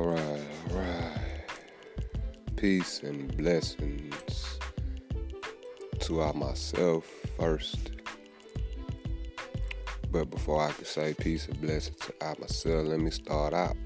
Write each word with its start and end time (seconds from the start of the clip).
All 0.00 0.06
right, 0.06 0.40
all 0.70 0.78
right. 0.78 1.44
Peace 2.56 3.02
and 3.02 3.36
blessings 3.36 4.58
to 5.98 6.22
I 6.22 6.32
myself 6.32 7.04
first. 7.38 7.90
But 10.10 10.30
before 10.30 10.62
I 10.62 10.72
can 10.72 10.86
say 10.86 11.12
peace 11.12 11.48
and 11.48 11.60
blessings 11.60 11.98
to 11.98 12.14
I 12.22 12.34
myself, 12.40 12.86
let 12.86 12.98
me 12.98 13.10
start 13.10 13.52
out 13.52 13.76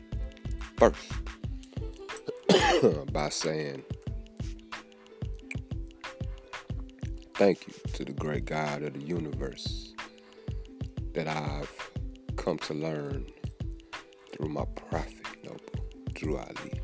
first 0.77 1.11
by 3.13 3.29
saying 3.29 3.83
thank 7.35 7.67
you 7.67 7.75
to 7.95 8.05
the 8.05 8.13
great 8.13 8.45
God 8.45 8.85
of 8.85 8.95
the 8.95 9.05
universe 9.05 9.95
that 11.15 11.27
I've 11.27 11.91
come 12.37 12.59
to 12.59 12.75
learn 12.75 13.27
through 14.31 14.51
my 14.51 14.65
prophet 14.77 15.24
Drew 16.15 16.39
Ali. 16.39 16.81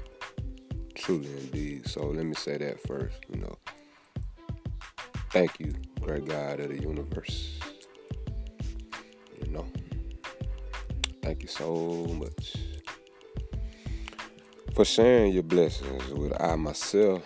Truly 0.94 1.30
indeed. 1.30 1.86
So 1.88 2.06
let 2.06 2.26
me 2.26 2.34
say 2.34 2.58
that 2.58 2.80
first, 2.86 3.16
you 3.32 3.40
know. 3.40 3.56
Thank 5.30 5.60
you, 5.60 5.72
great 6.00 6.26
God 6.26 6.60
of 6.60 6.68
the 6.68 6.82
universe. 6.82 7.58
You 9.40 9.52
know. 9.52 9.66
Thank 11.22 11.42
you 11.42 11.48
so 11.48 12.06
much 12.18 12.56
for 14.74 14.84
sharing 14.84 15.32
your 15.32 15.42
blessings 15.42 16.08
with 16.08 16.32
I 16.40 16.56
myself 16.56 17.22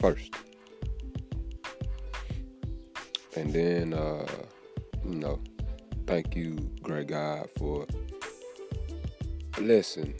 first. 0.00 0.34
And 3.36 3.52
then 3.52 3.94
uh, 3.94 4.26
you 5.04 5.14
know, 5.14 5.40
thank 6.06 6.34
you, 6.34 6.56
great 6.82 7.06
God, 7.06 7.48
for 7.56 7.86
blessing 9.58 10.14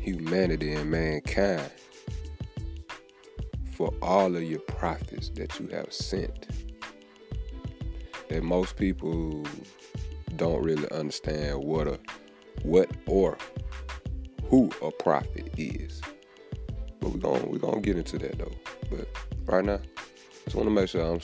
humanity 0.00 0.72
and 0.72 0.90
mankind 0.90 1.70
for 3.72 3.92
all 4.00 4.34
of 4.34 4.42
your 4.42 4.60
prophets 4.60 5.28
that 5.30 5.60
you 5.60 5.68
have 5.68 5.92
sent. 5.92 6.48
That 8.30 8.42
most 8.42 8.76
people 8.76 9.44
don't 10.36 10.62
really 10.62 10.90
understand 10.90 11.62
what 11.62 11.88
a 11.88 12.00
what 12.62 12.90
or 13.06 13.36
who 14.44 14.70
a 14.82 14.90
prophet 14.90 15.52
is. 15.58 16.00
But 17.00 17.10
we're 17.10 17.18
gonna 17.18 17.46
we're 17.46 17.58
gonna 17.58 17.82
get 17.82 17.98
into 17.98 18.18
that 18.18 18.38
though. 18.38 18.56
But 18.90 19.08
right 19.44 19.64
now, 19.64 19.80
just 20.44 20.56
wanna 20.56 20.70
make 20.70 20.88
sure 20.88 21.02
I'm 21.02 21.20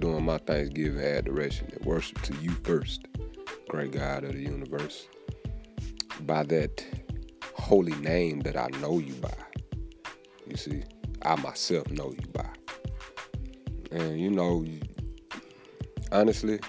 doing 0.00 0.24
my 0.24 0.38
Thanksgiving 0.38 1.04
adoration 1.04 1.70
and 1.76 1.84
worship 1.84 2.22
to 2.22 2.34
you 2.36 2.52
first, 2.64 3.06
great 3.68 3.92
God 3.92 4.24
of 4.24 4.32
the 4.32 4.40
universe 4.40 5.06
by 6.26 6.44
that 6.44 6.84
holy 7.54 7.94
name 7.96 8.40
that 8.40 8.56
I 8.56 8.68
know 8.80 8.98
you 8.98 9.14
by. 9.14 9.34
You 10.46 10.56
see, 10.56 10.82
I 11.22 11.36
myself 11.36 11.90
know 11.90 12.12
you 12.12 12.26
by. 12.32 12.48
And 13.90 14.20
you 14.20 14.30
know, 14.30 14.64
honestly, 16.10 16.60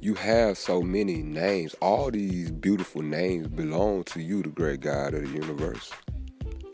you 0.00 0.14
have 0.14 0.58
so 0.58 0.82
many 0.82 1.22
names. 1.22 1.74
All 1.80 2.10
these 2.10 2.50
beautiful 2.50 3.02
names 3.02 3.48
belong 3.48 4.04
to 4.04 4.20
you, 4.20 4.42
the 4.42 4.48
great 4.48 4.80
God 4.80 5.14
of 5.14 5.22
the 5.22 5.28
universe. 5.28 5.90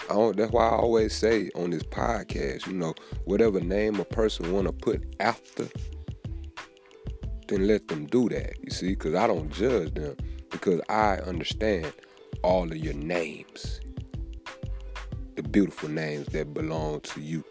that's 0.09 0.53
why 0.53 0.69
I 0.69 0.77
always 0.77 1.15
say 1.15 1.51
on 1.55 1.71
this 1.71 1.83
podcast, 1.83 2.67
you 2.67 2.75
know, 2.75 2.95
whatever 3.25 3.61
name 3.61 4.01
a 4.01 4.05
person 4.05 4.53
want 4.53 4.67
to 4.67 4.73
put 4.73 5.15
after, 5.21 5.69
then 7.49 7.67
let 7.67 7.89
them 7.89 8.07
do 8.07 8.29
that. 8.29 8.55
You 8.63 8.71
see, 8.71 8.91
because 8.91 9.15
I 9.15 9.27
don't 9.27 9.51
judge 9.51 9.95
them 9.95 10.17
because 10.61 10.81
I 10.91 11.15
understand 11.17 11.93
all 12.43 12.65
of 12.65 12.77
your 12.77 12.95
names, 12.95 13.81
the 15.37 15.43
beautiful 15.43 15.89
names 15.89 16.27
that 16.29 16.53
belong 16.53 17.01
to 17.01 17.21
you 17.21 17.43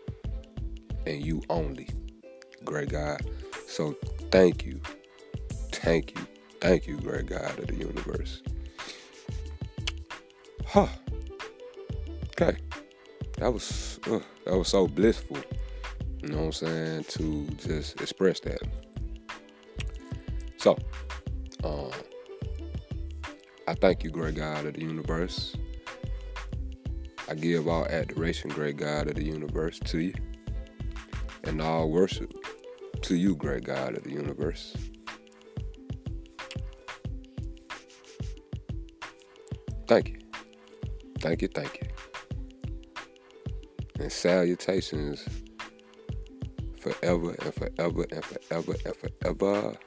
and 1.08 1.26
you 1.26 1.42
only, 1.50 1.90
great 2.64 2.90
God. 2.90 3.22
So 3.68 3.96
thank 4.32 4.64
you, 4.66 4.80
thank 5.72 6.18
you, 6.18 6.28
thank 6.62 6.86
you, 6.86 6.98
great 6.98 7.26
God 7.26 7.58
of 7.58 7.68
the 7.68 7.76
universe. 7.76 8.44
Huh. 10.68 10.88
Okay. 12.40 12.58
That 13.38 13.52
was 13.52 14.00
uh, 14.06 14.20
that 14.46 14.56
was 14.56 14.68
so 14.68 14.88
blissful. 14.88 15.38
You 16.22 16.30
know 16.30 16.38
what 16.38 16.46
I'm 16.46 16.52
saying? 16.52 17.04
To 17.06 17.48
just 17.58 18.00
express 18.02 18.40
that. 18.42 18.60
So, 20.58 20.78
um, 21.64 21.92
I 23.70 23.76
thank 23.76 24.04
you, 24.04 24.10
great 24.10 24.34
God 24.34 24.66
of 24.66 24.74
the 24.74 24.82
universe. 24.82 25.56
I 27.30 27.36
give 27.36 27.68
all 27.68 27.86
adoration, 27.86 28.50
great 28.50 28.78
God 28.78 29.08
of 29.08 29.14
the 29.14 29.24
universe, 29.24 29.78
to 29.86 30.00
you, 30.00 30.16
and 31.44 31.62
all 31.62 31.92
worship 31.92 32.34
to 33.04 33.16
you, 33.16 33.36
great 33.36 33.66
God 33.66 33.96
of 33.96 34.02
the 34.02 34.10
universe. 34.10 34.76
Thank 39.88 40.10
you. 40.10 40.20
Thank 41.20 41.44
you, 41.44 41.48
thank 41.50 41.80
you. 41.80 41.88
And 44.00 44.12
salutations 44.12 45.24
forever 46.80 47.36
and 47.40 47.54
forever 47.54 48.06
and 48.12 48.26
forever 48.26 48.76
and 48.84 48.96
forever. 48.96 49.78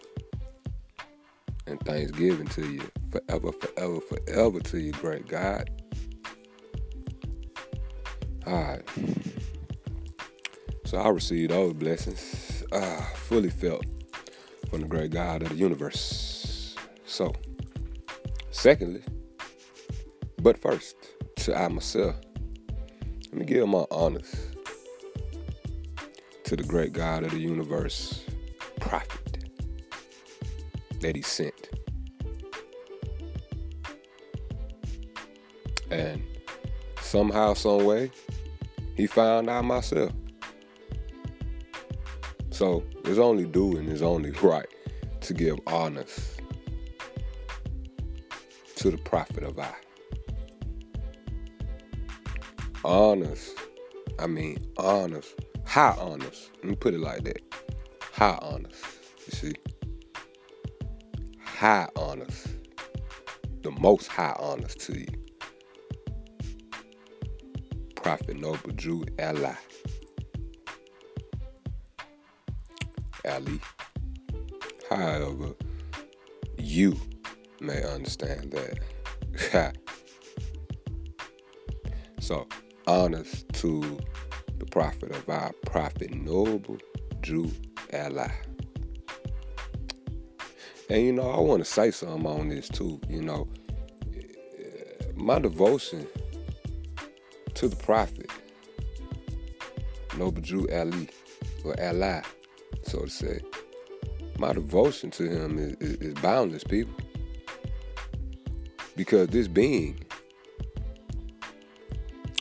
And 1.67 1.81
thanksgiving 1.81 2.49
to 2.49 2.67
you 2.67 2.83
forever, 3.11 3.53
forever, 3.53 4.00
forever 4.00 4.61
to 4.61 4.81
you, 4.81 4.93
great 4.93 5.28
God. 5.28 5.71
All 8.47 8.53
right. 8.53 8.83
So 10.84 10.99
I 10.99 11.09
received 11.09 11.53
those 11.53 11.73
blessings, 11.73 12.65
uh, 12.73 13.00
fully 13.15 13.50
felt 13.50 13.87
from 14.69 14.81
the 14.81 14.87
great 14.89 15.11
God 15.11 15.43
of 15.43 15.50
the 15.50 15.55
universe. 15.55 16.75
So, 17.06 17.33
secondly, 18.50 19.03
but 20.43 20.61
first, 20.61 20.97
to 21.37 21.56
I 21.56 21.69
myself, 21.69 22.17
let 23.31 23.34
me 23.34 23.44
give 23.47 23.69
my 23.69 23.84
honors 23.91 24.34
to 26.44 26.56
the 26.56 26.65
great 26.65 26.93
God 26.93 27.23
of 27.25 27.31
the 27.31 27.39
universe, 27.39 28.25
prophet 28.81 29.22
that 31.02 31.14
he 31.14 31.22
sent 31.22 31.68
And 35.92 36.24
somehow, 37.02 37.52
some 37.52 37.84
way, 37.84 38.10
he 38.96 39.06
found 39.06 39.50
out 39.50 39.66
myself. 39.66 40.10
So 42.50 42.82
it's 43.04 43.18
only 43.18 43.44
due 43.44 43.76
and 43.76 43.90
it's 43.90 44.00
only 44.00 44.30
right 44.30 44.66
to 45.20 45.34
give 45.34 45.58
honors 45.66 46.38
to 48.76 48.90
the 48.90 48.96
prophet 48.96 49.42
of 49.42 49.58
I. 49.58 49.74
Honors. 52.84 53.54
I 54.19 54.26
mean 54.26 54.58
honors. 54.78 55.34
High 55.66 55.94
honors. 55.98 56.50
Let 56.56 56.64
me 56.64 56.74
put 56.74 56.94
it 56.94 57.00
like 57.00 57.24
that. 57.24 57.42
High 58.14 58.38
honors. 58.40 58.82
You 59.26 59.32
see? 59.32 59.72
High 61.62 61.89
honors. 61.95 62.49
The 63.62 63.71
most 63.71 64.09
high 64.09 64.34
honors 64.37 64.75
to 64.75 64.99
you. 64.99 65.06
Prophet 67.95 68.37
Noble 68.37 68.73
Drew 68.73 69.05
Ali. 69.17 69.53
Ali. 73.25 73.61
However, 74.91 75.55
you 76.59 76.97
may 77.61 77.85
understand 77.85 78.53
that. 79.38 79.76
so, 82.19 82.49
honors 82.88 83.44
to 83.53 84.00
the 84.58 84.67
prophet 84.67 85.12
of 85.12 85.29
our 85.29 85.53
prophet 85.65 86.12
Noble 86.12 86.79
Drew 87.20 87.53
Ali. 87.93 88.32
And 90.93 91.06
you 91.06 91.12
know, 91.12 91.31
I 91.31 91.41
want 91.41 91.65
to 91.65 91.71
say 91.71 91.91
something 91.91 92.27
on 92.27 92.50
this 92.50 92.69
too. 92.69 93.00
You 93.09 93.23
know, 93.23 93.49
my 95.15 95.39
devotion 95.39 96.06
to 97.55 97.67
the 97.67 97.77
prophet, 97.77 98.31
Noble 100.19 100.43
Drew 100.43 100.69
Ali, 100.71 101.09
or 101.65 101.75
Ali, 101.81 102.21
so 102.83 103.05
to 103.05 103.09
say. 103.09 103.41
My 104.39 104.53
devotion 104.53 105.11
to 105.12 105.23
him 105.23 105.56
is, 105.56 105.73
is, 105.81 105.97
is 105.97 106.15
boundless, 106.15 106.62
people. 106.62 106.93
Because 108.94 109.29
this 109.29 109.49
being, 109.49 110.05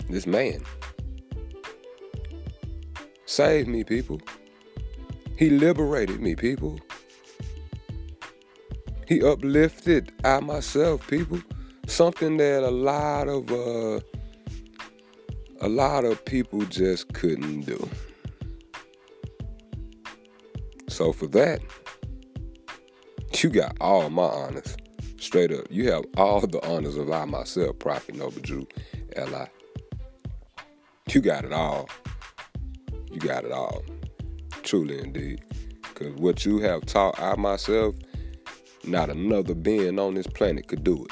this 0.09 0.27
man, 0.27 0.61
saved 3.25 3.69
me, 3.69 3.85
people. 3.85 4.19
He 5.37 5.49
liberated 5.49 6.19
me, 6.19 6.35
people. 6.35 6.81
He 9.11 9.21
uplifted 9.21 10.13
I 10.23 10.39
myself, 10.39 11.05
people. 11.09 11.41
Something 11.85 12.37
that 12.37 12.63
a 12.63 12.71
lot 12.71 13.27
of 13.27 13.51
uh, 13.51 13.99
a 15.59 15.67
lot 15.67 16.05
of 16.05 16.23
people 16.23 16.61
just 16.61 17.11
couldn't 17.11 17.63
do. 17.63 17.89
So 20.87 21.11
for 21.11 21.27
that, 21.27 21.59
you 23.35 23.49
got 23.49 23.75
all 23.81 24.09
my 24.09 24.23
honors. 24.23 24.77
Straight 25.19 25.51
up. 25.51 25.65
You 25.69 25.91
have 25.91 26.05
all 26.15 26.39
the 26.47 26.65
honors 26.65 26.95
of 26.95 27.11
I 27.11 27.25
myself, 27.25 27.79
Prophet 27.79 28.15
Noble 28.15 28.39
Drew, 28.39 28.65
L.I. 29.17 29.49
You 31.09 31.19
got 31.19 31.43
it 31.43 31.51
all. 31.51 31.89
You 33.11 33.19
got 33.19 33.43
it 33.43 33.51
all. 33.51 33.83
Truly 34.63 34.99
indeed. 34.99 35.43
Because 35.81 36.13
what 36.13 36.45
you 36.45 36.59
have 36.59 36.85
taught 36.85 37.19
I 37.19 37.35
myself, 37.35 37.95
not 38.83 39.09
another 39.09 39.53
being 39.53 39.99
on 39.99 40.15
this 40.15 40.27
planet 40.27 40.67
could 40.67 40.83
do 40.83 41.05
it. 41.05 41.11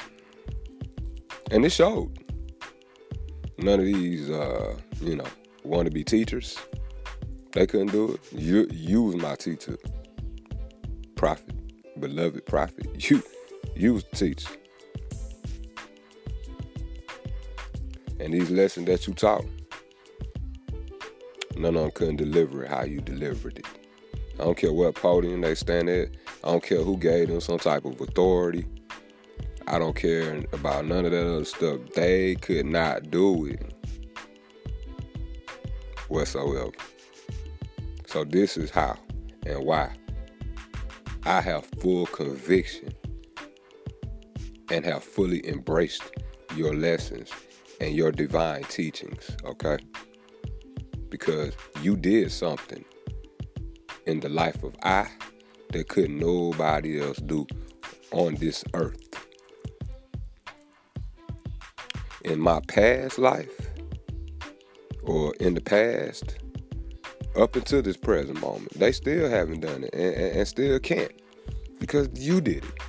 And 1.50 1.64
it 1.64 1.70
showed. 1.70 2.16
None 3.58 3.80
of 3.80 3.86
these, 3.86 4.30
uh, 4.30 4.76
you 5.00 5.16
know, 5.16 5.26
wannabe 5.66 6.04
teachers, 6.04 6.56
they 7.52 7.66
couldn't 7.66 7.92
do 7.92 8.12
it. 8.14 8.20
You, 8.32 8.66
you 8.70 9.02
was 9.02 9.16
my 9.16 9.34
teacher, 9.34 9.76
prophet, 11.16 11.54
beloved 12.00 12.46
prophet. 12.46 12.86
You, 13.10 13.22
you 13.74 13.94
was 13.94 14.04
the 14.04 14.16
teacher. 14.16 14.50
And 18.18 18.34
these 18.34 18.50
lessons 18.50 18.86
that 18.86 19.06
you 19.06 19.14
taught, 19.14 19.44
none 21.56 21.74
of 21.76 21.82
them 21.82 21.90
couldn't 21.92 22.16
deliver 22.16 22.64
it 22.64 22.70
how 22.70 22.84
you 22.84 23.00
delivered 23.00 23.58
it. 23.58 23.66
I 24.38 24.44
don't 24.44 24.56
care 24.56 24.72
what 24.72 24.94
podium 24.94 25.40
they 25.40 25.54
stand 25.54 25.88
at. 25.88 26.08
I 26.42 26.48
don't 26.48 26.62
care 26.62 26.82
who 26.82 26.96
gave 26.96 27.28
them 27.28 27.40
some 27.40 27.58
type 27.58 27.84
of 27.84 28.00
authority. 28.00 28.66
I 29.66 29.78
don't 29.78 29.94
care 29.94 30.44
about 30.52 30.86
none 30.86 31.04
of 31.04 31.12
that 31.12 31.26
other 31.26 31.44
stuff. 31.44 31.80
They 31.94 32.34
could 32.36 32.66
not 32.66 33.10
do 33.10 33.46
it 33.46 33.74
whatsoever. 36.08 36.72
So 38.06 38.24
this 38.24 38.56
is 38.56 38.70
how 38.70 38.98
and 39.46 39.64
why 39.64 39.92
I 41.24 41.40
have 41.40 41.66
full 41.80 42.06
conviction 42.06 42.94
and 44.70 44.84
have 44.84 45.04
fully 45.04 45.46
embraced 45.46 46.02
your 46.56 46.74
lessons 46.74 47.30
and 47.80 47.94
your 47.94 48.12
divine 48.12 48.64
teachings, 48.64 49.30
okay? 49.44 49.78
Because 51.10 51.54
you 51.82 51.96
did 51.96 52.32
something 52.32 52.84
in 54.06 54.20
the 54.20 54.28
life 54.28 54.62
of 54.62 54.74
I 54.82 55.08
that 55.72 55.88
could 55.88 56.10
nobody 56.10 57.00
else 57.00 57.18
do 57.18 57.46
on 58.12 58.34
this 58.36 58.64
earth. 58.74 58.96
In 62.24 62.40
my 62.40 62.60
past 62.68 63.18
life, 63.18 63.68
or 65.02 65.34
in 65.40 65.54
the 65.54 65.60
past, 65.60 66.36
up 67.36 67.56
until 67.56 67.82
this 67.82 67.96
present 67.96 68.40
moment, 68.40 68.72
they 68.74 68.92
still 68.92 69.30
haven't 69.30 69.60
done 69.60 69.84
it 69.84 69.94
and, 69.94 70.14
and, 70.14 70.36
and 70.38 70.48
still 70.48 70.78
can't 70.80 71.12
because 71.78 72.08
you 72.14 72.40
did 72.40 72.64
it. 72.64 72.80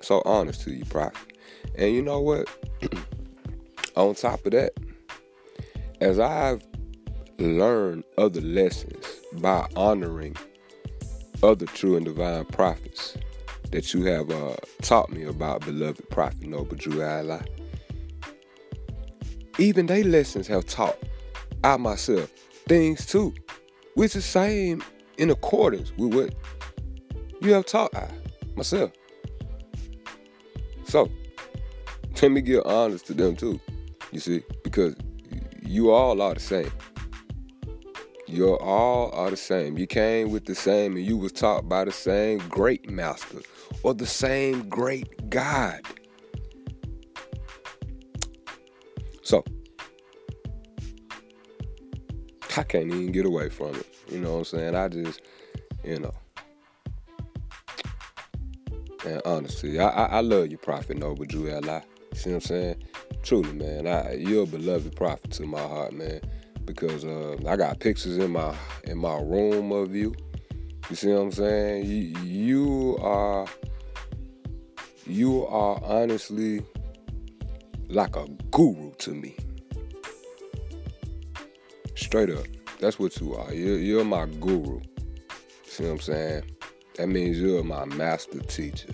So 0.00 0.22
honest 0.24 0.62
to 0.62 0.72
you, 0.72 0.84
Prophet. 0.84 1.38
And 1.76 1.92
you 1.94 2.02
know 2.02 2.20
what? 2.20 2.48
On 3.96 4.14
top 4.14 4.44
of 4.46 4.52
that, 4.52 4.72
as 6.00 6.18
I've 6.18 6.66
learned 7.38 8.04
other 8.18 8.40
lessons 8.40 9.06
by 9.34 9.66
honoring 9.76 10.36
other 11.42 11.66
true 11.66 11.96
and 11.96 12.04
divine 12.04 12.44
prophets 12.46 13.16
that 13.70 13.94
you 13.94 14.04
have 14.04 14.30
uh, 14.30 14.56
taught 14.82 15.10
me 15.10 15.24
about, 15.24 15.64
beloved 15.64 16.08
Prophet 16.10 16.42
Noble 16.42 16.76
Drew 16.76 17.02
Allah. 17.02 17.44
Even 19.58 19.86
they 19.86 20.02
lessons 20.02 20.46
have 20.48 20.66
taught 20.66 20.96
I 21.62 21.76
myself 21.76 22.30
things 22.66 23.06
too, 23.06 23.34
which 23.94 24.16
is 24.16 24.24
same 24.24 24.82
in 25.18 25.30
accordance 25.30 25.92
with 25.96 26.14
what 26.14 26.34
you 27.40 27.52
have 27.52 27.66
taught 27.66 27.94
I 27.94 28.08
myself. 28.56 28.90
So, 30.84 31.10
let 32.20 32.30
me 32.30 32.40
get 32.40 32.64
honest 32.66 33.06
to 33.06 33.14
them 33.14 33.36
too. 33.36 33.60
You 34.12 34.20
see, 34.20 34.42
because 34.64 34.96
you 35.62 35.90
all 35.90 36.20
are 36.20 36.34
the 36.34 36.40
same. 36.40 36.70
You 38.30 38.56
all 38.58 39.10
are 39.12 39.28
the 39.28 39.36
same. 39.36 39.76
You 39.76 39.88
came 39.88 40.30
with 40.30 40.44
the 40.44 40.54
same, 40.54 40.96
and 40.96 41.04
you 41.04 41.16
was 41.16 41.32
taught 41.32 41.68
by 41.68 41.84
the 41.84 41.90
same 41.90 42.38
great 42.48 42.88
master 42.88 43.40
or 43.82 43.92
the 43.92 44.06
same 44.06 44.68
great 44.68 45.28
God. 45.28 45.80
So, 49.22 49.44
I 52.56 52.62
can't 52.62 52.86
even 52.86 53.10
get 53.10 53.26
away 53.26 53.48
from 53.48 53.74
it. 53.74 53.86
You 54.08 54.20
know 54.20 54.34
what 54.34 54.38
I'm 54.38 54.44
saying? 54.44 54.76
I 54.76 54.88
just, 54.88 55.22
you 55.82 55.98
know. 55.98 56.14
And 59.04 59.20
honestly, 59.24 59.80
I, 59.80 59.88
I, 59.88 60.04
I 60.04 60.20
love 60.20 60.52
you, 60.52 60.58
Prophet 60.58 60.98
Noble 60.98 61.24
Drew 61.24 61.52
Allah. 61.52 61.82
See 62.14 62.30
what 62.30 62.36
I'm 62.36 62.40
saying? 62.42 62.84
Truly, 63.24 63.52
man. 63.52 63.88
I, 63.88 64.14
you're 64.14 64.44
a 64.44 64.46
beloved 64.46 64.94
prophet 64.94 65.32
to 65.32 65.46
my 65.46 65.60
heart, 65.60 65.94
man. 65.94 66.20
Because 66.64 67.04
uh, 67.04 67.36
I 67.46 67.56
got 67.56 67.80
pictures 67.80 68.18
in 68.18 68.32
my 68.32 68.54
in 68.84 68.98
my 68.98 69.16
room 69.20 69.72
of 69.72 69.94
you. 69.94 70.14
You 70.88 70.96
see 70.96 71.08
what 71.08 71.20
I'm 71.20 71.32
saying? 71.32 71.86
You, 71.86 72.18
you 72.22 72.98
are 73.00 73.46
you 75.06 75.46
are 75.46 75.80
honestly 75.84 76.62
like 77.88 78.16
a 78.16 78.26
guru 78.50 78.92
to 78.98 79.10
me. 79.10 79.36
Straight 81.96 82.30
up. 82.30 82.46
That's 82.78 82.98
what 82.98 83.20
you 83.20 83.34
are. 83.34 83.52
You're, 83.52 83.78
you're 83.78 84.04
my 84.04 84.26
guru. 84.26 84.80
See 85.64 85.84
what 85.84 85.92
I'm 85.92 86.00
saying? 86.00 86.44
That 86.96 87.08
means 87.08 87.38
you're 87.38 87.62
my 87.62 87.84
master 87.84 88.40
teacher 88.40 88.88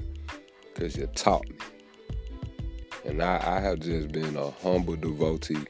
because 0.74 0.96
you 0.96 1.06
taught 1.08 1.48
me. 1.48 1.56
And 3.04 3.22
I, 3.22 3.40
I 3.42 3.60
have 3.60 3.80
just 3.80 4.12
been 4.12 4.36
a 4.36 4.50
humble 4.50 4.96
devotee 4.96 5.64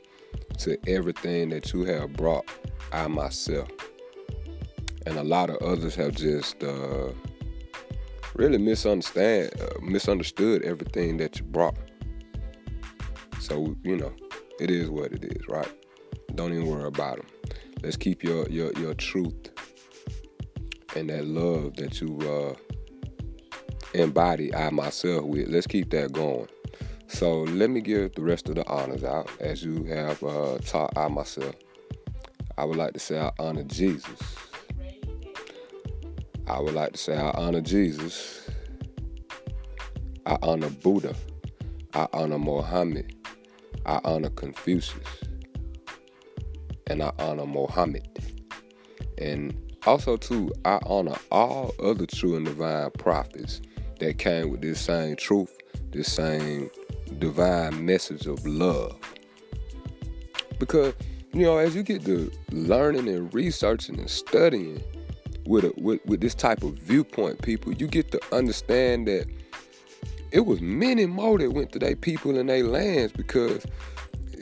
to 0.58 0.78
everything 0.88 1.50
that 1.50 1.72
you 1.72 1.84
have 1.84 2.12
brought 2.14 2.44
I 2.92 3.06
myself. 3.08 3.68
And 5.06 5.18
a 5.18 5.24
lot 5.24 5.50
of 5.50 5.56
others 5.56 5.94
have 5.96 6.14
just 6.14 6.62
uh, 6.62 7.12
really 8.34 8.58
misunderstand, 8.58 9.50
uh, 9.60 9.80
misunderstood 9.80 10.62
everything 10.62 11.16
that 11.18 11.38
you 11.38 11.44
brought. 11.44 11.76
So, 13.40 13.76
you 13.82 13.96
know, 13.96 14.12
it 14.58 14.70
is 14.70 14.90
what 14.90 15.12
it 15.12 15.24
is, 15.24 15.48
right? 15.48 15.72
Don't 16.34 16.52
even 16.52 16.66
worry 16.66 16.84
about 16.84 17.18
them. 17.18 17.26
Let's 17.82 17.96
keep 17.96 18.24
your 18.24 18.48
your, 18.48 18.72
your 18.72 18.94
truth 18.94 19.50
and 20.96 21.10
that 21.10 21.26
love 21.26 21.76
that 21.76 22.00
you 22.00 22.18
uh, 22.20 22.54
embody 23.94 24.54
I 24.54 24.70
myself 24.70 25.24
with. 25.24 25.48
Let's 25.48 25.66
keep 25.66 25.90
that 25.90 26.12
going. 26.12 26.48
So 27.08 27.42
let 27.42 27.70
me 27.70 27.80
give 27.80 28.14
the 28.14 28.22
rest 28.22 28.48
of 28.48 28.56
the 28.56 28.66
honors 28.66 29.04
out 29.04 29.30
as 29.40 29.62
you 29.62 29.84
have 29.84 30.22
uh, 30.22 30.58
taught 30.58 30.96
I 30.96 31.08
myself. 31.08 31.54
I 32.58 32.64
would 32.64 32.76
like 32.76 32.92
to 32.94 32.98
say 32.98 33.18
I 33.18 33.30
honor 33.38 33.64
Jesus. 33.64 34.20
I 36.46 36.60
would 36.60 36.74
like 36.74 36.92
to 36.92 36.98
say 36.98 37.16
I 37.16 37.30
honor 37.30 37.60
Jesus. 37.60 38.48
I 40.24 40.36
honor 40.42 40.70
Buddha. 40.70 41.14
I 41.94 42.08
honor 42.12 42.38
Mohammed. 42.38 43.14
I 43.84 44.00
honor 44.04 44.30
Confucius 44.30 45.22
and 46.88 47.02
I 47.02 47.12
honor 47.18 47.46
Mohammed. 47.46 48.08
And 49.18 49.56
also, 49.86 50.16
too, 50.16 50.52
I 50.64 50.78
honor 50.84 51.16
all 51.30 51.72
other 51.82 52.06
true 52.06 52.36
and 52.36 52.44
divine 52.44 52.90
prophets 52.92 53.60
that 54.00 54.18
came 54.18 54.50
with 54.50 54.60
this 54.60 54.80
same 54.80 55.16
truth, 55.16 55.54
this 55.90 56.12
same 56.12 56.70
divine 57.18 57.84
message 57.84 58.26
of 58.26 58.44
love. 58.46 58.98
Because, 60.58 60.94
you 61.32 61.42
know, 61.42 61.58
as 61.58 61.74
you 61.74 61.82
get 61.82 62.04
to 62.04 62.30
learning 62.50 63.08
and 63.08 63.32
researching 63.34 63.98
and 63.98 64.08
studying 64.08 64.82
with, 65.46 65.64
a, 65.64 65.72
with, 65.76 66.04
with 66.06 66.20
this 66.20 66.34
type 66.34 66.62
of 66.62 66.74
viewpoint, 66.74 67.42
people, 67.42 67.72
you 67.72 67.86
get 67.86 68.10
to 68.12 68.20
understand 68.32 69.06
that 69.08 69.26
it 70.32 70.46
was 70.46 70.60
many 70.60 71.06
more 71.06 71.38
that 71.38 71.52
went 71.52 71.72
to 71.72 71.78
their 71.78 71.96
people 71.96 72.36
and 72.36 72.48
their 72.48 72.64
lands 72.64 73.12
because 73.12 73.66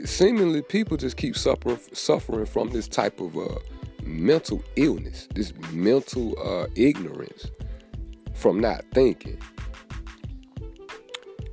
seemingly 0.05 0.63
people 0.63 0.97
just 0.97 1.17
keep 1.17 1.37
suffering 1.37 1.79
suffering 1.93 2.47
from 2.47 2.71
this 2.71 2.89
type 2.89 3.21
of 3.21 3.37
uh, 3.37 3.59
mental 4.03 4.63
illness, 4.77 5.29
this 5.35 5.53
mental 5.73 6.35
uh, 6.45 6.67
ignorance 6.75 7.51
from 8.35 8.61
not 8.61 8.85
thinking, 8.93 9.39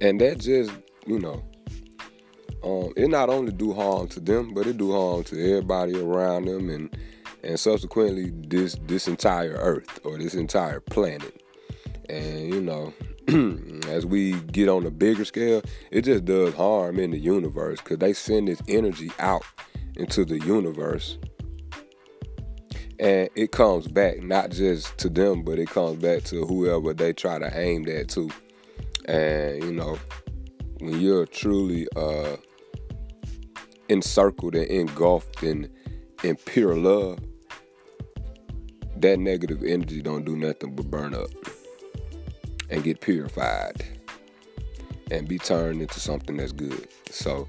and 0.01 0.19
that 0.19 0.39
just 0.39 0.71
you 1.05 1.19
know, 1.19 1.43
um, 2.63 2.93
it 2.95 3.09
not 3.09 3.29
only 3.29 3.51
do 3.51 3.73
harm 3.73 4.07
to 4.09 4.19
them, 4.19 4.53
but 4.53 4.67
it 4.67 4.77
do 4.77 4.91
harm 4.91 5.23
to 5.25 5.51
everybody 5.51 5.99
around 5.99 6.45
them, 6.45 6.69
and 6.69 6.95
and 7.43 7.59
subsequently 7.59 8.31
this 8.47 8.77
this 8.85 9.07
entire 9.07 9.53
Earth 9.53 9.99
or 10.03 10.17
this 10.17 10.35
entire 10.35 10.79
planet, 10.79 11.43
and 12.09 12.53
you 12.53 12.61
know, 12.61 12.93
as 13.87 14.05
we 14.05 14.33
get 14.51 14.69
on 14.69 14.85
a 14.85 14.91
bigger 14.91 15.25
scale, 15.25 15.61
it 15.89 16.03
just 16.03 16.25
does 16.25 16.53
harm 16.53 16.99
in 16.99 17.11
the 17.11 17.19
universe 17.19 17.79
because 17.79 17.97
they 17.97 18.13
send 18.13 18.47
this 18.47 18.61
energy 18.67 19.11
out 19.19 19.43
into 19.95 20.25
the 20.25 20.39
universe. 20.39 21.17
And 22.99 23.29
it 23.35 23.51
comes 23.51 23.87
back 23.87 24.21
not 24.21 24.51
just 24.51 24.97
to 24.99 25.09
them, 25.09 25.43
but 25.43 25.57
it 25.57 25.69
comes 25.69 25.97
back 25.97 26.23
to 26.25 26.45
whoever 26.45 26.93
they 26.93 27.13
try 27.13 27.39
to 27.39 27.59
aim 27.59 27.83
that 27.83 28.09
to. 28.09 28.29
And, 29.05 29.63
you 29.63 29.71
know, 29.71 29.97
when 30.81 30.99
you're 30.99 31.27
truly 31.27 31.87
uh, 31.95 32.37
encircled 33.87 34.55
and 34.55 34.65
engulfed 34.65 35.43
in, 35.43 35.69
in 36.23 36.35
pure 36.35 36.75
love, 36.75 37.19
that 38.97 39.19
negative 39.19 39.63
energy 39.63 40.01
don't 40.01 40.25
do 40.25 40.35
nothing 40.35 40.75
but 40.75 40.89
burn 40.89 41.13
up 41.13 41.29
and 42.69 42.83
get 42.83 42.99
purified 43.01 43.83
and 45.11 45.27
be 45.27 45.37
turned 45.37 45.81
into 45.81 45.99
something 45.99 46.37
that's 46.37 46.51
good. 46.51 46.87
So, 47.09 47.47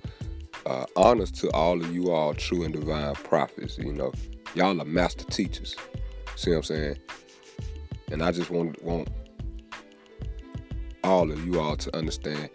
uh, 0.66 0.84
honors 0.94 1.30
to 1.32 1.50
all 1.52 1.80
of 1.80 1.92
you 1.94 2.12
all 2.12 2.34
true 2.34 2.64
and 2.64 2.72
divine 2.72 3.14
prophets. 3.14 3.78
You 3.78 3.92
know, 3.92 4.12
y'all 4.54 4.80
are 4.80 4.84
master 4.84 5.24
teachers. 5.24 5.74
See 6.36 6.50
what 6.50 6.58
I'm 6.58 6.62
saying? 6.64 6.96
And 8.10 8.22
I 8.22 8.30
just 8.30 8.50
want 8.50 8.82
want 8.82 9.08
all 11.02 11.30
of 11.30 11.44
you 11.46 11.60
all 11.60 11.76
to 11.76 11.96
understand. 11.96 12.50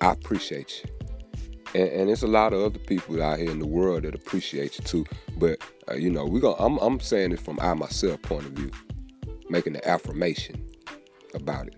I 0.00 0.12
appreciate 0.12 0.82
you. 0.82 0.90
And, 1.74 1.88
and 1.90 2.08
there's 2.08 2.22
a 2.22 2.28
lot 2.28 2.52
of 2.52 2.62
other 2.62 2.78
people 2.78 3.22
out 3.22 3.38
here 3.38 3.50
in 3.50 3.58
the 3.58 3.66
world 3.66 4.02
that 4.02 4.14
appreciate 4.14 4.78
you 4.78 4.84
too. 4.84 5.06
But 5.36 5.60
uh, 5.88 5.94
you 5.94 6.10
know, 6.10 6.24
we 6.24 6.40
going 6.40 6.56
I'm 6.58 6.78
I'm 6.78 7.00
saying 7.00 7.32
it 7.32 7.40
from 7.40 7.58
I 7.60 7.74
myself 7.74 8.20
point 8.22 8.46
of 8.46 8.52
view, 8.52 8.70
making 9.48 9.74
the 9.74 9.88
affirmation 9.88 10.64
about 11.34 11.68
it 11.68 11.76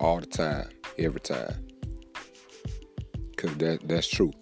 all 0.00 0.20
the 0.20 0.26
time, 0.26 0.68
every 0.98 1.20
time. 1.20 1.54
Cause 3.36 3.54
that 3.56 3.86
that's 3.86 4.08
true. 4.08 4.32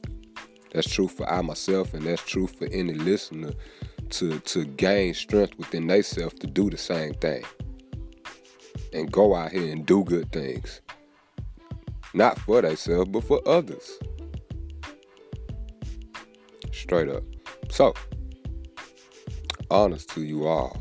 That's 0.72 0.88
true 0.88 1.08
for 1.08 1.28
I 1.28 1.42
myself, 1.42 1.92
and 1.92 2.06
that's 2.06 2.22
true 2.22 2.46
for 2.46 2.66
any 2.66 2.94
listener 2.94 3.52
to 4.10 4.38
to 4.38 4.64
gain 4.64 5.14
strength 5.14 5.58
within 5.58 5.86
themselves 5.86 6.34
to 6.34 6.46
do 6.46 6.70
the 6.70 6.78
same 6.78 7.14
thing. 7.14 7.44
And 8.92 9.10
go 9.10 9.34
out 9.34 9.52
here 9.52 9.72
and 9.72 9.86
do 9.86 10.04
good 10.04 10.30
things. 10.32 10.81
Not 12.14 12.38
for 12.38 12.60
themselves, 12.60 13.08
but 13.10 13.24
for 13.24 13.40
others. 13.46 13.98
Straight 16.72 17.08
up. 17.08 17.22
So, 17.70 17.94
honest 19.70 20.10
to 20.10 20.22
you 20.22 20.46
all. 20.46 20.76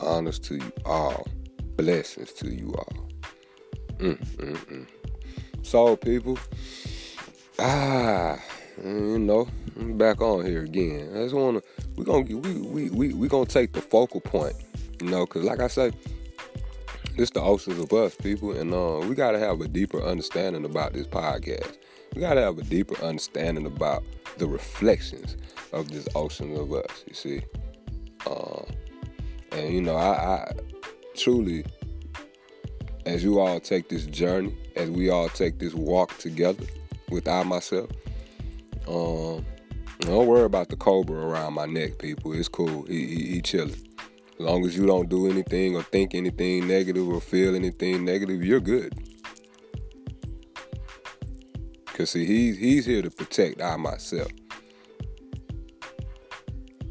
Honest 0.00 0.44
to 0.44 0.56
you 0.56 0.72
all. 0.84 1.26
Blessings 1.76 2.32
to 2.34 2.54
you 2.54 2.74
all. 2.74 3.08
Mm, 3.98 4.18
mm, 4.36 4.56
mm. 4.56 4.86
So, 5.62 5.96
people, 5.96 6.38
ah, 7.58 8.38
you 8.82 9.18
know, 9.18 9.46
I'm 9.78 9.98
back 9.98 10.22
on 10.22 10.46
here 10.46 10.62
again. 10.62 11.10
I 11.14 11.24
just 11.24 11.34
wanna, 11.34 11.60
we 11.96 12.04
gonna, 12.04 12.22
we 12.22 12.34
we 12.34 12.90
we 12.90 13.14
we 13.14 13.28
gonna 13.28 13.44
take 13.44 13.72
the 13.72 13.82
focal 13.82 14.20
point, 14.20 14.54
you 15.00 15.10
know, 15.10 15.26
cause 15.26 15.44
like 15.44 15.60
I 15.60 15.68
say, 15.68 15.92
it's 17.20 17.30
the 17.32 17.42
oceans 17.42 17.78
of 17.78 17.92
us, 17.92 18.14
people, 18.14 18.52
and 18.52 18.72
uh, 18.72 19.06
we 19.06 19.14
gotta 19.14 19.38
have 19.38 19.60
a 19.60 19.68
deeper 19.68 20.02
understanding 20.02 20.64
about 20.64 20.92
this 20.92 21.06
podcast. 21.06 21.76
We 22.14 22.20
gotta 22.20 22.40
have 22.40 22.58
a 22.58 22.62
deeper 22.62 23.02
understanding 23.04 23.66
about 23.66 24.02
the 24.38 24.46
reflections 24.46 25.36
of 25.72 25.90
this 25.90 26.08
ocean 26.14 26.56
of 26.56 26.72
us. 26.72 27.04
You 27.06 27.14
see, 27.14 27.42
uh, 28.26 28.62
and 29.52 29.72
you 29.72 29.82
know, 29.82 29.96
I, 29.96 30.34
I 30.34 30.52
truly 31.16 31.64
as 33.06 33.24
you 33.24 33.40
all 33.40 33.60
take 33.60 33.88
this 33.88 34.06
journey, 34.06 34.56
as 34.76 34.90
we 34.90 35.10
all 35.10 35.28
take 35.28 35.58
this 35.58 35.74
walk 35.74 36.16
together 36.18 36.64
with 37.10 37.28
I 37.28 37.42
myself, 37.42 37.90
um, 38.88 39.44
don't 40.00 40.26
worry 40.26 40.44
about 40.44 40.68
the 40.68 40.76
cobra 40.76 41.16
around 41.16 41.54
my 41.54 41.66
neck, 41.66 41.98
people. 41.98 42.32
It's 42.32 42.48
cool. 42.48 42.84
He, 42.84 43.06
he, 43.06 43.26
he 43.32 43.42
chilling. 43.42 43.89
As 44.40 44.46
long 44.46 44.64
as 44.64 44.74
you 44.74 44.86
don't 44.86 45.10
do 45.10 45.28
anything 45.28 45.76
or 45.76 45.82
think 45.82 46.14
anything 46.14 46.66
negative 46.66 47.06
or 47.06 47.20
feel 47.20 47.54
anything 47.54 48.06
negative, 48.06 48.42
you're 48.42 48.58
good. 48.58 48.94
Cause 51.84 52.08
see, 52.08 52.24
he's 52.24 52.56
he's 52.56 52.86
here 52.86 53.02
to 53.02 53.10
protect 53.10 53.60
I 53.60 53.76
myself. 53.76 54.30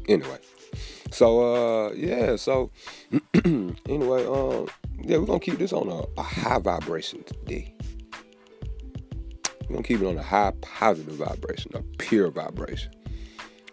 Anyway, 0.06 0.38
so 1.10 1.88
uh, 1.88 1.92
yeah, 1.94 2.36
so 2.36 2.70
anyway, 3.44 4.24
um, 4.26 4.68
yeah, 5.02 5.16
we're 5.16 5.26
gonna 5.26 5.40
keep 5.40 5.58
this 5.58 5.72
on 5.72 5.88
a, 5.88 6.20
a 6.20 6.22
high 6.22 6.60
vibration 6.60 7.24
today. 7.24 7.74
We're 9.62 9.74
gonna 9.74 9.82
keep 9.82 10.00
it 10.00 10.06
on 10.06 10.18
a 10.18 10.22
high 10.22 10.52
positive 10.60 11.14
vibration, 11.14 11.72
a 11.74 11.82
pure 11.98 12.30
vibration. 12.30 12.92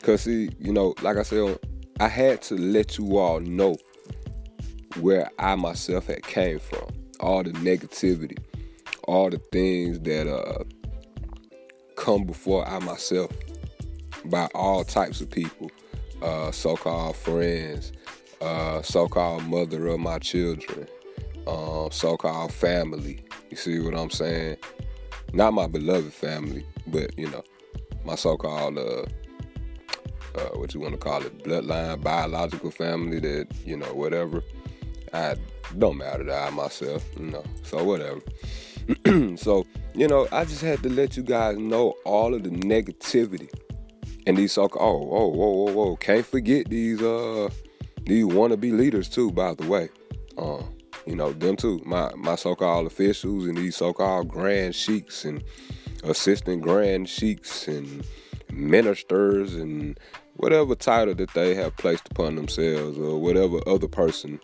Cause 0.02 0.22
see, 0.22 0.50
you 0.58 0.74
know, 0.74 0.96
like 1.04 1.18
I 1.18 1.22
said, 1.22 1.60
I 2.00 2.08
had 2.08 2.44
to 2.44 2.56
let 2.56 3.00
you 3.00 3.18
all 3.18 3.40
know 3.40 3.76
where 5.00 5.30
I 5.40 5.56
myself 5.56 6.08
had 6.08 6.24
came 6.24 6.60
from. 6.60 6.88
All 7.20 7.42
the 7.42 7.52
negativity, 7.52 8.38
all 9.08 9.32
the 9.32 9.40
things 9.52 10.00
that 10.02 10.28
uh 10.28 10.64
come 11.96 12.26
before 12.26 12.68
I 12.68 12.78
myself 12.80 13.32
by 14.26 14.48
all 14.54 14.84
types 14.84 15.22
of 15.22 15.32
people, 15.32 15.72
uh, 16.22 16.52
so-called 16.52 17.16
friends, 17.16 17.92
uh, 18.42 18.82
so-called 18.84 19.44
mother 19.46 19.88
of 19.88 20.00
my 20.00 20.20
children, 20.20 20.88
um, 21.48 21.90
so-called 21.92 22.54
family. 22.54 23.26
You 23.50 23.58
see 23.58 23.80
what 23.80 23.96
I'm 23.96 24.12
saying? 24.12 24.58
Not 25.34 25.54
my 25.54 25.66
beloved 25.66 26.14
family, 26.14 26.66
but 26.86 27.18
you 27.18 27.30
know, 27.32 27.44
my 28.06 28.16
so-called 28.16 28.78
uh, 28.78 29.06
uh, 30.38 30.58
what 30.58 30.74
you 30.74 30.80
want 30.80 30.94
to 30.94 31.00
call 31.00 31.22
it, 31.24 31.44
bloodline, 31.44 32.02
biological 32.02 32.72
family. 32.72 33.20
That 33.20 33.48
you 33.66 33.78
know, 33.78 33.94
whatever. 33.94 34.44
I 35.14 35.36
don't 35.78 35.98
matter 35.98 36.26
to 36.26 36.36
I 36.36 36.50
myself, 36.50 37.04
you 37.18 37.28
know. 37.28 37.44
So 37.64 37.84
whatever. 37.84 38.22
so 39.38 39.66
you 39.94 40.08
know, 40.08 40.28
I 40.32 40.46
just 40.46 40.62
had 40.62 40.84
to 40.84 40.90
let 40.90 41.18
you 41.18 41.24
guys 41.24 41.58
know 41.58 41.96
all 42.06 42.34
of 42.34 42.44
the 42.44 42.50
negativity 42.50 43.50
and 44.28 44.38
these 44.38 44.52
so 44.52 44.64
oh 44.64 44.70
oh 44.76 44.98
whoa 45.08 45.28
whoa 45.30 45.50
whoa 45.50 45.72
whoa. 45.72 45.96
can't 45.96 46.26
forget 46.26 46.70
these 46.70 47.02
uh 47.02 47.50
these 48.06 48.26
wannabe 48.26 48.78
leaders 48.78 49.10
too. 49.10 49.32
By 49.32 49.54
the 49.54 49.66
way, 49.66 49.90
uh, 50.38 50.62
you 51.06 51.16
know, 51.16 51.32
them 51.32 51.56
too. 51.56 51.82
My 51.86 52.14
my 52.16 52.36
so-called 52.36 52.88
officials 52.88 53.48
and 53.48 53.58
these 53.58 53.78
so-called 53.78 54.28
grand 54.28 54.76
sheiks 54.76 55.24
and 55.26 55.44
assistant 56.04 56.62
grand 56.62 57.10
sheiks 57.10 57.68
and 57.68 58.06
ministers 58.52 59.56
and 59.56 59.98
whatever 60.38 60.76
title 60.76 61.16
that 61.16 61.34
they 61.34 61.54
have 61.56 61.76
placed 61.78 62.08
upon 62.12 62.36
themselves 62.36 62.98
or 62.98 63.20
whatever 63.20 63.60
other 63.68 63.88
person 63.88 64.40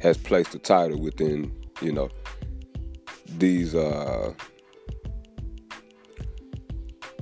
has 0.00 0.16
placed 0.16 0.54
a 0.54 0.58
title 0.58 1.00
within, 1.00 1.52
you 1.80 1.92
know, 1.92 2.08
these 3.38 3.74
uh 3.74 4.32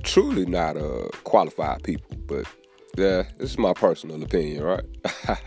truly 0.03 0.45
not 0.45 0.77
uh 0.77 1.07
qualified 1.23 1.83
people. 1.83 2.15
But 2.25 2.45
yeah, 2.97 3.23
this 3.37 3.51
is 3.51 3.57
my 3.57 3.73
personal 3.73 4.21
opinion, 4.21 4.63
right? 4.63 4.83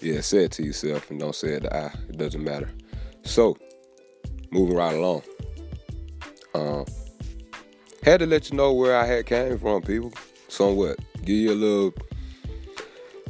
yeah, 0.00 0.20
say 0.20 0.44
it 0.44 0.52
to 0.52 0.64
yourself 0.64 1.10
and 1.10 1.20
don't 1.20 1.34
say 1.34 1.54
it 1.54 1.60
to 1.60 1.76
I. 1.76 1.86
It 2.08 2.18
doesn't 2.18 2.42
matter. 2.42 2.70
So, 3.22 3.56
moving 4.50 4.76
right 4.76 4.94
along. 4.94 5.22
Um, 6.54 6.86
had 8.02 8.20
to 8.20 8.26
let 8.26 8.50
you 8.50 8.56
know 8.56 8.72
where 8.72 8.96
I 8.96 9.04
had 9.04 9.26
came 9.26 9.58
from, 9.58 9.82
people. 9.82 10.12
Somewhat. 10.48 10.98
Give 11.24 11.36
you 11.36 11.52
a 11.52 11.54
little 11.54 11.90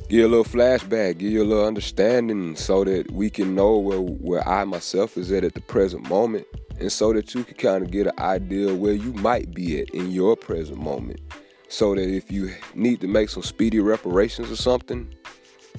give 0.09 0.21
you 0.21 0.27
a 0.27 0.29
little 0.29 0.45
flashback, 0.45 1.19
give 1.19 1.33
you 1.33 1.43
a 1.43 1.45
little 1.45 1.67
understanding 1.67 2.55
so 2.57 2.85
that 2.85 3.11
we 3.11 3.31
can 3.31 3.55
know 3.55 3.79
where 3.79 4.01
where 4.01 4.49
I 4.49 4.65
myself 4.65 5.17
is 5.17 5.33
at 5.33 5.45
at 5.45 5.55
the 5.55 5.61
present 5.61 6.09
moment. 6.09 6.47
And 6.79 6.93
so 6.93 7.13
that 7.15 7.35
you 7.35 7.43
can 7.43 7.57
kind 7.57 7.83
of 7.83 7.91
get 7.91 8.07
an 8.07 8.19
idea 8.19 8.75
where 8.75 8.93
you 8.93 9.13
might 9.15 9.55
be 9.55 9.81
at 9.81 9.91
in 9.91 10.11
your 10.11 10.37
present 10.37 10.79
moment. 10.79 11.21
So 11.69 11.95
that 11.95 12.09
if 12.09 12.31
you 12.31 12.55
need 12.75 13.01
to 13.01 13.09
make 13.09 13.31
some 13.31 13.43
speedy 13.43 13.81
reparations 13.81 14.51
or 14.51 14.57
something, 14.57 15.13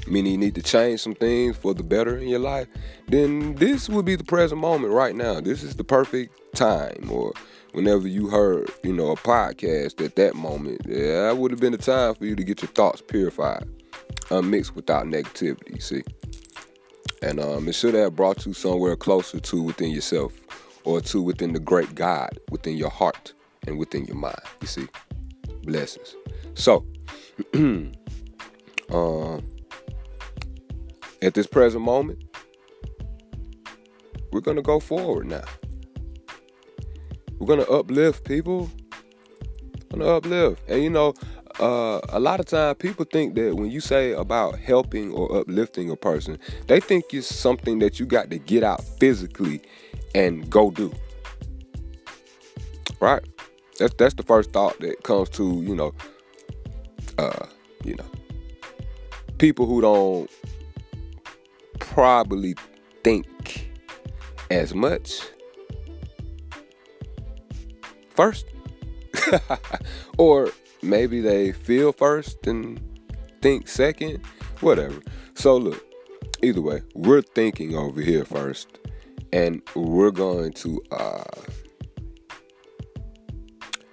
meaning 0.08 0.32
you 0.32 0.38
need 0.38 0.56
to 0.56 0.62
change 0.62 1.02
some 1.02 1.16
things 1.16 1.56
for 1.56 1.74
the 1.74 1.84
better 1.84 2.18
in 2.18 2.28
your 2.28 2.40
life, 2.40 2.68
then 3.08 3.56
this 3.56 3.90
would 3.90 4.06
be 4.06 4.16
the 4.16 4.24
present 4.24 4.60
moment 4.60 4.94
right 4.94 5.16
now. 5.16 5.40
This 5.40 5.64
is 5.64 5.76
the 5.76 5.84
perfect 5.84 6.56
time, 6.56 7.10
or 7.10 7.34
whenever 7.78 8.08
you 8.08 8.28
heard, 8.28 8.72
you 8.82 8.92
know, 8.92 9.12
a 9.12 9.16
podcast 9.16 10.04
at 10.04 10.16
that 10.16 10.34
moment, 10.34 10.82
yeah, 10.88 11.28
that 11.28 11.38
would 11.38 11.52
have 11.52 11.60
been 11.60 11.74
the 11.74 11.78
time 11.78 12.16
for 12.16 12.26
you 12.26 12.36
to 12.36 12.44
get 12.44 12.60
your 12.60 12.72
thoughts 12.72 13.04
purified, 13.08 13.70
unmixed 14.32 14.76
without 14.76 15.06
negativity, 15.06 15.80
see. 15.80 16.02
And 17.22 17.40
um, 17.40 17.68
it 17.68 17.76
should 17.76 17.94
have 17.94 18.16
brought 18.16 18.48
you 18.48 18.54
somewhere 18.54 18.96
closer 18.96 19.40
to 19.40 19.62
within 19.62 19.92
yourself 19.92 20.34
or 20.86 21.02
to 21.02 21.22
within 21.22 21.54
the 21.54 21.60
great 21.60 21.94
God 21.94 22.40
within 22.50 22.78
your 22.78 22.90
heart 22.90 23.34
and 23.68 23.78
within 23.78 24.06
your 24.06 24.18
mind, 24.18 24.42
you 24.60 24.66
see. 24.66 24.88
Blessings. 25.62 26.16
So, 26.56 26.84
um, 27.54 27.94
at 31.22 31.36
this 31.36 31.46
present 31.46 31.84
moment, 31.84 32.24
we're 34.32 34.42
gonna 34.42 34.64
go 34.64 34.80
forward 34.80 35.28
now. 35.28 35.46
We're 37.40 37.48
gonna 37.48 37.64
uplift 37.64 38.26
people. 38.26 38.70
We're 39.92 40.00
gonna 40.00 40.18
uplift. 40.18 40.62
And 40.68 40.84
you 40.84 40.90
know, 40.90 41.14
uh, 41.60 42.00
a 42.10 42.20
lot 42.20 42.40
of 42.40 42.46
time 42.46 42.76
people 42.76 43.06
think 43.06 43.36
that 43.36 43.56
when 43.56 43.72
you 43.72 43.80
say 43.80 44.14
about 44.14 44.60
helping 44.60 45.12
or 45.12 45.40
uplifting 45.40 45.90
a 45.90 45.96
person, 45.96 46.38
they 46.68 46.80
think 46.80 47.06
it's 47.14 47.28
something 47.28 47.80
that 47.80 48.00
you 48.00 48.06
got 48.06 48.30
to 48.30 48.38
get 48.38 48.64
out 48.64 48.84
physically 48.84 49.62
and 50.14 50.50
go 50.50 50.72
do. 50.72 50.92
Right? 53.00 53.24
That's 53.80 53.94
that's 53.96 54.14
the 54.16 54.24
first 54.24 54.52
thought 54.52 54.80
that 54.80 55.04
comes 55.04 55.30
to, 55.32 55.62
you 55.62 55.76
know, 55.76 55.94
uh, 57.18 57.46
you 57.84 57.96
know, 57.96 58.06
people 59.38 59.66
who 59.66 59.82
don't 59.82 60.32
probably 61.80 62.56
think 63.04 63.72
as 64.50 64.74
much 64.74 65.22
first. 68.18 68.48
or 70.18 70.52
maybe 70.82 71.22
they 71.22 71.54
feel 71.54 71.94
first 71.94 72.46
and 72.46 72.82
think 73.42 73.68
second, 73.68 74.20
whatever. 74.60 75.00
So 75.36 75.56
look, 75.56 75.86
either 76.44 76.62
way, 76.62 76.82
we're 76.94 77.22
thinking 77.22 77.76
over 77.76 78.02
here 78.02 78.26
first, 78.26 78.80
and 79.32 79.62
we're 79.76 80.12
going 80.12 80.54
to 80.54 80.82
uh, 80.92 81.24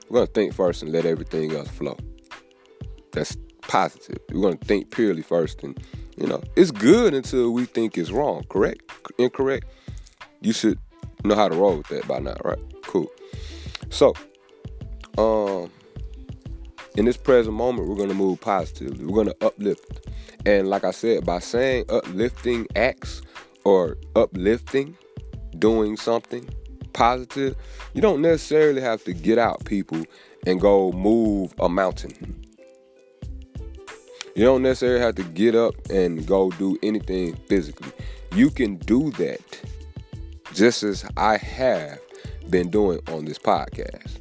we're 0.08 0.20
gonna 0.20 0.26
think 0.26 0.54
first 0.54 0.82
and 0.82 0.92
let 0.92 1.04
everything 1.04 1.54
else 1.54 1.68
flow. 1.68 1.96
That's 3.12 3.36
positive. 3.62 4.18
We're 4.32 4.42
gonna 4.42 4.56
think 4.56 4.90
purely 4.90 5.22
first, 5.22 5.62
and 5.62 5.78
you 6.16 6.26
know 6.26 6.42
it's 6.56 6.70
good 6.70 7.14
until 7.14 7.50
we 7.52 7.66
think 7.66 7.98
it's 7.98 8.10
wrong. 8.10 8.44
Correct? 8.48 8.82
Incorrect? 9.18 9.66
You 10.40 10.52
should 10.52 10.78
know 11.24 11.34
how 11.34 11.48
to 11.48 11.56
roll 11.56 11.78
with 11.78 11.88
that 11.88 12.06
by 12.06 12.18
now, 12.18 12.36
right? 12.44 12.58
Cool. 12.84 13.10
So, 13.94 14.12
um 15.18 15.70
in 16.96 17.04
this 17.04 17.16
present 17.16 17.56
moment, 17.56 17.88
we're 17.88 17.96
to 18.08 18.14
move 18.14 18.40
positively. 18.40 19.04
We're 19.04 19.14
to 19.32 19.46
uplift. 19.46 20.08
And 20.44 20.68
like 20.68 20.84
I 20.84 20.90
said, 20.90 21.24
by 21.24 21.38
saying 21.38 21.86
uplifting 21.88 22.66
acts 22.74 23.22
or 23.64 23.96
uplifting, 24.16 24.96
doing 25.58 25.96
something 25.96 26.48
positive, 26.92 27.56
you 27.94 28.00
don't 28.00 28.20
necessarily 28.20 28.80
have 28.80 29.02
to 29.04 29.12
get 29.12 29.38
out 29.38 29.64
people 29.64 30.02
and 30.44 30.60
go 30.60 30.90
move 30.92 31.54
a 31.60 31.68
mountain. 31.68 32.44
You 34.34 34.44
don't 34.44 34.62
necessarily 34.62 35.00
have 35.00 35.14
to 35.16 35.24
get 35.24 35.54
up 35.54 35.74
and 35.88 36.26
go 36.26 36.50
do 36.50 36.76
anything 36.82 37.36
physically. 37.48 37.92
You 38.34 38.50
can 38.50 38.76
do 38.76 39.12
that 39.12 39.60
just 40.52 40.82
as 40.82 41.04
I 41.16 41.36
have 41.38 42.00
been 42.50 42.70
doing 42.70 43.00
on 43.08 43.24
this 43.24 43.38
podcast. 43.38 44.18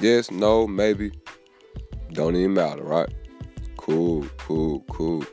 Yes, 0.00 0.30
no, 0.30 0.66
maybe. 0.66 1.10
Don't 2.12 2.36
even 2.36 2.54
matter, 2.54 2.82
right? 2.82 3.12
Cool, 3.76 4.26
cool, 4.38 4.84
cool. 4.90 5.24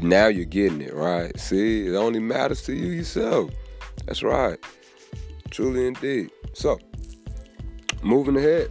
Now 0.00 0.28
you're 0.28 0.44
getting 0.44 0.80
it, 0.80 0.94
right? 0.94 1.38
See, 1.38 1.86
it 1.86 1.94
only 1.94 2.20
matters 2.20 2.62
to 2.62 2.74
you 2.74 2.86
yourself. 2.86 3.50
That's 4.06 4.22
right. 4.22 4.58
Truly 5.50 5.86
indeed. 5.86 6.30
So, 6.52 6.78
moving 8.02 8.36
ahead. 8.36 8.70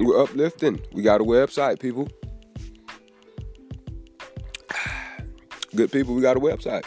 We're 0.00 0.22
uplifting. 0.22 0.80
We 0.92 1.02
got 1.02 1.20
a 1.20 1.24
website, 1.24 1.78
people. 1.78 2.08
Good 5.74 5.92
people, 5.92 6.14
we 6.14 6.22
got 6.22 6.36
a 6.36 6.40
website. 6.40 6.84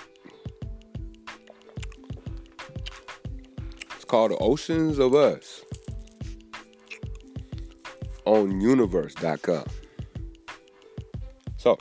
Called 4.14 4.30
The 4.30 4.38
Oceans 4.38 5.00
of 5.00 5.16
Us 5.16 5.64
on 8.26 8.62
universe.com. 8.62 9.66
So, 11.58 11.80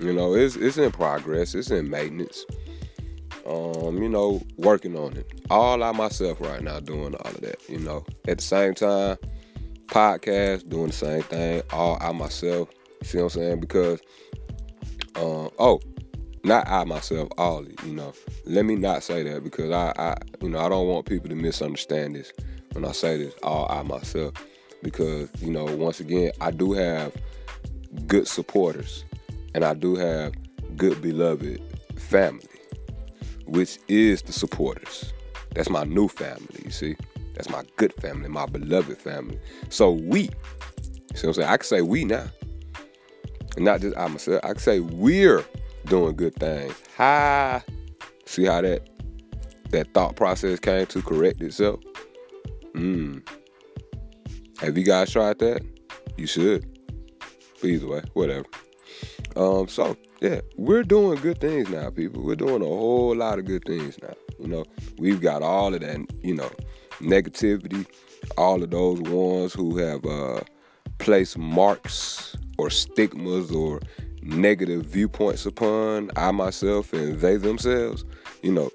you 0.00 0.12
know, 0.12 0.34
it's 0.34 0.56
it's 0.56 0.78
in 0.78 0.90
progress, 0.90 1.54
it's 1.54 1.70
in 1.70 1.88
maintenance. 1.88 2.44
Um, 3.46 4.02
you 4.02 4.08
know, 4.08 4.42
working 4.56 4.96
on 4.96 5.16
it. 5.16 5.30
All 5.48 5.80
I 5.84 5.92
myself 5.92 6.40
right 6.40 6.60
now 6.60 6.80
doing 6.80 7.14
all 7.14 7.30
of 7.30 7.40
that, 7.40 7.60
you 7.68 7.78
know. 7.78 8.04
At 8.26 8.38
the 8.38 8.42
same 8.42 8.74
time, 8.74 9.16
podcast, 9.86 10.68
doing 10.68 10.88
the 10.88 10.92
same 10.92 11.22
thing, 11.22 11.62
all 11.72 11.98
I 12.00 12.10
myself. 12.10 12.68
You 13.00 13.06
see 13.06 13.18
what 13.18 13.24
I'm 13.24 13.30
saying? 13.30 13.60
Because 13.60 14.00
um, 15.14 15.50
oh, 15.60 15.80
not 16.42 16.68
I 16.68 16.84
myself, 16.84 17.28
all 17.36 17.64
you 17.84 17.92
know. 17.92 18.12
Let 18.44 18.64
me 18.64 18.76
not 18.76 19.02
say 19.02 19.22
that 19.24 19.44
because 19.44 19.70
I, 19.70 19.92
I 19.96 20.16
you 20.40 20.50
know, 20.50 20.58
I 20.58 20.68
don't 20.68 20.88
want 20.88 21.06
people 21.06 21.28
to 21.28 21.34
misunderstand 21.34 22.16
this 22.16 22.32
when 22.72 22.84
I 22.84 22.92
say 22.92 23.18
this, 23.18 23.34
all 23.42 23.70
I 23.70 23.82
myself 23.82 24.34
because 24.82 25.28
you 25.40 25.50
know 25.50 25.64
once 25.64 26.00
again 26.00 26.32
I 26.40 26.50
do 26.50 26.72
have 26.72 27.14
good 28.06 28.26
supporters 28.26 29.04
and 29.54 29.64
I 29.64 29.74
do 29.74 29.96
have 29.96 30.32
good 30.76 31.02
beloved 31.02 31.60
family, 31.96 32.46
which 33.46 33.78
is 33.88 34.22
the 34.22 34.32
supporters. 34.32 35.12
That's 35.54 35.68
my 35.68 35.84
new 35.84 36.08
family, 36.08 36.62
you 36.64 36.70
see. 36.70 36.96
That's 37.34 37.50
my 37.50 37.64
good 37.76 37.92
family, 37.94 38.28
my 38.28 38.46
beloved 38.46 38.98
family. 38.98 39.38
So 39.68 39.90
we, 39.90 40.24
see 40.24 40.30
what 41.12 41.24
I'm 41.24 41.32
saying? 41.34 41.48
I 41.48 41.56
can 41.56 41.64
say 41.64 41.82
we 41.82 42.04
now. 42.04 42.26
And 43.56 43.64
not 43.64 43.80
just 43.80 43.96
I 43.96 44.06
myself. 44.06 44.40
I 44.44 44.48
can 44.48 44.58
say 44.58 44.78
we're 44.78 45.44
doing 45.86 46.16
good 46.16 46.34
things. 46.36 46.74
Hi. 46.96 47.62
See 48.26 48.44
how 48.44 48.60
that 48.60 48.88
that 49.70 49.92
thought 49.94 50.16
process 50.16 50.58
came 50.58 50.86
to 50.86 51.02
correct 51.02 51.40
itself? 51.40 51.80
Mmm. 52.74 53.26
Have 54.58 54.76
you 54.76 54.84
guys 54.84 55.10
tried 55.10 55.38
that? 55.38 55.62
You 56.16 56.26
should. 56.26 56.66
But 57.60 57.70
either 57.70 57.86
way, 57.86 58.02
whatever. 58.14 58.46
Um, 59.36 59.68
so 59.68 59.96
yeah, 60.20 60.40
we're 60.56 60.82
doing 60.82 61.18
good 61.20 61.40
things 61.40 61.68
now, 61.70 61.90
people. 61.90 62.22
We're 62.22 62.36
doing 62.36 62.62
a 62.62 62.66
whole 62.66 63.16
lot 63.16 63.38
of 63.38 63.46
good 63.46 63.64
things 63.64 63.98
now. 64.02 64.14
You 64.38 64.48
know, 64.48 64.64
we've 64.98 65.20
got 65.20 65.42
all 65.42 65.74
of 65.74 65.80
that, 65.80 66.06
you 66.22 66.34
know, 66.34 66.50
negativity, 67.00 67.86
all 68.36 68.62
of 68.62 68.70
those 68.70 69.00
ones 69.00 69.54
who 69.54 69.78
have 69.78 70.04
uh, 70.04 70.40
placed 70.98 71.38
marks 71.38 72.36
or 72.58 72.70
stigmas 72.70 73.50
or 73.50 73.80
negative 74.22 74.84
viewpoints 74.84 75.46
upon 75.46 76.10
I 76.16 76.30
myself 76.30 76.92
and 76.92 77.18
they 77.20 77.36
themselves. 77.36 78.04
You 78.42 78.52
know, 78.52 78.70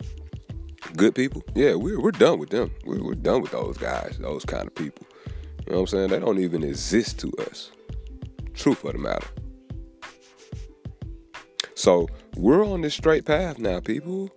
good 0.96 1.16
people. 1.16 1.44
Yeah, 1.56 1.76
we're 1.76 2.00
we're 2.00 2.12
done 2.12 2.40
with 2.40 2.50
them. 2.50 2.72
We're, 2.86 3.04
we're 3.04 3.16
done 3.16 3.42
with 3.42 3.52
those 3.52 3.78
guys, 3.78 4.18
those 4.20 4.46
kind 4.46 4.68
of 4.68 4.76
people. 4.76 5.06
You 5.66 5.72
know 5.74 5.82
what 5.82 5.82
I'm 5.82 5.88
saying? 5.88 6.10
They 6.10 6.20
don't 6.20 6.40
even 6.40 6.64
exist 6.64 7.20
to 7.20 7.32
us. 7.50 7.72
Truth 8.54 8.84
of 8.86 8.94
the 8.94 9.00
matter. 9.00 9.28
So 11.74 12.08
we're 12.38 12.66
on 12.66 12.82
this 12.82 12.94
straight 12.94 13.26
path 13.26 13.60
now, 13.60 13.80
people. 13.80 14.30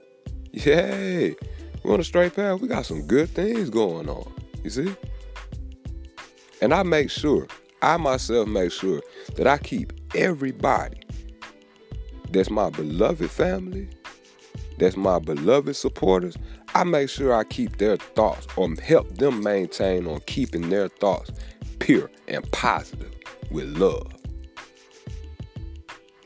Yay. 0.53 1.37
We're 1.83 1.95
on 1.95 2.01
a 2.01 2.05
straight 2.05 2.35
path. 2.35 2.61
We 2.61 2.69
got 2.69 2.87
some 2.87 3.07
good 3.07 3.29
things 3.29 3.71
going 3.71 4.09
on. 4.09 4.33
You 4.65 4.71
see? 4.71 4.95
And 6.61 6.75
I 6.75 6.83
make 6.83 7.11
sure, 7.11 7.47
I 7.83 7.97
myself 7.97 8.49
make 8.49 8.73
sure 8.73 9.01
that 9.37 9.47
I 9.47 9.59
keep 9.59 9.93
everybody 10.15 11.01
that's 12.31 12.51
my 12.51 12.71
beloved 12.71 13.31
family, 13.31 13.89
that's 14.79 14.97
my 14.97 15.19
beloved 15.19 15.75
supporters, 15.77 16.37
I 16.75 16.85
make 16.85 17.09
sure 17.09 17.35
I 17.35 17.45
keep 17.45 17.79
their 17.79 17.97
thoughts 17.97 18.47
or 18.57 18.69
help 18.83 19.17
them 19.17 19.43
maintain 19.43 20.07
on 20.07 20.21
keeping 20.27 20.69
their 20.69 20.89
thoughts 20.89 21.31
pure 21.79 22.11
and 22.29 22.51
positive 22.53 23.15
with 23.51 23.77
love. 23.79 24.13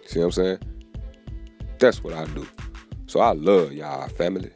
See 0.06 0.18
what 0.18 0.26
I'm 0.26 0.32
saying? 0.32 0.58
That's 1.78 2.02
what 2.02 2.14
I 2.14 2.26
do. 2.26 2.46
So 3.06 3.20
I 3.20 3.32
love 3.32 3.72
y'all 3.72 4.08
family. 4.08 4.50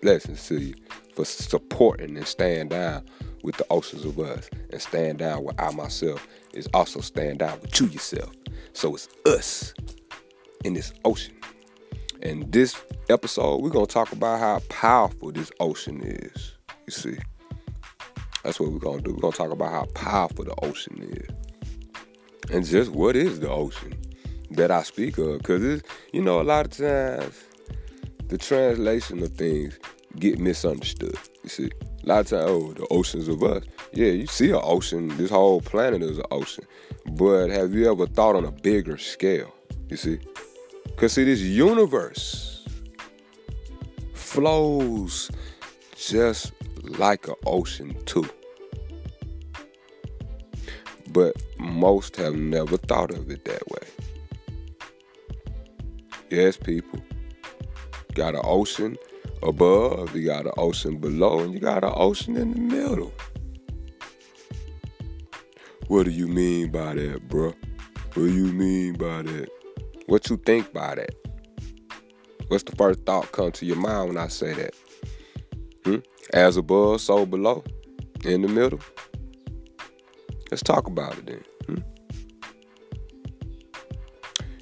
Blessings 0.00 0.46
to 0.48 0.58
you 0.58 0.74
for 1.14 1.24
supporting 1.24 2.16
and 2.16 2.26
staying 2.26 2.68
down 2.68 3.04
with 3.42 3.56
the 3.56 3.66
oceans 3.70 4.04
of 4.04 4.18
us 4.18 4.48
and 4.70 4.80
stand 4.80 5.18
down 5.18 5.44
with 5.44 5.60
I 5.60 5.70
myself 5.72 6.26
is 6.52 6.68
also 6.74 7.00
stand 7.00 7.42
out 7.42 7.62
you 7.80 7.86
yourself. 7.86 8.34
So 8.72 8.94
it's 8.94 9.08
us 9.26 9.74
in 10.64 10.74
this 10.74 10.92
ocean. 11.04 11.34
And 12.22 12.50
this 12.52 12.80
episode, 13.08 13.62
we're 13.62 13.70
to 13.86 13.92
talk 13.92 14.12
about 14.12 14.38
how 14.38 14.60
powerful 14.68 15.32
this 15.32 15.50
ocean 15.60 16.00
is. 16.02 16.54
You 16.86 16.92
see? 16.92 17.18
That's 18.44 18.60
what 18.60 18.70
we're 18.70 18.78
to 18.98 19.04
do. 19.04 19.12
We're 19.12 19.20
to 19.32 19.38
talk 19.38 19.50
about 19.50 19.70
how 19.70 19.84
powerful 19.94 20.44
the 20.44 20.54
ocean 20.62 20.98
is. 21.02 21.28
And 22.50 22.64
just 22.64 22.90
what 22.90 23.16
is 23.16 23.40
the 23.40 23.50
ocean 23.50 23.94
that 24.50 24.70
I 24.70 24.82
speak 24.82 25.18
of? 25.18 25.38
Because, 25.38 25.64
it's, 25.64 25.88
you 26.12 26.22
know, 26.22 26.40
a 26.40 26.42
lot 26.42 26.66
of 26.66 26.72
times 26.72 27.44
the 28.28 28.38
translation 28.38 29.22
of 29.22 29.32
things 29.32 29.78
get 30.18 30.38
misunderstood. 30.38 31.16
You 31.42 31.48
see? 31.48 31.70
Lot 32.04 32.20
of 32.20 32.26
times, 32.26 32.44
oh, 32.46 32.72
the 32.72 32.86
oceans 32.88 33.28
of 33.28 33.42
us. 33.44 33.62
Yeah, 33.92 34.08
you 34.08 34.26
see 34.26 34.50
an 34.50 34.60
ocean. 34.62 35.08
This 35.16 35.30
whole 35.30 35.60
planet 35.60 36.02
is 36.02 36.18
an 36.18 36.24
ocean. 36.30 36.64
But 37.06 37.48
have 37.50 37.74
you 37.74 37.90
ever 37.90 38.06
thought 38.06 38.34
on 38.34 38.44
a 38.44 38.50
bigger 38.50 38.98
scale? 38.98 39.54
You 39.88 39.96
see? 39.96 40.18
Because 40.84 41.12
see, 41.12 41.24
this 41.24 41.40
universe 41.40 42.66
flows 44.14 45.30
just 45.96 46.52
like 46.82 47.28
an 47.28 47.34
ocean 47.46 47.96
too. 48.04 48.28
But 51.08 51.36
most 51.58 52.16
have 52.16 52.34
never 52.34 52.78
thought 52.78 53.10
of 53.10 53.30
it 53.30 53.44
that 53.44 53.68
way. 53.68 53.86
Yes, 56.30 56.56
people. 56.56 57.00
Got 58.14 58.34
an 58.34 58.40
ocean 58.42 58.96
above, 59.42 60.14
you 60.14 60.26
got 60.26 60.46
an 60.46 60.52
ocean 60.56 60.98
below, 60.98 61.40
and 61.40 61.52
you 61.52 61.60
got 61.60 61.84
an 61.84 61.92
ocean 61.94 62.36
in 62.36 62.52
the 62.52 62.58
middle. 62.58 63.12
What 65.88 66.04
do 66.04 66.10
you 66.10 66.28
mean 66.28 66.70
by 66.70 66.94
that, 66.94 67.28
bro? 67.28 67.54
What 68.14 68.14
do 68.14 68.32
you 68.32 68.52
mean 68.52 68.94
by 68.94 69.22
that? 69.22 69.48
What 70.06 70.28
you 70.30 70.36
think 70.36 70.72
by 70.72 70.94
that? 70.94 71.14
What's 72.48 72.64
the 72.64 72.76
first 72.76 73.04
thought 73.04 73.32
come 73.32 73.52
to 73.52 73.66
your 73.66 73.76
mind 73.76 74.08
when 74.08 74.18
I 74.18 74.28
say 74.28 74.52
that? 74.54 74.74
Hmm? 75.84 75.96
As 76.32 76.56
above, 76.56 77.00
so 77.00 77.26
below. 77.26 77.64
In 78.24 78.42
the 78.42 78.48
middle. 78.48 78.80
Let's 80.50 80.62
talk 80.62 80.86
about 80.86 81.18
it 81.18 81.26
then. 81.26 81.44
Hmm? 81.66 81.82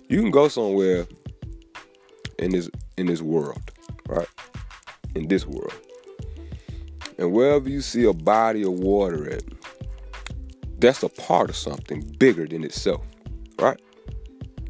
You 0.08 0.20
can 0.20 0.30
go 0.30 0.48
somewhere 0.48 1.06
in 2.38 2.50
this 2.52 2.70
in 2.96 3.06
this 3.06 3.22
world? 3.22 3.69
In 5.14 5.28
this 5.28 5.46
world. 5.46 5.74
And 7.18 7.32
wherever 7.32 7.68
you 7.68 7.80
see 7.80 8.04
a 8.04 8.12
body 8.12 8.62
of 8.62 8.72
water 8.72 9.28
at, 9.30 9.42
that's 10.78 11.02
a 11.02 11.08
part 11.08 11.50
of 11.50 11.56
something 11.56 12.00
bigger 12.18 12.46
than 12.46 12.64
itself, 12.64 13.04
right? 13.58 13.80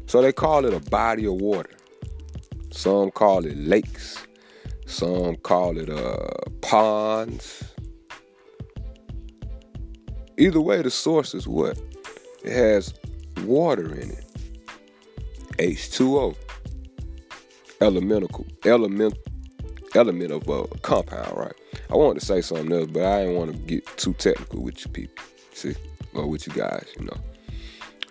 So 0.07 0.21
they 0.21 0.33
call 0.33 0.65
it 0.65 0.73
a 0.73 0.81
body 0.89 1.25
of 1.25 1.35
water. 1.35 1.69
Some 2.71 3.11
call 3.11 3.45
it 3.45 3.57
lakes. 3.57 4.25
Some 4.85 5.37
call 5.37 5.77
it 5.77 5.89
uh, 5.89 6.49
ponds. 6.61 7.63
Either 10.37 10.59
way, 10.59 10.81
the 10.81 10.91
source 10.91 11.33
is 11.33 11.47
what? 11.47 11.79
It 12.43 12.51
has 12.51 12.93
water 13.45 13.93
in 13.93 14.11
it. 14.11 14.25
H2O. 15.57 16.35
Elemental, 17.79 18.45
element, 18.65 19.13
element 19.95 20.31
of 20.31 20.47
a 20.47 20.67
compound, 20.79 21.37
right? 21.37 21.53
I 21.89 21.95
wanted 21.95 22.19
to 22.19 22.25
say 22.25 22.41
something 22.41 22.71
else, 22.71 22.89
but 22.91 23.03
I 23.03 23.21
didn't 23.21 23.35
want 23.35 23.51
to 23.51 23.57
get 23.57 23.85
too 23.97 24.13
technical 24.13 24.61
with 24.61 24.83
you 24.85 24.91
people. 24.91 25.23
See? 25.53 25.75
Or 26.13 26.27
with 26.27 26.47
you 26.47 26.53
guys, 26.53 26.87
you 26.99 27.05
know. 27.05 27.17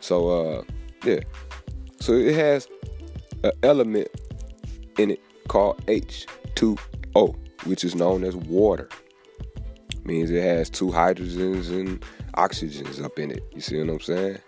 So 0.00 0.28
uh 0.28 0.62
yeah. 1.04 1.20
So 2.00 2.12
it 2.12 2.34
has 2.34 2.68
an 3.42 3.52
element 3.62 4.08
in 4.98 5.10
it 5.12 5.20
called 5.48 5.84
H2O, 5.86 7.36
which 7.64 7.84
is 7.84 7.94
known 7.94 8.24
as 8.24 8.36
water. 8.36 8.88
Means 10.04 10.30
it 10.30 10.42
has 10.42 10.70
two 10.70 10.88
hydrogens 10.88 11.68
and 11.68 12.04
oxygens 12.36 13.02
up 13.02 13.18
in 13.18 13.30
it. 13.30 13.42
You 13.54 13.60
see 13.60 13.78
what 13.78 13.90
I'm 13.90 14.00
saying? 14.00 14.38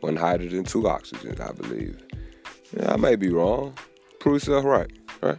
One 0.00 0.16
hydrogen, 0.16 0.64
two 0.64 0.82
oxygens, 0.82 1.40
I 1.40 1.52
believe. 1.52 2.02
Yeah, 2.76 2.92
I 2.92 2.96
may 2.96 3.16
be 3.16 3.30
wrong. 3.30 3.74
Prove 4.18 4.34
yourself 4.34 4.64
right, 4.64 4.90
right? 5.22 5.38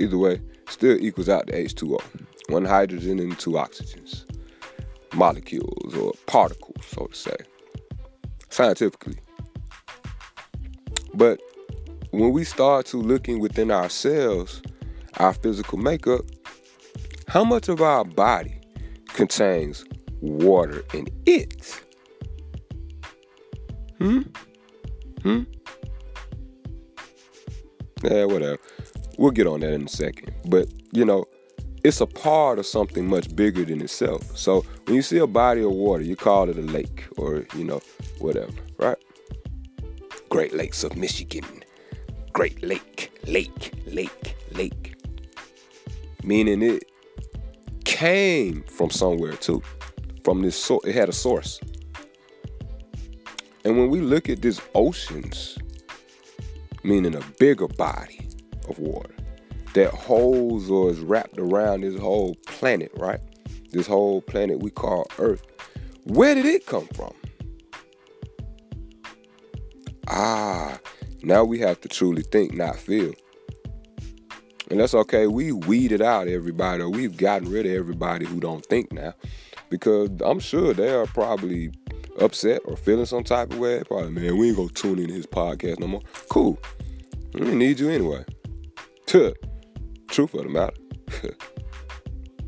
Either 0.00 0.16
way, 0.16 0.40
still 0.66 0.96
equals 0.98 1.28
out 1.28 1.46
to 1.46 1.52
H2O. 1.52 2.00
One 2.48 2.64
hydrogen 2.64 3.18
and 3.18 3.38
two 3.38 3.50
oxygens. 3.50 4.24
Molecules 5.12 5.94
or 5.94 6.14
particles, 6.24 6.86
so 6.86 7.04
to 7.04 7.14
say. 7.14 7.36
Scientifically. 8.48 9.18
But 11.12 11.38
when 12.12 12.32
we 12.32 12.44
start 12.44 12.86
to 12.86 12.96
looking 12.96 13.40
within 13.40 13.70
ourselves, 13.70 14.62
our 15.18 15.34
physical 15.34 15.76
makeup, 15.76 16.22
how 17.28 17.44
much 17.44 17.68
of 17.68 17.82
our 17.82 18.06
body 18.06 18.58
contains 19.08 19.84
water 20.22 20.82
in 20.94 21.08
it? 21.26 21.78
Hmm? 23.98 24.22
Hmm? 25.22 25.42
Yeah, 28.02 28.24
whatever. 28.24 28.58
We'll 29.20 29.32
get 29.32 29.46
on 29.46 29.60
that 29.60 29.74
in 29.74 29.84
a 29.84 29.88
second. 29.88 30.32
But, 30.46 30.68
you 30.92 31.04
know, 31.04 31.26
it's 31.84 32.00
a 32.00 32.06
part 32.06 32.58
of 32.58 32.64
something 32.64 33.06
much 33.06 33.36
bigger 33.36 33.66
than 33.66 33.82
itself. 33.82 34.34
So 34.34 34.64
when 34.86 34.96
you 34.96 35.02
see 35.02 35.18
a 35.18 35.26
body 35.26 35.60
of 35.60 35.72
water, 35.72 36.02
you 36.02 36.16
call 36.16 36.48
it 36.48 36.56
a 36.56 36.62
lake 36.62 37.06
or, 37.18 37.44
you 37.54 37.64
know, 37.64 37.82
whatever, 38.18 38.54
right? 38.78 38.96
Great 40.30 40.54
Lakes 40.54 40.84
of 40.84 40.96
Michigan. 40.96 41.44
Great 42.32 42.62
Lake, 42.62 43.12
Lake, 43.26 43.74
Lake, 43.84 44.36
Lake. 44.52 44.94
Meaning 46.24 46.62
it 46.62 46.90
came 47.84 48.62
from 48.62 48.88
somewhere 48.88 49.34
too. 49.34 49.62
From 50.24 50.40
this 50.40 50.56
source, 50.56 50.86
it 50.86 50.94
had 50.94 51.10
a 51.10 51.12
source. 51.12 51.60
And 53.66 53.76
when 53.76 53.90
we 53.90 54.00
look 54.00 54.30
at 54.30 54.40
these 54.40 54.62
oceans, 54.74 55.58
meaning 56.82 57.14
a 57.14 57.22
bigger 57.38 57.68
body 57.68 58.29
of 58.70 58.78
water 58.78 59.14
that 59.74 59.92
holds 59.92 60.70
or 60.70 60.90
is 60.90 61.00
wrapped 61.00 61.38
around 61.38 61.82
this 61.82 61.98
whole 61.98 62.34
planet, 62.46 62.90
right? 62.96 63.20
This 63.70 63.86
whole 63.86 64.20
planet 64.22 64.60
we 64.60 64.70
call 64.70 65.06
Earth. 65.18 65.42
Where 66.04 66.34
did 66.34 66.46
it 66.46 66.66
come 66.66 66.88
from? 66.94 67.12
Ah, 70.08 70.78
now 71.22 71.44
we 71.44 71.58
have 71.60 71.80
to 71.82 71.88
truly 71.88 72.22
think, 72.22 72.52
not 72.54 72.76
feel. 72.76 73.12
And 74.70 74.80
that's 74.80 74.94
okay. 74.94 75.26
We 75.26 75.52
weeded 75.52 76.02
out 76.02 76.26
everybody, 76.28 76.82
or 76.82 76.88
we've 76.88 77.16
gotten 77.16 77.50
rid 77.50 77.66
of 77.66 77.72
everybody 77.72 78.24
who 78.24 78.40
don't 78.40 78.64
think 78.66 78.92
now. 78.92 79.14
Because 79.68 80.10
I'm 80.24 80.40
sure 80.40 80.74
they 80.74 80.92
are 80.92 81.06
probably 81.06 81.70
upset 82.18 82.60
or 82.64 82.76
feeling 82.76 83.06
some 83.06 83.24
type 83.24 83.52
of 83.52 83.58
way. 83.58 83.82
Probably, 83.86 84.10
man, 84.10 84.36
we 84.36 84.48
ain't 84.48 84.56
gonna 84.56 84.68
tune 84.70 84.98
in 84.98 85.08
his 85.08 85.26
podcast 85.26 85.78
no 85.78 85.86
more. 85.86 86.02
Cool. 86.28 86.58
We 87.34 87.54
need 87.54 87.78
you 87.78 87.90
anyway. 87.90 88.24
Truth 89.10 90.34
of 90.34 90.44
the 90.44 90.48
matter. 90.48 90.76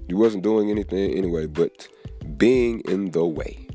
you 0.09 0.17
wasn't 0.17 0.45
doing 0.45 0.71
anything 0.71 1.13
anyway, 1.13 1.47
but 1.47 1.89
being 2.37 2.83
in 2.83 3.11
the 3.11 3.27
way. 3.27 3.67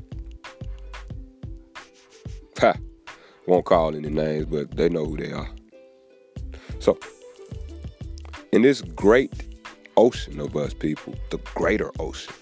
Ha. 2.58 2.72
Won't 3.46 3.66
call 3.66 3.94
any 3.94 4.08
names, 4.08 4.46
but 4.46 4.74
they 4.74 4.88
know 4.88 5.04
who 5.04 5.18
they 5.18 5.32
are. 5.32 5.50
So, 6.78 6.98
in 8.52 8.62
this 8.62 8.80
great 8.80 9.34
ocean 9.98 10.40
of 10.40 10.56
us 10.56 10.72
people, 10.72 11.14
the 11.28 11.36
greater 11.54 11.90
ocean, 12.00 12.32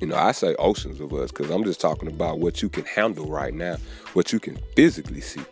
you 0.00 0.06
know, 0.06 0.16
I 0.16 0.30
say 0.30 0.54
oceans 0.60 1.00
of 1.00 1.12
us 1.14 1.32
because 1.32 1.50
I'm 1.50 1.64
just 1.64 1.80
talking 1.80 2.08
about 2.08 2.38
what 2.38 2.62
you 2.62 2.68
can 2.68 2.84
handle 2.84 3.26
right 3.26 3.52
now, 3.52 3.78
what 4.12 4.32
you 4.32 4.38
can 4.38 4.56
physically 4.76 5.20
see. 5.20 5.42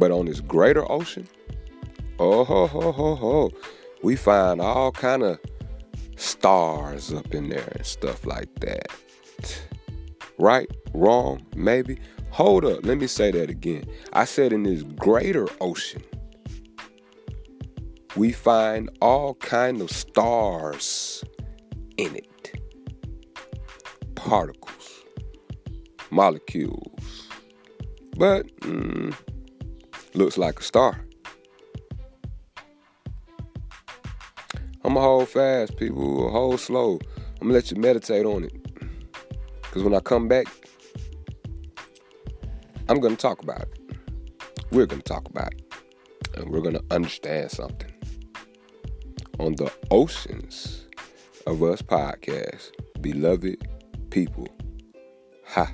But 0.00 0.10
on 0.10 0.26
this 0.26 0.40
greater 0.40 0.90
ocean, 0.90 1.28
oh 2.18 2.42
ho 2.42 2.66
ho 2.66 2.90
ho 2.90 3.14
ho, 3.14 3.52
we 4.02 4.16
find 4.16 4.60
all 4.60 4.90
kind 4.90 5.22
of 5.22 5.38
stars 6.16 7.12
up 7.12 7.32
in 7.32 7.50
there 7.50 7.72
and 7.76 7.86
stuff 7.86 8.26
like 8.26 8.52
that 8.60 8.88
right, 10.40 10.70
wrong, 10.94 11.44
maybe. 11.54 12.00
Hold 12.30 12.64
up, 12.64 12.84
let 12.84 12.98
me 12.98 13.06
say 13.06 13.30
that 13.30 13.50
again. 13.50 13.84
I 14.12 14.24
said 14.24 14.52
in 14.52 14.62
this 14.62 14.82
greater 14.82 15.46
ocean, 15.60 16.02
we 18.16 18.32
find 18.32 18.90
all 19.00 19.34
kind 19.34 19.80
of 19.80 19.90
stars 19.90 21.22
in 21.96 22.16
it. 22.16 22.60
Particles, 24.14 25.04
molecules. 26.10 27.28
But 28.16 28.46
mm, 28.60 29.14
looks 30.14 30.38
like 30.38 30.60
a 30.60 30.62
star. 30.62 31.00
I'm 34.82 34.94
gonna 34.94 35.00
hold 35.00 35.28
fast, 35.28 35.76
people. 35.76 36.30
Hold 36.30 36.58
slow. 36.58 36.98
I'm 37.40 37.48
gonna 37.48 37.54
let 37.54 37.70
you 37.70 37.76
meditate 37.76 38.24
on 38.24 38.44
it. 38.44 38.52
Because 39.62 39.82
when 39.82 39.94
I 39.94 40.00
come 40.00 40.26
back, 40.26 40.46
I'm 42.88 43.00
to 43.14 43.20
talk 43.22 43.42
about 43.42 43.62
it. 43.62 43.78
We're 44.72 44.86
to 45.00 45.08
talk 45.08 45.28
about 45.28 45.52
it. 45.52 45.74
And 46.36 46.50
we're 46.50 46.60
to 46.74 46.84
understand 46.90 47.50
something. 47.50 47.92
On 49.38 49.54
the 49.54 49.70
oceans 49.90 50.88
of 51.46 51.62
us 51.62 51.82
podcast, 51.82 52.70
beloved 53.00 53.68
people, 54.10 54.48
ha, 55.46 55.72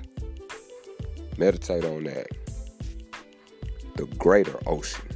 meditate 1.38 1.84
on 1.84 2.04
that 2.04 2.26
the 3.96 4.06
greater 4.18 4.58
ocean. 4.66 5.06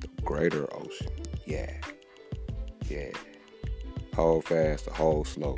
The 0.00 0.08
greater 0.24 0.66
ocean. 0.74 1.12
Yeah. 1.44 1.72
Yeah. 2.88 3.12
Hold 4.14 4.44
fast, 4.44 4.88
hold 4.88 5.28
slow. 5.28 5.56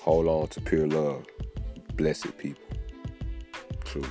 Hold 0.00 0.26
on 0.26 0.48
to 0.48 0.60
pure 0.60 0.86
love. 0.86 1.26
Blessed 1.94 2.36
people. 2.38 2.64
True. 3.84 4.10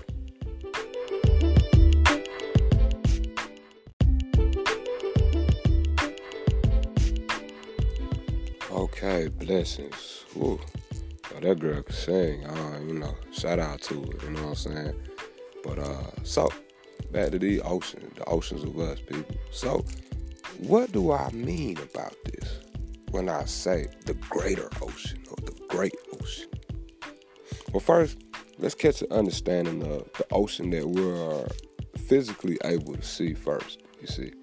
Okay, 8.70 9.30
blessings. 9.30 10.26
Ooh, 10.38 10.60
that 11.42 11.60
girl 11.60 11.82
can 11.82 11.94
sing. 11.96 12.46
Uh, 12.46 12.80
you 12.86 12.94
know, 12.94 13.16
shout 13.32 13.58
out 13.60 13.82
to 13.82 13.96
her. 13.96 14.26
You 14.26 14.30
know 14.32 14.42
what 14.44 14.50
I'm 14.50 14.56
saying? 14.56 15.11
But 15.64 15.80
uh, 15.80 16.24
so 16.24 16.50
back 17.12 17.32
to 17.32 17.40
the 17.40 17.62
ocean, 17.62 18.12
the 18.16 18.26
oceans 18.26 18.64
of 18.64 18.78
us, 18.80 19.00
people. 19.00 19.36
So, 19.52 19.86
what 20.60 20.92
do 20.92 21.12
I 21.12 21.30
mean 21.32 21.78
about 21.78 22.16
this 22.26 22.60
when 23.12 23.30
I 23.30 23.46
say 23.46 23.88
the 24.06 24.14
greater 24.14 24.70
ocean 24.82 25.24
or 25.30 25.36
the 25.38 25.54
great 25.68 25.96
ocean? 26.20 26.50
Well, 27.72 27.80
first, 27.80 28.18
let's 28.58 28.76
catch 28.76 29.02
an 29.02 29.12
understanding 29.12 29.82
of 29.84 30.12
the 30.14 30.26
ocean 30.32 30.70
that 30.72 30.88
we're 30.88 31.48
physically 32.08 32.58
able 32.64 32.96
to 32.96 33.04
see 33.04 33.34
first. 33.34 33.82
You 34.02 34.08
see, 34.08 34.34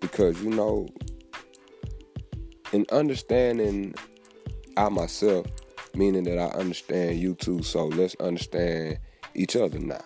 because 0.00 0.40
you 0.42 0.50
know, 0.50 0.88
in 2.72 2.86
understanding 2.90 3.94
I 4.76 4.88
myself, 4.88 5.46
meaning 5.94 6.24
that 6.24 6.38
I 6.38 6.46
understand 6.58 7.18
you 7.18 7.34
too. 7.34 7.62
So 7.62 7.86
let's 7.86 8.14
understand 8.16 8.98
each 9.34 9.56
other 9.56 9.78
now 9.78 10.00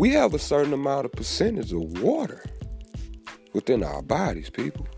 we 0.00 0.08
have 0.12 0.32
a 0.32 0.38
certain 0.38 0.72
amount 0.72 1.04
of 1.04 1.12
percentage 1.12 1.74
of 1.74 2.00
water 2.00 2.42
within 3.52 3.84
our 3.84 4.00
bodies, 4.00 4.48
people. 4.48 4.88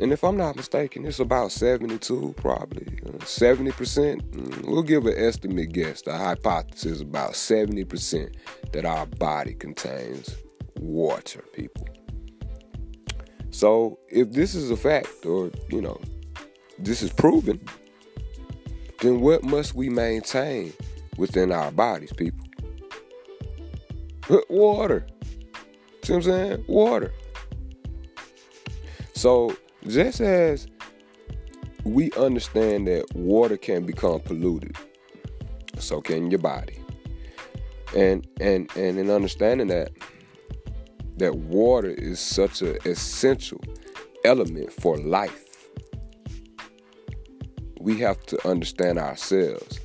And 0.00 0.10
if 0.10 0.24
I'm 0.24 0.38
not 0.38 0.56
mistaken, 0.56 1.04
it's 1.04 1.20
about 1.20 1.52
72, 1.52 2.34
probably 2.38 2.98
uh, 3.04 3.18
70%. 3.18 4.22
Mm, 4.22 4.66
we'll 4.66 4.82
give 4.82 5.04
an 5.04 5.18
estimate 5.18 5.72
guess, 5.72 6.00
the 6.00 6.16
hypothesis 6.16 7.02
about 7.02 7.32
70% 7.32 8.34
that 8.72 8.86
our 8.86 9.04
body 9.04 9.52
contains 9.52 10.34
water, 10.78 11.44
people. 11.52 11.86
So 13.50 13.98
if 14.08 14.32
this 14.32 14.54
is 14.54 14.70
a 14.70 14.78
fact, 14.78 15.26
or, 15.26 15.50
you 15.68 15.82
know, 15.82 16.00
this 16.78 17.02
is 17.02 17.12
proven, 17.12 17.60
then 19.02 19.20
what 19.20 19.44
must 19.44 19.74
we 19.74 19.90
maintain 19.90 20.72
within 21.18 21.52
our 21.52 21.70
bodies, 21.70 22.14
people? 22.14 22.35
Water. 24.28 25.06
See 26.02 26.12
what 26.12 26.16
I'm 26.16 26.22
saying? 26.22 26.64
Water. 26.68 27.12
So 29.14 29.56
just 29.86 30.20
as 30.20 30.66
we 31.84 32.10
understand 32.12 32.88
that 32.88 33.06
water 33.14 33.56
can 33.56 33.86
become 33.86 34.20
polluted, 34.20 34.76
so 35.78 36.00
can 36.00 36.30
your 36.30 36.40
body. 36.40 36.80
And 37.94 38.26
and 38.40 38.70
and 38.76 38.98
in 38.98 39.10
understanding 39.10 39.68
that 39.68 39.92
that 41.18 41.36
water 41.36 41.90
is 41.90 42.18
such 42.18 42.62
an 42.62 42.78
essential 42.84 43.60
element 44.24 44.72
for 44.72 44.98
life, 44.98 45.68
we 47.80 47.98
have 48.00 48.20
to 48.26 48.48
understand 48.48 48.98
ourselves 48.98 49.78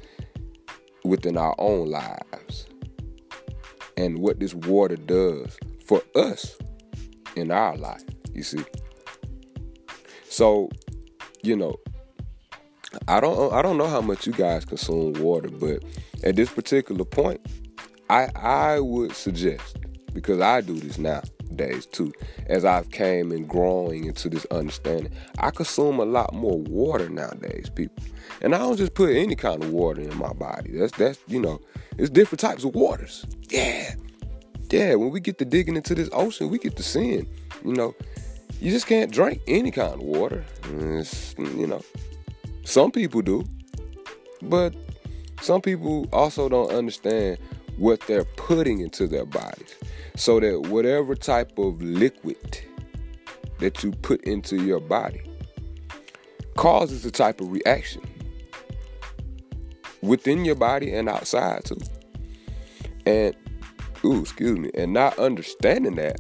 within 1.04 1.38
our 1.38 1.56
own 1.60 1.90
lives 1.90 2.68
and 3.98 4.20
what 4.20 4.40
this 4.40 4.54
water 4.54 4.96
does 4.96 5.58
for 5.86 6.02
us 6.16 6.58
in 7.36 7.52
our 7.52 7.76
life, 7.78 8.04
you 8.34 8.44
see. 8.44 8.64
So, 10.30 10.70
you 11.44 11.56
know, 11.56 11.76
I 13.08 13.20
don't 13.20 13.54
I 13.54 13.62
don't 13.62 13.78
know 13.78 13.88
how 13.88 14.02
much 14.02 14.28
you 14.28 14.34
guys 14.34 14.66
consume 14.66 15.14
water, 15.14 15.50
but 15.50 15.84
at 16.24 16.36
this 16.36 16.50
particular 16.50 17.06
point, 17.06 17.42
I 18.10 18.30
I 18.36 18.80
would 18.80 19.14
suggest 19.16 19.78
because 20.14 20.42
I 20.42 20.62
do 20.62 20.74
this 20.74 20.98
nowadays 20.98 21.86
too, 21.86 22.12
as 22.48 22.66
I've 22.66 22.92
came 22.92 23.32
and 23.32 23.48
growing 23.48 24.06
into 24.06 24.30
this 24.30 24.46
understanding, 24.52 25.12
I 25.40 25.52
consume 25.52 26.00
a 26.00 26.06
lot 26.06 26.34
more 26.34 26.60
water 26.60 27.10
nowadays, 27.10 27.70
people. 27.70 28.04
And 28.42 28.54
I 28.54 28.58
don't 28.60 28.78
just 28.78 28.94
put 28.94 29.16
any 29.16 29.36
kind 29.36 29.64
of 29.64 29.72
water 29.72 30.02
in 30.02 30.18
my 30.18 30.34
body. 30.34 30.72
That's 30.78 30.96
that's 30.98 31.20
you 31.28 31.40
know, 31.40 31.62
it's 31.98 32.10
different 32.10 32.40
types 32.40 32.64
of 32.64 32.76
waters. 32.76 33.26
Yeah. 33.50 33.96
Yeah, 34.70 34.96
when 34.96 35.12
we 35.12 35.20
get 35.20 35.38
to 35.40 35.46
digging 35.46 35.76
into 35.76 35.94
this 35.94 36.10
ocean, 36.14 36.50
we 36.50 36.58
get 36.58 36.78
to 36.78 36.84
seeing, 36.84 37.28
you 37.66 37.74
know, 37.74 37.94
you 38.62 38.72
just 38.72 38.88
can't 38.88 39.12
drink 39.12 39.42
any 39.48 39.72
kind 39.72 39.94
of 39.96 40.02
water. 40.02 40.46
It's, 40.64 41.36
you 41.38 41.68
know, 41.68 41.82
some 42.64 42.92
people 42.92 43.22
do, 43.22 43.44
but 44.42 44.74
some 45.42 45.62
people 45.62 46.08
also 46.14 46.48
don't 46.48 46.72
understand 46.72 47.38
what 47.78 48.00
they're 48.02 48.24
putting 48.24 48.80
into 48.80 49.08
their 49.08 49.26
bodies. 49.26 49.76
So 50.16 50.40
that 50.40 50.68
whatever 50.70 51.16
type 51.16 51.58
of 51.58 51.82
liquid 51.82 52.60
that 53.60 53.84
you 53.84 53.92
put 53.92 54.22
into 54.24 54.64
your 54.64 54.80
body 54.80 55.22
causes 56.56 57.06
a 57.06 57.12
type 57.12 57.42
of 57.42 57.52
reaction 57.52 58.02
within 60.02 60.46
your 60.46 60.56
body 60.56 60.94
and 60.94 61.10
outside 61.10 61.66
too. 61.66 61.78
And 63.06 63.36
ooh, 64.04 64.22
excuse 64.22 64.58
me, 64.58 64.72
and 64.74 64.94
not 64.94 65.18
understanding 65.20 65.96
that, 65.96 66.20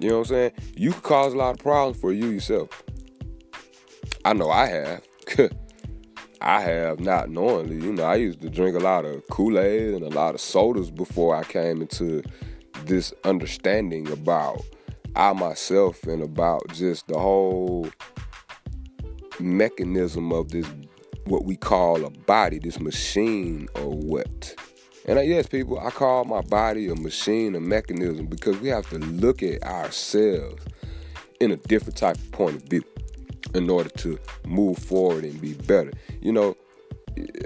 you 0.00 0.10
know 0.10 0.18
what 0.18 0.30
I'm 0.30 0.34
saying? 0.34 0.52
You 0.76 0.92
could 0.92 1.02
cause 1.02 1.34
a 1.34 1.36
lot 1.36 1.50
of 1.50 1.58
problems 1.58 2.00
for 2.00 2.12
you 2.12 2.28
yourself. 2.28 2.82
I 4.24 4.32
know 4.32 4.50
I 4.50 4.66
have. 4.66 5.02
I 6.40 6.60
have 6.60 7.00
not 7.00 7.30
knowingly. 7.30 7.84
You 7.84 7.92
know, 7.92 8.04
I 8.04 8.14
used 8.14 8.40
to 8.42 8.48
drink 8.48 8.76
a 8.76 8.80
lot 8.80 9.04
of 9.04 9.26
Kool 9.28 9.58
Aid 9.58 9.94
and 9.94 10.04
a 10.04 10.08
lot 10.08 10.34
of 10.34 10.40
sodas 10.40 10.90
before 10.90 11.34
I 11.34 11.42
came 11.42 11.82
into 11.82 12.22
this 12.84 13.12
understanding 13.24 14.10
about 14.10 14.62
I 15.16 15.32
myself 15.32 16.04
and 16.04 16.22
about 16.22 16.68
just 16.68 17.08
the 17.08 17.18
whole 17.18 17.88
mechanism 19.40 20.32
of 20.32 20.50
this, 20.50 20.66
what 21.28 21.44
we 21.44 21.56
call 21.56 22.04
a 22.04 22.10
body, 22.10 22.58
this 22.58 22.80
machine 22.80 23.68
or 23.74 23.90
what. 23.90 24.54
And 25.06 25.26
yes, 25.26 25.46
people, 25.46 25.78
I 25.80 25.90
call 25.90 26.24
my 26.24 26.42
body 26.42 26.88
a 26.88 26.94
machine, 26.94 27.54
a 27.54 27.60
mechanism, 27.60 28.26
because 28.26 28.58
we 28.58 28.68
have 28.68 28.88
to 28.90 28.98
look 28.98 29.42
at 29.42 29.62
ourselves 29.62 30.62
in 31.40 31.50
a 31.50 31.56
different 31.56 31.96
type 31.96 32.16
of 32.16 32.32
point 32.32 32.56
of 32.56 32.62
view 32.64 32.84
in 33.54 33.70
order 33.70 33.88
to 33.88 34.18
move 34.44 34.78
forward 34.78 35.24
and 35.24 35.40
be 35.40 35.54
better. 35.54 35.92
You 36.20 36.32
know, 36.32 36.56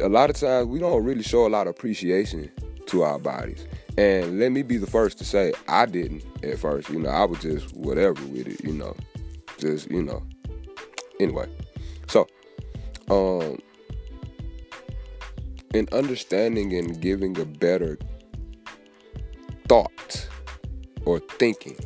a 0.01 0.09
lot 0.09 0.31
of 0.31 0.37
times 0.37 0.67
we 0.67 0.81
don't 0.81 1.05
really 1.05 1.23
show 1.23 1.47
a 1.47 1.49
lot 1.49 1.67
of 1.67 1.77
appreciation 1.77 2.51
to 2.87 3.03
our 3.03 3.19
bodies. 3.19 3.67
And 3.97 4.41
let 4.41 4.51
me 4.51 4.63
be 4.63 4.79
the 4.79 4.87
first 4.87 5.19
to 5.19 5.25
say 5.25 5.53
I 5.69 5.87
didn't 5.87 6.25
at 6.43 6.59
first. 6.59 6.89
You 6.89 6.99
know, 6.99 7.11
I 7.11 7.25
was 7.25 7.39
just 7.41 7.75
whatever 7.77 8.25
with 8.27 8.49
it, 8.49 8.65
you 8.65 8.73
know. 8.73 8.97
Just, 9.59 9.91
you 9.91 10.03
know. 10.03 10.23
Anyway. 11.21 11.49
So, 12.09 12.27
um 13.11 13.59
in 15.75 15.89
understanding 15.93 16.75
and 16.75 17.01
giving 17.01 17.39
a 17.41 17.45
better 17.47 17.99
thought 19.69 20.29
or 21.07 21.21
thinking 21.39 21.79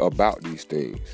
about 0.00 0.42
these 0.42 0.64
things 0.64 1.08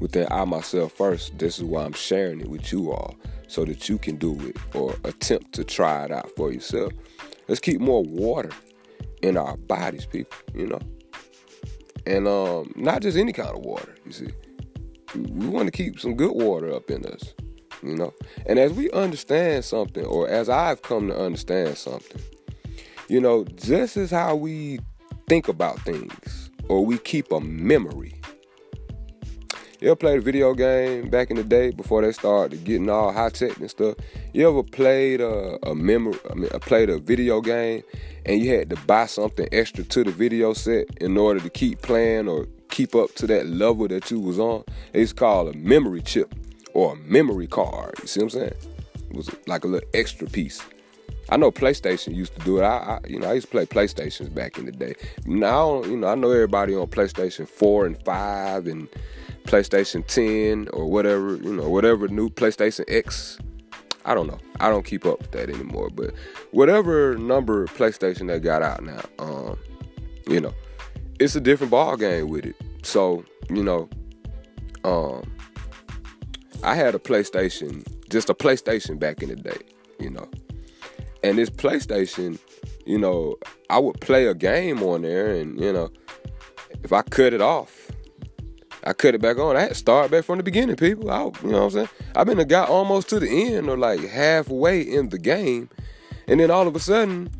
With 0.00 0.12
that, 0.12 0.32
I 0.32 0.44
myself 0.44 0.92
first, 0.92 1.38
this 1.38 1.58
is 1.58 1.64
why 1.64 1.84
I'm 1.84 1.92
sharing 1.92 2.40
it 2.40 2.48
with 2.48 2.72
you 2.72 2.92
all 2.92 3.16
so 3.48 3.64
that 3.64 3.88
you 3.88 3.98
can 3.98 4.16
do 4.16 4.38
it 4.48 4.56
or 4.74 4.94
attempt 5.04 5.54
to 5.54 5.64
try 5.64 6.04
it 6.04 6.12
out 6.12 6.30
for 6.36 6.52
yourself. 6.52 6.92
Let's 7.48 7.60
keep 7.60 7.80
more 7.80 8.04
water 8.04 8.50
in 9.22 9.36
our 9.36 9.56
bodies, 9.56 10.06
people, 10.06 10.38
you 10.54 10.68
know. 10.68 10.80
And 12.06 12.28
um, 12.28 12.72
not 12.76 13.02
just 13.02 13.16
any 13.18 13.32
kind 13.32 13.50
of 13.50 13.60
water, 13.64 13.94
you 14.06 14.12
see. 14.12 14.30
We 15.16 15.48
want 15.48 15.66
to 15.66 15.72
keep 15.72 16.00
some 16.00 16.14
good 16.16 16.32
water 16.32 16.72
up 16.74 16.90
in 16.90 17.06
us 17.06 17.34
you 17.82 17.96
know. 17.96 18.12
And 18.46 18.58
as 18.58 18.72
we 18.72 18.90
understand 18.90 19.64
something, 19.64 20.04
or 20.04 20.28
as 20.28 20.48
I've 20.48 20.82
come 20.82 21.08
to 21.08 21.18
understand 21.18 21.76
something, 21.76 22.20
you 23.08 23.20
know, 23.20 23.44
this 23.44 23.96
is 23.96 24.10
how 24.10 24.36
we 24.36 24.80
think 25.28 25.48
about 25.48 25.80
things, 25.80 26.50
or 26.68 26.84
we 26.84 26.98
keep 26.98 27.32
a 27.32 27.40
memory. 27.40 28.14
You 29.80 29.88
ever 29.88 29.96
played 29.96 30.18
a 30.18 30.22
video 30.22 30.54
game 30.54 31.08
back 31.08 31.30
in 31.30 31.36
the 31.36 31.44
day 31.44 31.70
before 31.70 32.02
they 32.02 32.10
started 32.10 32.64
getting 32.64 32.90
all 32.90 33.12
high 33.12 33.28
tech 33.28 33.56
and 33.58 33.70
stuff? 33.70 33.94
You 34.32 34.48
ever 34.48 34.64
played 34.64 35.20
a, 35.20 35.56
a 35.68 35.74
memory? 35.74 36.18
I 36.28 36.34
mean, 36.34 36.50
played 36.60 36.90
a 36.90 36.98
video 36.98 37.40
game, 37.40 37.84
and 38.26 38.42
you 38.42 38.56
had 38.56 38.70
to 38.70 38.76
buy 38.86 39.06
something 39.06 39.48
extra 39.52 39.84
to 39.84 40.02
the 40.02 40.10
video 40.10 40.52
set 40.52 40.88
in 41.00 41.16
order 41.16 41.38
to 41.38 41.48
keep 41.48 41.80
playing 41.80 42.28
or 42.28 42.46
keep 42.70 42.96
up 42.96 43.14
to 43.14 43.26
that 43.28 43.46
level 43.46 43.86
that 43.86 44.10
you 44.10 44.18
was 44.18 44.40
on. 44.40 44.64
It's 44.92 45.12
called 45.12 45.54
a 45.54 45.58
memory 45.58 46.02
chip 46.02 46.34
or 46.78 46.92
a 46.92 46.96
memory 46.96 47.48
card. 47.48 47.92
You 48.00 48.06
see 48.06 48.20
what 48.20 48.34
I'm 48.34 48.40
saying? 48.40 48.54
It 49.10 49.16
was 49.16 49.28
like 49.48 49.64
a 49.64 49.66
little 49.66 49.88
extra 49.94 50.28
piece. 50.28 50.62
I 51.28 51.36
know 51.36 51.50
PlayStation 51.50 52.14
used 52.14 52.38
to 52.38 52.44
do 52.44 52.58
it. 52.58 52.62
I, 52.62 52.76
I, 52.76 53.00
you 53.08 53.18
know, 53.18 53.28
I 53.28 53.32
used 53.32 53.48
to 53.48 53.50
play 53.50 53.66
PlayStations 53.66 54.32
back 54.32 54.58
in 54.58 54.66
the 54.66 54.70
day. 54.70 54.94
Now, 55.26 55.82
you 55.82 55.96
know, 55.96 56.06
I 56.06 56.14
know 56.14 56.30
everybody 56.30 56.76
on 56.76 56.86
PlayStation 56.86 57.48
4 57.48 57.86
and 57.86 58.04
5 58.04 58.66
and 58.68 58.88
PlayStation 59.42 60.06
10 60.06 60.68
or 60.72 60.86
whatever, 60.86 61.34
you 61.34 61.52
know, 61.52 61.68
whatever 61.68 62.06
new 62.06 62.30
PlayStation 62.30 62.84
X. 62.86 63.38
I 64.04 64.14
don't 64.14 64.28
know. 64.28 64.38
I 64.60 64.70
don't 64.70 64.84
keep 64.84 65.04
up 65.04 65.18
with 65.18 65.32
that 65.32 65.50
anymore. 65.50 65.90
But 65.92 66.14
whatever 66.52 67.18
number 67.18 67.66
PlayStation 67.66 68.28
they 68.28 68.38
got 68.38 68.62
out 68.62 68.84
now, 68.84 69.02
um, 69.18 69.58
you 70.28 70.40
know, 70.40 70.54
it's 71.18 71.34
a 71.34 71.40
different 71.40 71.72
ball 71.72 71.96
game 71.96 72.28
with 72.28 72.46
it. 72.46 72.56
So, 72.84 73.24
you 73.50 73.64
know, 73.64 73.88
um, 74.84 75.28
I 76.62 76.74
had 76.74 76.94
a 76.94 76.98
PlayStation, 76.98 77.84
just 78.08 78.30
a 78.30 78.34
PlayStation 78.34 78.98
back 78.98 79.22
in 79.22 79.28
the 79.28 79.36
day, 79.36 79.58
you 79.98 80.10
know. 80.10 80.28
And 81.22 81.38
this 81.38 81.50
PlayStation, 81.50 82.38
you 82.84 82.98
know, 82.98 83.36
I 83.70 83.78
would 83.78 84.00
play 84.00 84.26
a 84.26 84.34
game 84.34 84.82
on 84.82 85.02
there, 85.02 85.28
and 85.34 85.58
you 85.60 85.72
know, 85.72 85.90
if 86.82 86.92
I 86.92 87.02
cut 87.02 87.32
it 87.32 87.40
off, 87.40 87.90
I 88.84 88.92
cut 88.92 89.14
it 89.14 89.20
back 89.20 89.38
on. 89.38 89.56
I 89.56 89.60
had 89.60 89.68
to 89.70 89.74
start 89.74 90.10
back 90.10 90.24
from 90.24 90.38
the 90.38 90.44
beginning, 90.44 90.76
people. 90.76 91.10
I, 91.10 91.24
you 91.24 91.50
know 91.50 91.64
what 91.64 91.64
I'm 91.64 91.70
saying? 91.70 91.88
I've 92.16 92.26
been 92.26 92.38
a 92.38 92.44
guy 92.44 92.64
almost 92.64 93.08
to 93.10 93.20
the 93.20 93.28
end 93.28 93.68
or 93.68 93.76
like 93.76 94.00
halfway 94.00 94.80
in 94.80 95.10
the 95.10 95.18
game, 95.18 95.68
and 96.26 96.40
then 96.40 96.50
all 96.50 96.66
of 96.66 96.74
a 96.74 96.80
sudden, 96.80 97.30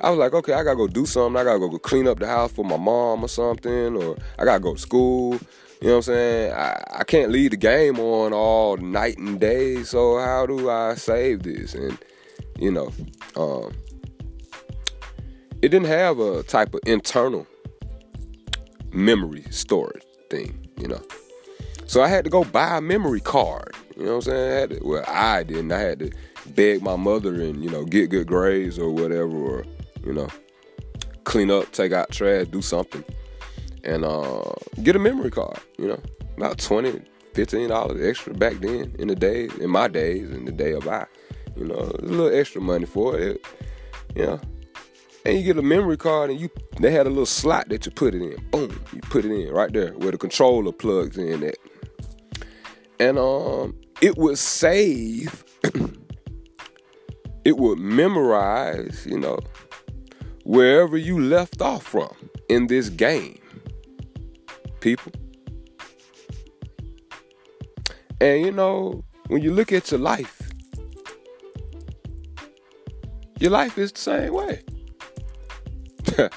I 0.00 0.10
was 0.10 0.18
like, 0.18 0.32
okay, 0.32 0.54
I 0.54 0.64
gotta 0.64 0.76
go 0.76 0.88
do 0.88 1.06
something. 1.06 1.40
I 1.40 1.44
gotta 1.44 1.58
go 1.58 1.78
clean 1.78 2.08
up 2.08 2.18
the 2.18 2.26
house 2.26 2.52
for 2.52 2.64
my 2.64 2.76
mom 2.76 3.22
or 3.24 3.28
something, 3.28 3.96
or 3.96 4.16
I 4.38 4.44
gotta 4.44 4.60
go 4.60 4.74
to 4.74 4.80
school. 4.80 5.38
You 5.82 5.88
know 5.88 5.94
what 5.94 6.08
I'm 6.08 6.14
saying? 6.14 6.52
I, 6.52 6.84
I 7.00 7.02
can't 7.02 7.32
leave 7.32 7.50
the 7.50 7.56
game 7.56 7.98
on 7.98 8.32
all 8.32 8.76
night 8.76 9.18
and 9.18 9.40
day. 9.40 9.82
So 9.82 10.16
how 10.16 10.46
do 10.46 10.70
I 10.70 10.94
save 10.94 11.42
this? 11.42 11.74
And 11.74 11.98
you 12.56 12.70
know, 12.70 12.92
um, 13.34 13.72
it 15.60 15.70
didn't 15.70 15.88
have 15.88 16.20
a 16.20 16.44
type 16.44 16.72
of 16.74 16.80
internal 16.86 17.48
memory 18.92 19.44
storage 19.50 20.04
thing, 20.30 20.68
you 20.78 20.86
know. 20.86 21.02
So 21.86 22.00
I 22.00 22.06
had 22.06 22.22
to 22.26 22.30
go 22.30 22.44
buy 22.44 22.76
a 22.76 22.80
memory 22.80 23.20
card. 23.20 23.74
You 23.96 24.04
know 24.04 24.16
what 24.18 24.28
I'm 24.28 24.32
saying? 24.32 24.62
I 24.62 24.74
to, 24.76 24.86
well, 24.86 25.04
I 25.08 25.42
didn't. 25.42 25.72
I 25.72 25.80
had 25.80 25.98
to 25.98 26.12
beg 26.54 26.80
my 26.80 26.94
mother 26.94 27.34
and 27.42 27.60
you 27.62 27.70
know 27.70 27.84
get 27.84 28.08
good 28.08 28.28
grades 28.28 28.78
or 28.78 28.88
whatever, 28.90 29.36
or 29.36 29.64
you 30.06 30.12
know 30.12 30.28
clean 31.24 31.50
up, 31.50 31.72
take 31.72 31.92
out 31.92 32.12
trash, 32.12 32.46
do 32.46 32.62
something, 32.62 33.04
and 33.84 34.04
uh, 34.04 34.42
get 34.82 34.96
a 34.96 34.98
memory 34.98 35.30
card. 35.30 35.58
You 35.78 35.88
know, 35.88 36.02
about 36.36 36.58
20 36.58 37.02
15 37.34 37.68
dollars 37.68 38.04
extra 38.04 38.34
back 38.34 38.54
then 38.60 38.94
in 38.98 39.08
the 39.08 39.16
days, 39.16 39.54
in 39.56 39.70
my 39.70 39.88
days, 39.88 40.30
in 40.30 40.44
the 40.44 40.52
day 40.52 40.72
of 40.72 40.86
I. 40.88 41.06
You 41.56 41.64
know, 41.64 41.74
a 41.74 42.02
little 42.02 42.34
extra 42.34 42.60
money 42.60 42.86
for 42.86 43.18
it. 43.18 43.44
You 44.14 44.26
know, 44.26 44.40
and 45.24 45.38
you 45.38 45.44
get 45.44 45.58
a 45.58 45.62
memory 45.62 45.96
card 45.96 46.30
and 46.30 46.40
you 46.40 46.50
they 46.80 46.90
had 46.90 47.06
a 47.06 47.10
little 47.10 47.26
slot 47.26 47.68
that 47.68 47.86
you 47.86 47.92
put 47.92 48.14
it 48.14 48.22
in. 48.22 48.42
Boom, 48.50 48.78
you 48.92 49.00
put 49.00 49.24
it 49.24 49.30
in 49.30 49.52
right 49.52 49.72
there 49.72 49.92
where 49.92 50.10
the 50.10 50.18
controller 50.18 50.72
plugs 50.72 51.16
in 51.16 51.42
at. 51.44 51.56
And 52.98 53.18
um 53.18 53.74
it 54.00 54.16
would 54.16 54.38
save 54.38 55.44
it 57.44 57.56
would 57.56 57.78
memorize, 57.78 59.06
you 59.06 59.18
know, 59.18 59.38
wherever 60.44 60.96
you 60.96 61.20
left 61.20 61.60
off 61.62 61.84
from 61.84 62.14
in 62.48 62.66
this 62.66 62.88
game. 62.88 63.38
People. 64.82 65.12
And 68.20 68.44
you 68.44 68.50
know, 68.50 69.04
when 69.28 69.40
you 69.40 69.54
look 69.54 69.72
at 69.72 69.92
your 69.92 70.00
life, 70.00 70.50
your 73.38 73.52
life 73.52 73.78
is 73.78 73.92
the 73.92 74.00
same 74.00 74.34
way. 74.34 74.60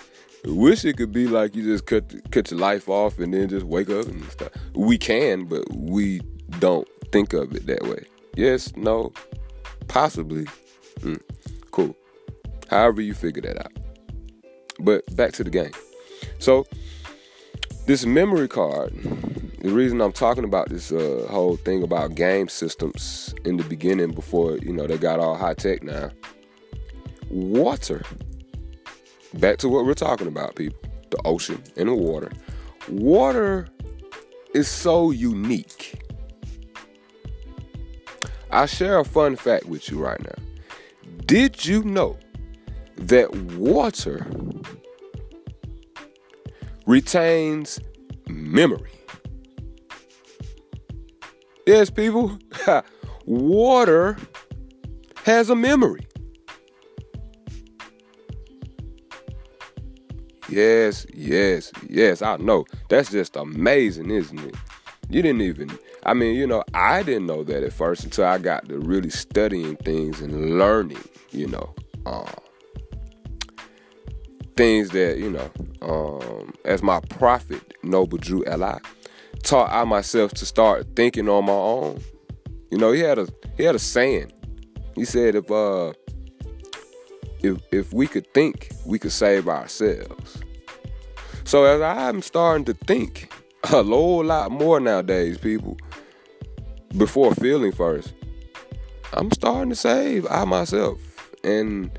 Wish 0.45 0.85
it 0.85 0.95
could 0.97 1.11
be 1.11 1.27
like 1.27 1.55
you 1.55 1.63
just 1.63 1.87
cut 1.87 2.13
cut 2.31 2.51
your 2.51 2.59
life 2.59 2.87
off 2.87 3.17
and 3.17 3.33
then 3.33 3.49
just 3.49 3.65
wake 3.65 3.89
up 3.89 4.05
and 4.05 4.23
stuff. 4.31 4.51
We 4.75 4.99
can, 4.99 5.45
but 5.45 5.63
we 5.73 6.21
don't 6.59 6.87
think 7.11 7.33
of 7.33 7.55
it 7.55 7.65
that 7.65 7.81
way. 7.81 8.05
Yes, 8.35 8.75
no, 8.75 9.11
possibly. 9.87 10.45
Mm, 10.99 11.19
cool. 11.71 11.95
However 12.69 13.01
you 13.01 13.15
figure 13.15 13.41
that 13.41 13.59
out. 13.59 13.73
But 14.79 15.03
back 15.15 15.33
to 15.33 15.43
the 15.43 15.49
game. 15.49 15.71
So 16.37 16.67
this 17.85 18.05
memory 18.05 18.47
card. 18.47 18.93
The 19.61 19.71
reason 19.71 19.99
I'm 19.99 20.11
talking 20.11 20.43
about 20.43 20.69
this 20.69 20.91
uh, 20.91 21.25
whole 21.29 21.55
thing 21.55 21.81
about 21.81 22.13
game 22.13 22.47
systems 22.49 23.33
in 23.45 23.57
the 23.57 23.63
beginning, 23.63 24.11
before 24.11 24.57
you 24.57 24.71
know 24.71 24.85
they 24.85 24.97
got 24.97 25.19
all 25.19 25.35
high 25.35 25.55
tech 25.55 25.81
now. 25.81 26.11
Water 27.29 28.03
back 29.33 29.57
to 29.57 29.69
what 29.69 29.85
we're 29.85 29.95
talking 29.95 30.27
about, 30.27 30.55
people 30.55 30.79
the 31.09 31.21
ocean 31.25 31.61
and 31.77 31.89
the 31.89 31.93
water. 31.93 32.31
Water 32.89 33.67
is 34.53 34.67
so 34.67 35.11
unique. 35.11 36.01
I'll 38.51 38.67
share 38.67 38.99
a 38.99 39.05
fun 39.05 39.35
fact 39.35 39.65
with 39.65 39.89
you 39.89 39.99
right 39.99 40.21
now. 40.21 40.43
Did 41.25 41.65
you 41.65 41.83
know 41.83 42.17
that 42.97 43.33
water 43.55 44.25
retains 46.85 47.79
memory? 48.27 48.91
Yes, 51.65 51.89
people, 51.89 52.37
water 53.25 54.17
has 55.23 55.49
a 55.49 55.55
memory. 55.55 56.05
Yes, 60.47 61.07
yes, 61.11 61.71
yes. 61.89 62.21
I 62.21 62.37
know. 62.37 62.65
That's 62.89 63.09
just 63.11 63.35
amazing, 63.35 64.11
isn't 64.11 64.39
it? 64.39 64.55
You 65.09 65.21
didn't 65.21 65.41
even, 65.41 65.71
I 66.05 66.13
mean, 66.13 66.35
you 66.35 66.45
know, 66.45 66.63
I 66.73 67.03
didn't 67.03 67.25
know 67.25 67.43
that 67.43 67.63
at 67.63 67.73
first 67.73 68.03
until 68.03 68.25
I 68.25 68.37
got 68.37 68.69
to 68.69 68.79
really 68.79 69.09
studying 69.09 69.75
things 69.77 70.21
and 70.21 70.57
learning, 70.57 71.03
you 71.31 71.47
know, 71.47 71.73
um, 72.05 72.27
things 74.55 74.89
that, 74.91 75.17
you 75.17 75.29
know, 75.29 75.51
um, 75.81 76.53
as 76.63 76.81
my 76.81 76.99
prophet, 77.01 77.75
Noble 77.83 78.17
Drew 78.17 78.45
Ali, 78.45 78.79
taught 79.43 79.71
I 79.71 79.83
myself 79.83 80.33
to 80.35 80.45
start 80.45 80.87
thinking 80.95 81.29
on 81.29 81.45
my 81.45 81.53
own. 81.53 82.01
You 82.71 82.77
know, 82.77 82.91
he 82.91 83.01
had 83.01 83.19
a 83.19 83.27
he 83.57 83.63
had 83.63 83.75
a 83.75 83.79
saying. 83.79 84.31
He 84.95 85.05
said 85.05 85.35
if 85.35 85.51
uh 85.51 85.93
if 87.41 87.57
if 87.71 87.93
we 87.93 88.07
could 88.07 88.33
think, 88.33 88.71
we 88.85 88.99
could 88.99 89.11
save 89.11 89.47
ourselves. 89.47 90.41
So 91.43 91.63
as 91.65 91.81
I'm 91.81 92.21
starting 92.21 92.65
to 92.65 92.73
think 92.73 93.31
a 93.65 93.83
whole 93.83 94.23
lot 94.23 94.51
more 94.51 94.79
nowadays, 94.79 95.37
people, 95.37 95.77
before 96.97 97.35
feeling 97.35 97.71
first, 97.71 98.13
I'm 99.13 99.31
starting 99.31 99.69
to 99.69 99.75
save 99.75 100.25
I 100.29 100.45
myself. 100.45 100.99
And 101.43 101.91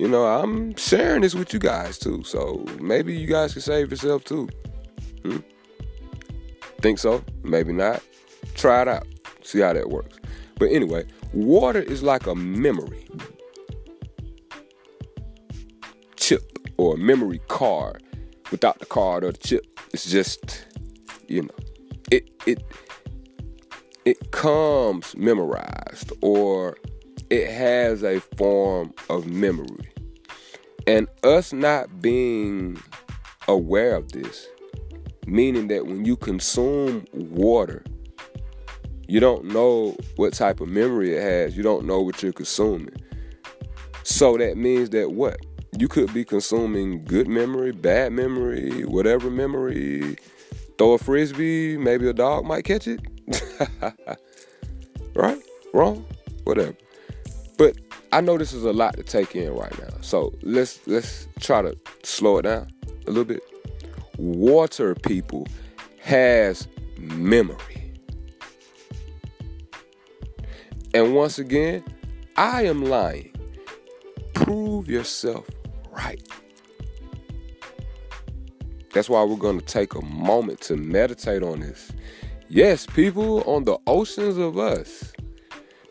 you 0.00 0.08
know, 0.08 0.24
I'm 0.24 0.74
sharing 0.76 1.20
this 1.20 1.34
with 1.34 1.52
you 1.52 1.58
guys 1.58 1.98
too. 1.98 2.22
So 2.24 2.64
maybe 2.80 3.14
you 3.14 3.26
guys 3.26 3.52
can 3.52 3.60
save 3.60 3.90
yourself 3.90 4.24
too. 4.24 4.48
Hmm? 5.22 5.40
Think 6.80 6.98
so? 6.98 7.22
Maybe 7.42 7.74
not. 7.74 8.02
Try 8.54 8.80
it 8.80 8.88
out. 8.88 9.06
See 9.42 9.60
how 9.60 9.74
that 9.74 9.90
works. 9.90 10.16
But 10.58 10.70
anyway, 10.70 11.04
water 11.34 11.82
is 11.82 12.02
like 12.02 12.26
a 12.26 12.34
memory. 12.34 13.06
Chip 16.16 16.58
or 16.78 16.94
a 16.94 16.98
memory 16.98 17.42
card 17.48 18.02
without 18.50 18.78
the 18.78 18.86
card 18.86 19.22
or 19.22 19.32
the 19.32 19.38
chip. 19.38 19.66
It's 19.92 20.10
just, 20.10 20.66
you 21.28 21.42
know, 21.42 21.54
it 22.10 22.30
it 22.46 22.64
it 24.06 24.30
comes 24.30 25.14
memorized 25.14 26.10
or 26.22 26.78
it 27.30 27.50
has 27.50 28.02
a 28.02 28.20
form 28.36 28.92
of 29.08 29.26
memory. 29.26 29.92
And 30.86 31.08
us 31.22 31.52
not 31.52 32.02
being 32.02 32.80
aware 33.48 33.94
of 33.94 34.12
this, 34.12 34.46
meaning 35.26 35.68
that 35.68 35.86
when 35.86 36.04
you 36.04 36.16
consume 36.16 37.04
water, 37.12 37.84
you 39.08 39.20
don't 39.20 39.44
know 39.44 39.96
what 40.16 40.34
type 40.34 40.60
of 40.60 40.68
memory 40.68 41.16
it 41.16 41.22
has. 41.22 41.56
You 41.56 41.62
don't 41.62 41.84
know 41.86 42.00
what 42.00 42.22
you're 42.22 42.32
consuming. 42.32 42.94
So 44.04 44.36
that 44.36 44.56
means 44.56 44.90
that 44.90 45.12
what? 45.12 45.40
you 45.80 45.88
could 45.88 46.12
be 46.12 46.24
consuming 46.24 47.04
good 47.04 47.26
memory, 47.26 47.72
bad 47.72 48.12
memory, 48.12 48.84
whatever 48.84 49.30
memory. 49.30 50.16
Throw 50.76 50.92
a 50.92 50.98
frisbee, 50.98 51.76
maybe 51.78 52.08
a 52.08 52.12
dog 52.12 52.44
might 52.44 52.64
catch 52.64 52.86
it. 52.86 53.00
right? 55.14 55.40
Wrong? 55.72 56.04
Whatever. 56.44 56.74
But 57.60 57.76
I 58.10 58.22
know 58.22 58.38
this 58.38 58.54
is 58.54 58.64
a 58.64 58.72
lot 58.72 58.96
to 58.96 59.02
take 59.02 59.36
in 59.36 59.52
right 59.52 59.78
now. 59.78 59.94
So 60.00 60.32
let's 60.40 60.80
let's 60.86 61.28
try 61.40 61.60
to 61.60 61.76
slow 62.02 62.38
it 62.38 62.42
down 62.44 62.72
a 63.06 63.10
little 63.10 63.26
bit. 63.26 63.42
Water 64.16 64.94
people 64.94 65.46
has 66.00 66.66
memory. 66.96 67.92
And 70.94 71.14
once 71.14 71.38
again, 71.38 71.84
I 72.34 72.64
am 72.64 72.82
lying. 72.82 73.30
Prove 74.32 74.88
yourself 74.88 75.46
right. 75.90 76.26
That's 78.94 79.10
why 79.10 79.22
we're 79.22 79.36
going 79.36 79.60
to 79.60 79.66
take 79.66 79.94
a 79.94 80.02
moment 80.06 80.62
to 80.62 80.78
meditate 80.78 81.42
on 81.42 81.60
this. 81.60 81.92
Yes, 82.48 82.86
people 82.86 83.42
on 83.42 83.64
the 83.64 83.76
oceans 83.86 84.38
of 84.38 84.56
us. 84.56 85.12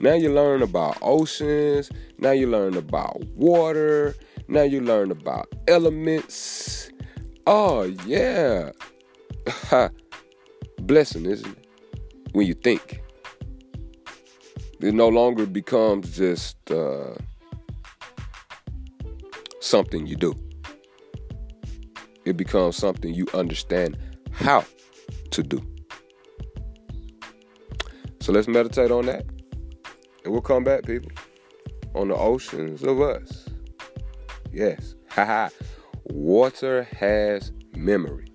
Now 0.02 0.14
you 0.14 0.34
learn 0.34 0.62
about 0.62 0.98
oceans. 1.02 1.92
Now 2.18 2.32
you 2.32 2.48
learn 2.48 2.78
about 2.78 3.22
water. 3.36 4.16
Now 4.48 4.62
you 4.62 4.82
learn 4.82 5.12
about 5.12 5.54
elements. 5.68 6.90
Oh, 7.46 7.84
yeah. 8.06 8.72
Blessing, 10.82 11.26
isn't 11.26 11.58
it? 11.58 11.68
When 12.32 12.48
you 12.48 12.54
think. 12.54 13.02
It 14.80 14.94
no 14.94 15.10
longer 15.10 15.46
becomes 15.46 16.16
just 16.16 16.72
uh, 16.72 17.16
something 19.60 20.08
you 20.08 20.16
do. 20.16 20.34
It 22.24 22.38
becomes 22.38 22.78
something 22.78 23.14
you 23.14 23.28
understand 23.34 23.98
how 24.32 24.64
to 25.32 25.44
do. 25.44 25.62
So 28.22 28.32
let's 28.32 28.48
meditate 28.48 28.92
on 28.92 29.08
that. 29.08 29.26
And 30.24 30.34
we'll 30.34 30.42
come 30.42 30.64
back, 30.64 30.84
people, 30.84 31.12
on 31.96 32.10
the 32.10 32.16
oceans 32.16 32.84
of 32.84 33.02
us. 33.02 33.48
Yes. 34.52 34.96
Haha. 35.10 35.50
Water 36.06 36.84
has 36.98 37.52
memory. 37.76 38.26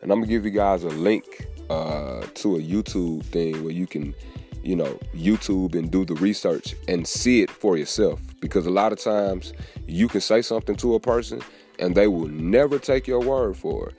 And 0.00 0.10
I'm 0.10 0.18
going 0.18 0.28
to 0.28 0.28
give 0.28 0.44
you 0.44 0.50
guys 0.50 0.84
a 0.84 0.88
link 0.88 1.46
uh, 1.70 2.22
to 2.34 2.56
a 2.56 2.60
YouTube 2.60 3.24
thing 3.24 3.62
where 3.62 3.72
you 3.72 3.86
can, 3.86 4.14
you 4.62 4.76
know, 4.76 4.98
YouTube 5.14 5.74
and 5.74 5.90
do 5.90 6.04
the 6.04 6.14
research 6.14 6.74
and 6.88 7.06
see 7.06 7.42
it 7.42 7.50
for 7.50 7.76
yourself. 7.76 8.20
Because 8.40 8.66
a 8.66 8.70
lot 8.70 8.92
of 8.92 9.00
times 9.00 9.52
you 9.86 10.08
can 10.08 10.20
say 10.20 10.42
something 10.42 10.76
to 10.76 10.94
a 10.94 11.00
person 11.00 11.40
and 11.78 11.94
they 11.94 12.06
will 12.06 12.28
never 12.28 12.78
take 12.78 13.06
your 13.06 13.20
word 13.20 13.56
for 13.56 13.88
it. 13.88 13.94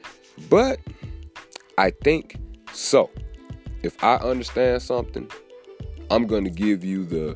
But 0.50 0.80
I 1.78 1.92
think 2.04 2.38
so. 2.72 3.10
If 3.82 4.02
I 4.04 4.16
understand 4.16 4.82
something, 4.82 5.30
I'm 6.10 6.28
going 6.28 6.44
to 6.44 6.50
give 6.50 6.84
you 6.84 7.06
the 7.06 7.36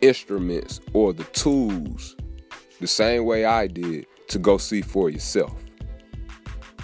instruments 0.00 0.80
or 0.92 1.12
the 1.12 1.24
tools 1.24 2.16
the 2.80 2.86
same 2.86 3.24
way 3.24 3.44
I 3.44 3.66
did 3.66 4.06
to 4.28 4.38
go 4.38 4.58
see 4.58 4.82
for 4.82 5.10
yourself. 5.10 5.54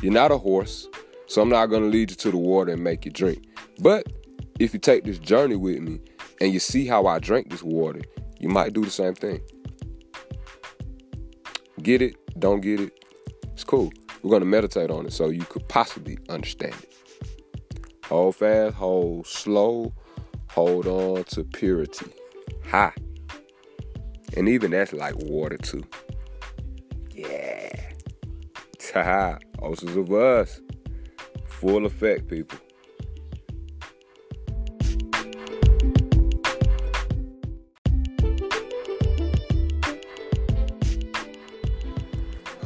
You're 0.02 0.12
not 0.12 0.32
a 0.32 0.38
horse, 0.38 0.88
so 1.26 1.40
I'm 1.42 1.48
not 1.48 1.66
going 1.66 1.82
to 1.82 1.88
lead 1.88 2.10
you 2.10 2.16
to 2.16 2.30
the 2.30 2.36
water 2.36 2.72
and 2.72 2.82
make 2.82 3.04
you 3.04 3.10
drink. 3.10 3.46
But 3.80 4.12
if 4.58 4.74
you 4.74 4.80
take 4.80 5.04
this 5.04 5.18
journey 5.18 5.56
with 5.56 5.80
me 5.80 6.00
and 6.40 6.52
you 6.52 6.60
see 6.60 6.86
how 6.86 7.06
I 7.06 7.18
drink 7.18 7.50
this 7.50 7.62
water, 7.62 8.02
you 8.38 8.48
might 8.48 8.72
do 8.72 8.84
the 8.84 8.90
same 8.90 9.14
thing. 9.14 9.40
Get 11.82 12.02
it, 12.02 12.16
don't 12.38 12.60
get 12.60 12.80
it, 12.80 12.92
it's 13.52 13.64
cool. 13.64 13.92
We're 14.22 14.30
going 14.30 14.40
to 14.40 14.46
meditate 14.46 14.90
on 14.90 15.06
it 15.06 15.12
so 15.12 15.28
you 15.28 15.44
could 15.44 15.68
possibly 15.68 16.18
understand 16.28 16.74
it. 16.74 16.94
Hold 18.06 18.36
fast, 18.36 18.74
hold 18.74 19.26
slow, 19.26 19.94
hold 20.54 20.86
on 20.86 21.24
to 21.24 21.42
purity. 21.42 22.06
High. 22.64 22.92
And 24.36 24.48
even 24.48 24.70
that's 24.70 24.92
like 24.92 25.16
water 25.16 25.56
too. 25.56 25.84
Yeah. 27.12 27.90
Ta 28.78 29.38
Oceans 29.60 29.96
of 29.96 30.12
us. 30.12 30.60
Full 31.46 31.86
effect, 31.86 32.28
people. 32.28 32.58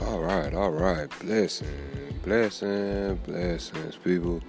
All 0.03 0.21
right, 0.21 0.53
all 0.53 0.73
right. 0.73 1.09
Blessing, 1.21 1.69
blessing, 2.23 3.15
blessings, 3.25 3.97
people 3.97 4.43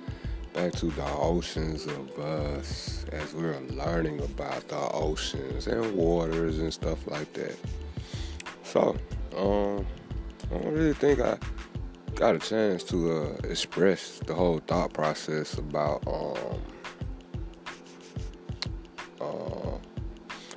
back 0.59 0.73
to 0.73 0.87
the 0.87 1.05
oceans 1.05 1.85
of 1.85 2.19
us 2.19 3.05
as 3.13 3.33
we're 3.33 3.57
learning 3.69 4.19
about 4.19 4.67
the 4.67 4.89
oceans 4.91 5.67
and 5.67 5.95
waters 5.95 6.59
and 6.59 6.73
stuff 6.73 7.07
like 7.07 7.31
that. 7.31 7.55
So, 8.63 8.97
um, 9.37 9.87
I 10.51 10.57
don't 10.57 10.73
really 10.73 10.91
think 10.91 11.21
I 11.21 11.37
got 12.15 12.35
a 12.35 12.39
chance 12.39 12.83
to 12.85 13.09
uh, 13.09 13.47
express 13.47 14.19
the 14.25 14.33
whole 14.33 14.59
thought 14.67 14.91
process 14.91 15.57
about 15.57 16.05
um, 16.05 16.61
uh, 19.21 19.77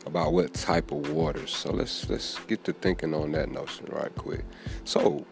about 0.04 0.32
what 0.32 0.52
type 0.52 0.90
of 0.90 1.12
waters. 1.12 1.54
So 1.54 1.70
let's 1.70 2.10
let's 2.10 2.40
get 2.48 2.64
to 2.64 2.72
thinking 2.72 3.14
on 3.14 3.30
that 3.32 3.52
notion 3.52 3.86
right 3.88 4.12
quick. 4.16 4.44
So, 4.82 5.24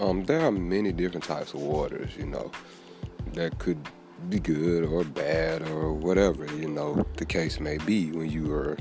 um, 0.00 0.24
there 0.24 0.40
are 0.40 0.50
many 0.50 0.90
different 0.90 1.22
types 1.22 1.54
of 1.54 1.60
waters, 1.60 2.16
you 2.16 2.26
know 2.26 2.50
that 3.34 3.58
could 3.58 3.78
be 4.28 4.38
good 4.38 4.84
or 4.84 5.04
bad 5.04 5.62
or 5.68 5.92
whatever, 5.92 6.46
you 6.56 6.68
know, 6.68 7.04
the 7.16 7.24
case 7.24 7.60
may 7.60 7.78
be 7.78 8.12
when 8.12 8.30
you 8.30 8.52
are 8.52 8.76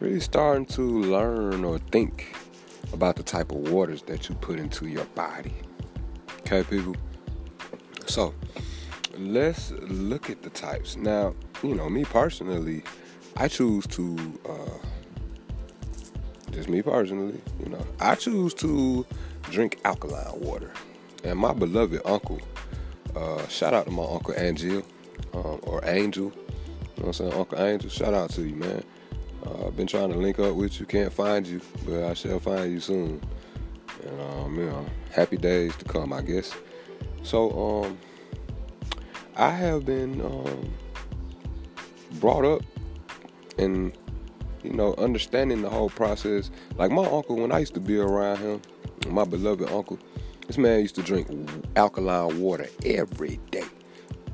really 0.00 0.20
starting 0.20 0.66
to 0.66 0.82
learn 1.02 1.64
or 1.64 1.78
think 1.78 2.36
about 2.92 3.16
the 3.16 3.22
type 3.22 3.52
of 3.52 3.58
waters 3.70 4.02
that 4.02 4.28
you 4.28 4.34
put 4.36 4.58
into 4.58 4.88
your 4.88 5.04
body. 5.06 5.54
Okay, 6.40 6.62
people? 6.64 6.96
So, 8.06 8.34
let's 9.16 9.70
look 9.70 10.30
at 10.30 10.42
the 10.42 10.50
types. 10.50 10.96
Now, 10.96 11.34
you 11.62 11.74
know, 11.74 11.88
me 11.88 12.04
personally, 12.04 12.82
I 13.36 13.48
choose 13.48 13.86
to, 13.88 14.40
uh, 14.48 14.86
just 16.50 16.68
me 16.68 16.82
personally, 16.82 17.40
you 17.60 17.70
know, 17.70 17.86
I 18.00 18.14
choose 18.16 18.52
to 18.54 19.06
drink 19.44 19.78
alkaline 19.84 20.40
water. 20.40 20.72
And 21.24 21.38
my 21.38 21.52
beloved 21.52 22.02
uncle, 22.04 22.40
uh, 23.16 23.46
shout 23.48 23.74
out 23.74 23.86
to 23.86 23.90
my 23.90 24.04
Uncle 24.04 24.34
Angel, 24.36 24.82
um, 25.34 25.60
or 25.62 25.80
Angel. 25.84 26.24
You 26.24 26.30
know 26.30 26.34
what 26.94 27.06
I'm 27.06 27.12
saying? 27.12 27.32
Uncle 27.32 27.58
Angel, 27.58 27.90
shout 27.90 28.14
out 28.14 28.30
to 28.30 28.42
you, 28.42 28.54
man. 28.56 28.84
Uh, 29.44 29.66
I've 29.66 29.76
been 29.76 29.86
trying 29.86 30.12
to 30.12 30.18
link 30.18 30.38
up 30.38 30.54
with 30.54 30.78
you, 30.78 30.86
can't 30.86 31.12
find 31.12 31.46
you, 31.46 31.60
but 31.84 32.04
I 32.04 32.14
shall 32.14 32.38
find 32.38 32.72
you 32.72 32.80
soon. 32.80 33.20
And, 34.04 34.20
um, 34.20 34.56
you 34.56 34.66
know, 34.66 34.86
happy 35.10 35.36
days 35.36 35.76
to 35.76 35.84
come, 35.84 36.12
I 36.12 36.22
guess. 36.22 36.54
So, 37.22 37.84
um, 37.84 37.98
I 39.36 39.50
have 39.50 39.84
been 39.84 40.20
um, 40.20 40.74
brought 42.20 42.44
up 42.44 42.62
and, 43.58 43.92
you 44.62 44.72
know, 44.72 44.94
understanding 44.94 45.62
the 45.62 45.70
whole 45.70 45.90
process. 45.90 46.50
Like 46.76 46.90
my 46.90 47.04
uncle, 47.04 47.36
when 47.36 47.52
I 47.52 47.60
used 47.60 47.74
to 47.74 47.80
be 47.80 47.98
around 47.98 48.38
him, 48.38 48.62
my 49.08 49.24
beloved 49.24 49.70
uncle, 49.70 49.98
this 50.52 50.58
man 50.58 50.80
used 50.80 50.94
to 50.94 51.02
drink 51.02 51.28
alkaline 51.76 52.38
water 52.38 52.68
every 52.84 53.40
day. 53.50 53.64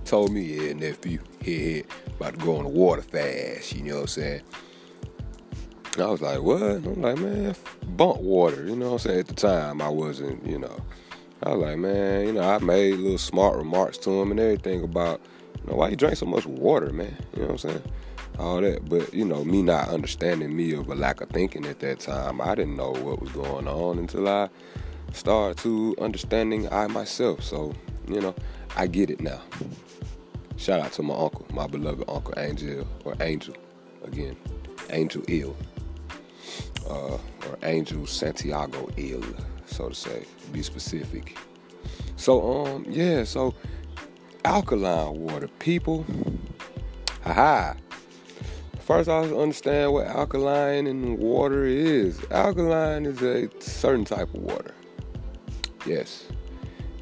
Told 0.05 0.33
me, 0.33 0.41
yeah, 0.41 0.73
nephew, 0.73 1.21
here, 1.41 1.61
here, 1.61 1.85
about 2.17 2.33
to 2.33 2.45
go 2.45 2.57
on 2.57 2.65
a 2.65 2.69
water 2.69 3.03
fast, 3.03 3.73
you 3.73 3.85
know 3.85 3.95
what 3.95 4.01
I'm 4.01 4.07
saying? 4.09 4.43
I 5.97 6.07
was 6.07 6.21
like, 6.21 6.43
what? 6.43 6.61
I'm 6.61 7.01
like, 7.03 7.19
man, 7.19 7.55
bump 7.91 8.21
water, 8.21 8.67
you 8.67 8.75
know 8.75 8.87
what 8.87 8.93
I'm 8.95 8.99
saying? 8.99 9.21
At 9.21 9.27
the 9.29 9.35
time, 9.35 9.81
I 9.81 9.89
wasn't, 9.89 10.45
you 10.45 10.59
know. 10.59 10.83
I 11.45 11.55
was 11.55 11.69
like, 11.69 11.79
man, 11.79 12.27
you 12.27 12.33
know, 12.33 12.43
I 12.43 12.59
made 12.59 12.95
little 12.97 13.17
smart 13.17 13.57
remarks 13.57 13.97
to 13.99 14.11
him 14.11 14.33
and 14.33 14.41
everything 14.41 14.83
about, 14.83 15.21
you 15.63 15.71
know, 15.71 15.77
why 15.77 15.89
you 15.89 15.95
drink 15.95 16.17
so 16.17 16.27
much 16.27 16.47
water, 16.47 16.93
man? 16.93 17.17
You 17.35 17.43
know 17.43 17.49
what 17.49 17.65
I'm 17.65 17.71
saying? 17.71 17.83
All 18.41 18.61
that. 18.61 18.89
But, 18.89 19.15
you 19.15 19.25
know, 19.25 19.45
me 19.45 19.63
not 19.63 19.89
understanding 19.89 20.57
me 20.57 20.73
of 20.73 20.89
a 20.89 20.97
lack 20.97 21.21
of 21.21 21.29
thinking 21.31 21.65
at 21.65 21.79
that 21.79 22.01
time, 22.01 22.41
I 22.41 22.57
didn't 22.57 22.77
know 22.77 22.91
what 22.91 23.21
was 23.21 23.31
going 23.31 23.69
on 23.69 23.99
until 23.99 24.29
I 24.29 24.49
start 25.13 25.57
to 25.59 25.95
understanding 26.01 26.73
I 26.73 26.87
myself. 26.87 27.43
So, 27.43 27.73
you 28.07 28.21
know, 28.21 28.35
I 28.77 28.87
get 28.87 29.11
it 29.11 29.21
now. 29.21 29.41
Shout 30.57 30.81
out 30.81 30.93
to 30.93 31.03
my 31.03 31.15
uncle, 31.15 31.47
my 31.53 31.67
beloved 31.67 32.05
uncle 32.09 32.35
Angel, 32.37 32.87
or 33.05 33.15
Angel, 33.21 33.55
again, 34.05 34.37
Angel 34.91 35.23
Ill, 35.29 35.57
uh, 36.89 37.15
or 37.15 37.59
Angel 37.63 38.07
Santiago 38.07 38.89
Ill, 38.97 39.23
so 39.67 39.89
to 39.89 39.95
say, 39.95 40.25
to 40.45 40.51
be 40.51 40.63
specific. 40.63 41.39
So, 42.17 42.67
um, 42.67 42.87
yeah, 42.89 43.23
so 43.23 43.55
alkaline 44.45 45.21
water, 45.21 45.49
people, 45.61 46.05
haha. 47.23 47.75
First, 48.81 49.09
I 49.09 49.21
understand 49.21 49.93
what 49.93 50.07
alkaline 50.07 50.87
and 50.87 51.19
water 51.19 51.67
is. 51.67 52.19
Alkaline 52.31 53.05
is 53.07 53.23
a 53.23 53.49
certain 53.61 54.05
type 54.05 54.33
of 54.35 54.41
water. 54.41 54.75
Yes, 55.87 56.27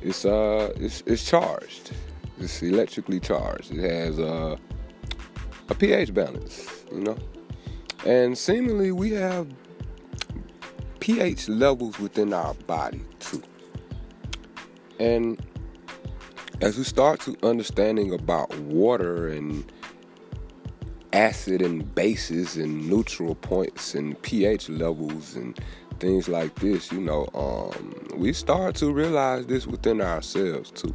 it's 0.03 0.25
uh, 0.25 0.73
it's 0.77 1.03
it's 1.07 1.25
charged. 1.29 1.93
It's 2.39 2.63
electrically 2.63 3.21
charged. 3.21 3.73
It 3.73 3.91
has 3.91 4.19
uh, 4.19 4.57
a 5.69 5.75
pH 5.75 6.13
balance, 6.13 6.85
you 6.93 7.01
know, 7.01 7.17
and 8.05 8.37
seemingly 8.37 8.93
we 8.93 9.11
have 9.13 9.49
pH 11.01 11.49
levels 11.49 11.99
within 11.99 12.33
our 12.33 12.55
body 12.67 13.05
too. 13.21 13.43
And 14.99 15.41
as 16.61 16.79
we 16.79 16.85
start 16.85 17.21
to 17.21 17.37
understanding 17.43 18.13
about 18.15 18.57
water 18.59 19.29
and 19.29 19.71
acid 21.13 21.63
and 21.63 21.95
bases 21.95 22.57
and 22.57 22.89
neutral 22.89 23.35
points 23.35 23.95
and 23.95 24.21
pH 24.23 24.69
levels 24.69 25.35
and 25.37 25.59
things 25.99 26.29
like 26.29 26.55
this, 26.57 26.93
you 26.93 27.01
know, 27.01 27.29
um, 27.35 28.07
we 28.17 28.33
start 28.33 28.75
to 28.77 28.93
realize 28.93 29.47
this 29.47 29.67
within 29.67 30.01
ourselves 30.01 30.71
too. 30.71 30.95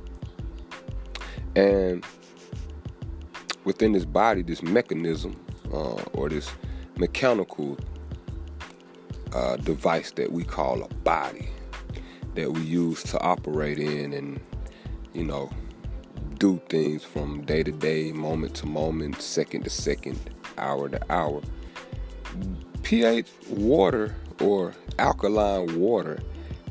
And 1.55 2.05
within 3.63 3.91
this 3.91 4.05
body, 4.05 4.41
this 4.41 4.63
mechanism 4.63 5.39
uh, 5.71 6.01
or 6.13 6.29
this 6.29 6.51
mechanical 6.97 7.77
uh, 9.33 9.57
device 9.57 10.11
that 10.11 10.31
we 10.31 10.43
call 10.43 10.83
a 10.83 10.87
body 10.95 11.49
that 12.35 12.51
we 12.51 12.61
use 12.61 13.03
to 13.03 13.19
operate 13.19 13.79
in 13.79 14.13
and, 14.13 14.39
you 15.13 15.23
know, 15.23 15.49
do 16.37 16.61
things 16.69 17.03
from 17.03 17.41
day 17.45 17.61
to 17.63 17.71
day, 17.71 18.11
moment 18.11 18.55
to 18.55 18.65
moment, 18.65 19.21
second 19.21 19.63
to 19.63 19.69
second, 19.69 20.19
hour 20.57 20.89
to 20.89 20.99
hour. 21.11 21.41
pH 22.83 23.27
water 23.49 24.15
or 24.41 24.73
alkaline 24.99 25.79
water 25.79 26.19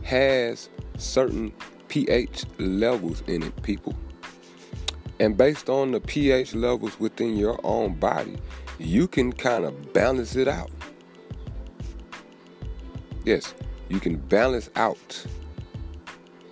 has 0.02 0.68
certain 0.98 1.52
pH 1.88 2.44
levels 2.58 3.22
in 3.26 3.42
it, 3.42 3.62
people. 3.62 3.94
And 5.18 5.36
based 5.36 5.68
on 5.68 5.92
the 5.92 6.00
pH 6.00 6.54
levels 6.54 6.98
within 6.98 7.36
your 7.36 7.60
own 7.64 7.94
body, 7.94 8.38
you 8.78 9.06
can 9.06 9.32
kind 9.32 9.64
of 9.64 9.92
balance 9.92 10.36
it 10.36 10.48
out. 10.48 10.70
Yes, 13.24 13.54
you 13.90 14.00
can 14.00 14.16
balance 14.16 14.70
out 14.76 15.26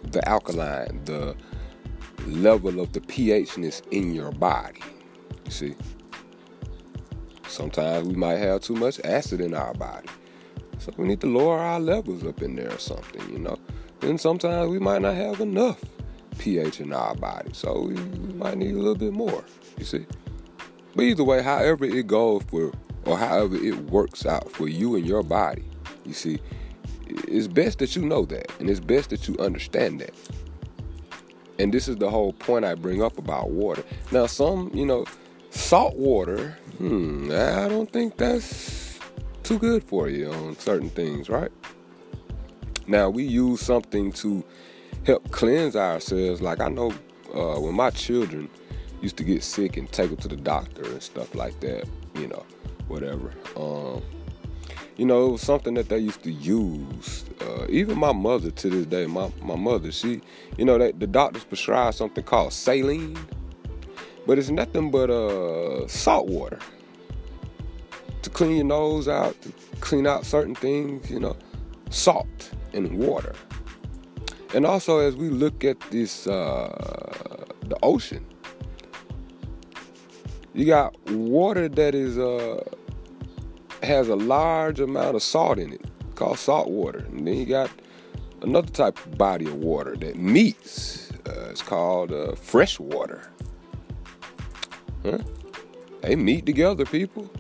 the 0.02 0.26
alkaline, 0.28 1.00
the 1.04 1.34
level 2.26 2.80
of 2.80 2.92
the 2.92 3.00
pHness 3.00 3.80
in 3.90 4.14
your 4.14 4.32
body. 4.32 4.80
You 5.46 5.50
see? 5.50 5.74
Sometimes 7.46 8.06
we 8.06 8.14
might 8.14 8.36
have 8.36 8.60
too 8.60 8.74
much 8.74 9.00
acid 9.02 9.40
in 9.40 9.54
our 9.54 9.72
body. 9.74 10.08
So 10.88 11.02
we 11.02 11.08
need 11.08 11.20
to 11.20 11.26
lower 11.26 11.58
our 11.58 11.80
levels 11.80 12.24
up 12.24 12.40
in 12.40 12.56
there 12.56 12.72
or 12.72 12.78
something, 12.78 13.30
you 13.30 13.38
know. 13.38 13.58
And 14.00 14.18
sometimes 14.18 14.70
we 14.70 14.78
might 14.78 15.02
not 15.02 15.14
have 15.14 15.40
enough 15.40 15.84
pH 16.38 16.80
in 16.80 16.92
our 16.92 17.14
body. 17.14 17.50
So 17.52 17.82
we, 17.82 17.94
we 17.94 18.32
might 18.34 18.56
need 18.56 18.74
a 18.74 18.78
little 18.78 18.94
bit 18.94 19.12
more, 19.12 19.44
you 19.76 19.84
see. 19.84 20.06
But 20.94 21.02
either 21.02 21.24
way, 21.24 21.42
however 21.42 21.84
it 21.84 22.06
goes 22.06 22.42
for 22.44 22.72
or 23.04 23.18
however 23.18 23.56
it 23.56 23.76
works 23.90 24.24
out 24.24 24.50
for 24.50 24.66
you 24.66 24.96
and 24.96 25.06
your 25.06 25.22
body, 25.22 25.64
you 26.06 26.14
see, 26.14 26.38
it's 27.06 27.48
best 27.48 27.80
that 27.80 27.94
you 27.94 28.02
know 28.02 28.24
that 28.26 28.50
and 28.58 28.70
it's 28.70 28.80
best 28.80 29.10
that 29.10 29.28
you 29.28 29.36
understand 29.38 30.00
that. 30.00 30.14
And 31.58 31.74
this 31.74 31.88
is 31.88 31.96
the 31.96 32.08
whole 32.08 32.32
point 32.32 32.64
I 32.64 32.76
bring 32.76 33.02
up 33.02 33.18
about 33.18 33.50
water. 33.50 33.82
Now, 34.10 34.26
some, 34.26 34.70
you 34.72 34.86
know, 34.86 35.04
salt 35.50 35.96
water, 35.96 36.56
hmm, 36.78 37.30
I 37.32 37.68
don't 37.68 37.92
think 37.92 38.16
that's 38.16 38.87
too 39.48 39.58
good 39.58 39.82
for 39.82 40.10
you 40.10 40.30
on 40.30 40.54
certain 40.58 40.90
things, 40.90 41.30
right? 41.30 41.50
Now, 42.86 43.08
we 43.08 43.24
use 43.24 43.62
something 43.62 44.12
to 44.12 44.44
help 45.06 45.30
cleanse 45.30 45.74
ourselves. 45.74 46.42
Like 46.42 46.60
I 46.60 46.68
know 46.68 46.92
uh, 47.34 47.58
when 47.58 47.74
my 47.74 47.88
children 47.88 48.50
used 49.00 49.16
to 49.16 49.24
get 49.24 49.42
sick 49.42 49.78
and 49.78 49.90
take 49.90 50.10
them 50.10 50.18
to 50.18 50.28
the 50.28 50.36
doctor 50.36 50.82
and 50.82 51.02
stuff 51.02 51.34
like 51.34 51.58
that, 51.60 51.88
you 52.14 52.26
know, 52.26 52.44
whatever. 52.88 53.32
Um, 53.56 54.02
you 54.98 55.06
know, 55.06 55.28
it 55.28 55.32
was 55.32 55.40
something 55.40 55.72
that 55.74 55.88
they 55.88 55.98
used 55.98 56.22
to 56.24 56.30
use. 56.30 57.24
Uh, 57.40 57.64
even 57.70 57.98
my 57.98 58.12
mother 58.12 58.50
to 58.50 58.68
this 58.68 58.84
day, 58.84 59.06
my, 59.06 59.32
my 59.40 59.56
mother, 59.56 59.90
she, 59.92 60.20
you 60.58 60.66
know, 60.66 60.76
that 60.76 61.00
the 61.00 61.06
doctors 61.06 61.44
prescribe 61.44 61.94
something 61.94 62.22
called 62.22 62.52
saline, 62.52 63.16
but 64.26 64.38
it's 64.38 64.50
nothing 64.50 64.90
but 64.90 65.08
uh, 65.08 65.88
salt 65.88 66.26
water 66.26 66.58
to 68.28 68.34
clean 68.34 68.56
your 68.56 68.64
nose 68.64 69.08
out, 69.08 69.40
to 69.42 69.52
clean 69.80 70.06
out 70.06 70.26
certain 70.26 70.54
things, 70.54 71.10
you 71.10 71.18
know, 71.18 71.36
salt 71.90 72.50
and 72.74 72.98
water. 72.98 73.34
And 74.54 74.66
also, 74.66 74.98
as 74.98 75.16
we 75.16 75.28
look 75.28 75.64
at 75.64 75.80
this, 75.90 76.26
uh, 76.26 77.46
the 77.62 77.78
ocean, 77.82 78.24
you 80.54 80.66
got 80.66 80.94
water 81.10 81.68
that 81.68 81.94
is 81.94 82.18
uh, 82.18 82.62
has 83.82 84.08
a 84.08 84.16
large 84.16 84.80
amount 84.80 85.16
of 85.16 85.22
salt 85.22 85.58
in 85.58 85.72
it, 85.72 85.84
called 86.14 86.38
salt 86.38 86.68
water. 86.68 87.00
And 87.10 87.26
then 87.26 87.34
you 87.34 87.46
got 87.46 87.70
another 88.42 88.70
type 88.70 88.98
of 89.04 89.16
body 89.16 89.46
of 89.46 89.54
water 89.54 89.96
that 89.96 90.16
meets. 90.16 91.12
Uh, 91.26 91.48
it's 91.50 91.62
called 91.62 92.12
uh, 92.12 92.34
fresh 92.34 92.78
water. 92.80 93.30
Huh? 95.02 95.18
They 96.02 96.16
meet 96.16 96.46
together, 96.46 96.84
people. 96.84 97.30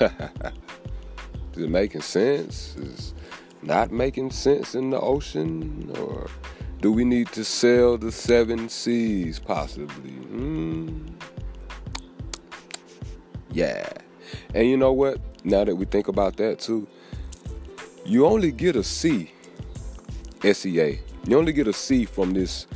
Is 1.54 1.64
it 1.64 1.70
making 1.70 2.02
sense? 2.02 2.76
Is 2.76 3.14
not 3.62 3.90
making 3.90 4.30
sense 4.30 4.74
in 4.74 4.90
the 4.90 5.00
ocean? 5.00 5.92
Or 5.98 6.28
do 6.80 6.92
we 6.92 7.04
need 7.04 7.28
to 7.32 7.44
sail 7.44 7.98
the 7.98 8.12
seven 8.12 8.68
seas, 8.68 9.40
possibly? 9.40 10.10
Hmm. 10.10 11.06
Yeah. 13.50 13.88
And 14.54 14.68
you 14.68 14.76
know 14.76 14.92
what? 14.92 15.18
Now 15.44 15.64
that 15.64 15.74
we 15.74 15.84
think 15.84 16.08
about 16.08 16.36
that 16.36 16.60
too, 16.60 16.86
you 18.04 18.26
only 18.26 18.52
get 18.52 18.76
a 18.76 18.84
C, 18.84 19.32
SEA. 20.42 21.00
You 21.26 21.38
only 21.38 21.52
get 21.52 21.66
a 21.66 21.72
C 21.72 22.04
from 22.04 22.32
this 22.32 22.66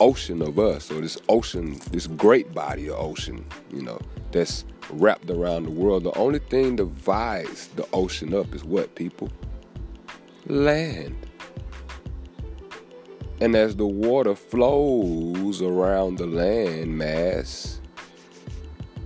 ocean 0.00 0.42
of 0.42 0.58
us, 0.58 0.90
or 0.90 1.00
this 1.00 1.16
ocean, 1.28 1.78
this 1.90 2.06
great 2.06 2.52
body 2.52 2.90
of 2.90 2.98
ocean, 2.98 3.44
you 3.72 3.82
know, 3.82 3.98
that's 4.32 4.64
wrapped 4.90 5.30
around 5.30 5.64
the 5.64 5.70
world. 5.70 6.04
The 6.04 6.16
only 6.16 6.38
thing 6.38 6.76
divides 6.76 7.68
the 7.68 7.86
ocean 7.92 8.34
up 8.34 8.54
is 8.54 8.64
what, 8.64 8.94
people? 8.94 9.30
Land. 10.46 11.16
And 13.40 13.56
as 13.56 13.74
the 13.76 13.86
water 13.86 14.34
flows 14.34 15.62
around 15.62 16.18
the 16.18 16.26
land 16.26 16.96
mass, 16.96 17.80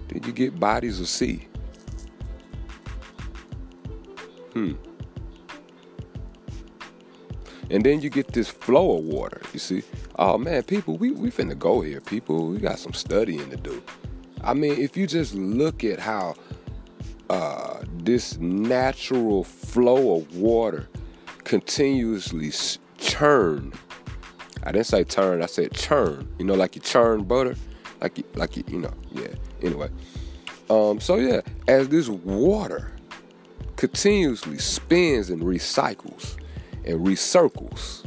then 0.08 0.22
you 0.24 0.32
get 0.32 0.60
bodies 0.60 1.00
of 1.00 1.08
sea. 1.08 1.48
Hmm. 4.52 4.72
And 7.70 7.84
then 7.84 8.00
you 8.00 8.10
get 8.10 8.28
this 8.28 8.48
flow 8.48 8.98
of 8.98 9.04
water, 9.04 9.40
you 9.52 9.58
see. 9.58 9.82
Oh 10.18 10.38
man, 10.38 10.62
people, 10.62 10.96
we, 10.96 11.10
we 11.10 11.30
finna 11.30 11.58
go 11.58 11.80
here, 11.80 12.00
people. 12.00 12.48
We 12.48 12.58
got 12.58 12.78
some 12.78 12.92
studying 12.92 13.50
to 13.50 13.56
do. 13.56 13.82
I 14.46 14.54
mean, 14.54 14.80
if 14.80 14.96
you 14.96 15.08
just 15.08 15.34
look 15.34 15.82
at 15.82 15.98
how 15.98 16.36
uh, 17.28 17.80
this 17.96 18.38
natural 18.38 19.42
flow 19.42 20.18
of 20.18 20.36
water 20.36 20.88
continuously 21.42 22.52
churn. 22.96 23.72
I 24.62 24.70
didn't 24.70 24.86
say 24.86 25.02
turn, 25.02 25.42
I 25.42 25.46
said 25.46 25.72
churn. 25.72 26.28
You 26.38 26.44
know, 26.44 26.54
like 26.54 26.76
you 26.76 26.80
churn 26.80 27.24
butter, 27.24 27.56
like 28.00 28.18
you, 28.18 28.24
like 28.34 28.56
you, 28.56 28.62
you 28.68 28.78
know, 28.78 28.94
yeah. 29.10 29.34
Anyway, 29.62 29.90
um, 30.70 31.00
so 31.00 31.16
yeah, 31.16 31.40
as 31.66 31.88
this 31.88 32.08
water 32.08 32.92
continuously 33.74 34.58
spins 34.58 35.28
and 35.28 35.42
recycles 35.42 36.36
and 36.84 37.04
recircles 37.04 38.05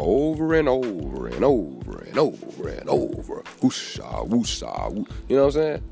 over 0.00 0.54
and 0.54 0.68
over 0.68 1.28
and 1.28 1.44
over 1.44 1.98
and 1.98 2.18
over 2.18 2.68
and 2.68 2.88
over. 2.88 3.42
Whoosha, 3.60 4.26
whoo, 4.26 5.06
you 5.28 5.36
know 5.36 5.46
what 5.46 5.56
I'm 5.56 5.62
saying? 5.62 5.82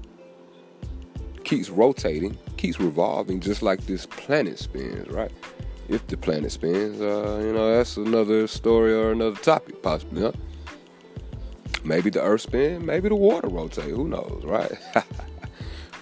Keeps 1.45 1.69
rotating, 1.71 2.37
keeps 2.57 2.81
revolving 2.81 3.41
just 3.41 3.63
like 3.63 3.85
this 3.87 4.07
planet 4.07 4.59
spins, 4.59 5.09
right? 5.09 5.31
If 5.89 6.07
the 6.07 6.17
planet 6.17 6.53
spins, 6.53 7.01
uh, 7.01 7.41
you 7.45 7.53
know, 7.53 7.77
that's 7.77 7.97
another 7.97 8.47
story 8.47 8.93
or 8.93 9.13
another 9.13 9.41
topic, 9.41 9.83
possibly, 9.83 10.23
huh? 10.23 10.33
Maybe 11.85 12.11
the 12.11 12.23
earth 12.23 12.43
spins, 12.43 12.85
maybe 12.85 13.09
the 13.09 13.15
water 13.15 13.49
rotates. 13.49 13.87
who 13.89 14.09
knows, 14.09 14.43
right? 14.45 14.73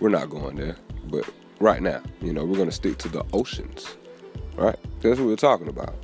We're 0.01 0.11
not 0.11 0.31
going 0.31 0.57
there, 0.57 0.77
but 1.09 1.29
right 1.61 1.83
now. 1.83 2.03
You 2.21 2.33
know, 2.33 2.45
we're 2.45 2.57
going 2.57 2.69
to 2.69 2.75
stick 2.75 2.99
to 2.99 3.09
the 3.09 3.25
oceans, 3.33 3.97
right? 4.57 4.79
That's 5.01 5.19
what 5.19 5.27
we're 5.27 5.37
talking 5.37 5.69
about. 5.69 5.95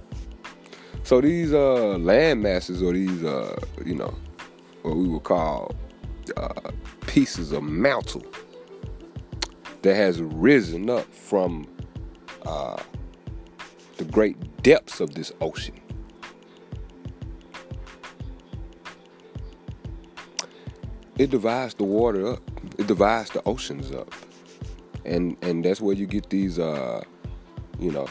So 1.05 1.21
these 1.21 1.53
uh, 1.53 1.99
land 1.99 2.43
masses, 2.43 2.83
or 2.83 2.93
these, 2.93 3.23
uh, 3.25 3.59
you 3.85 3.95
know, 3.95 4.15
what 4.83 4.97
we 4.97 5.09
would 5.09 5.25
call 5.25 5.75
uh, 6.37 6.71
pieces 7.07 7.53
of 7.53 7.63
mantle 7.63 8.25
that 9.83 9.95
has 9.95 10.23
risen 10.23 10.89
up 10.89 11.13
from 11.13 11.67
uh, 12.47 12.81
the 13.97 14.05
great 14.05 14.63
depths 14.63 15.01
of 15.01 15.15
this 15.15 15.33
ocean. 15.41 15.79
It 21.19 21.31
divides 21.31 21.75
the 21.75 21.85
water 21.85 22.27
up. 22.33 22.43
It 22.79 22.87
divides 22.87 23.31
the 23.31 23.43
oceans 23.45 23.93
up 23.93 24.15
and 25.05 25.37
and 25.43 25.65
that's 25.65 25.81
where 25.81 25.95
you 25.95 26.07
get 26.07 26.29
these 26.31 26.59
uh 26.59 27.03
you 27.79 27.91
know 27.91 28.07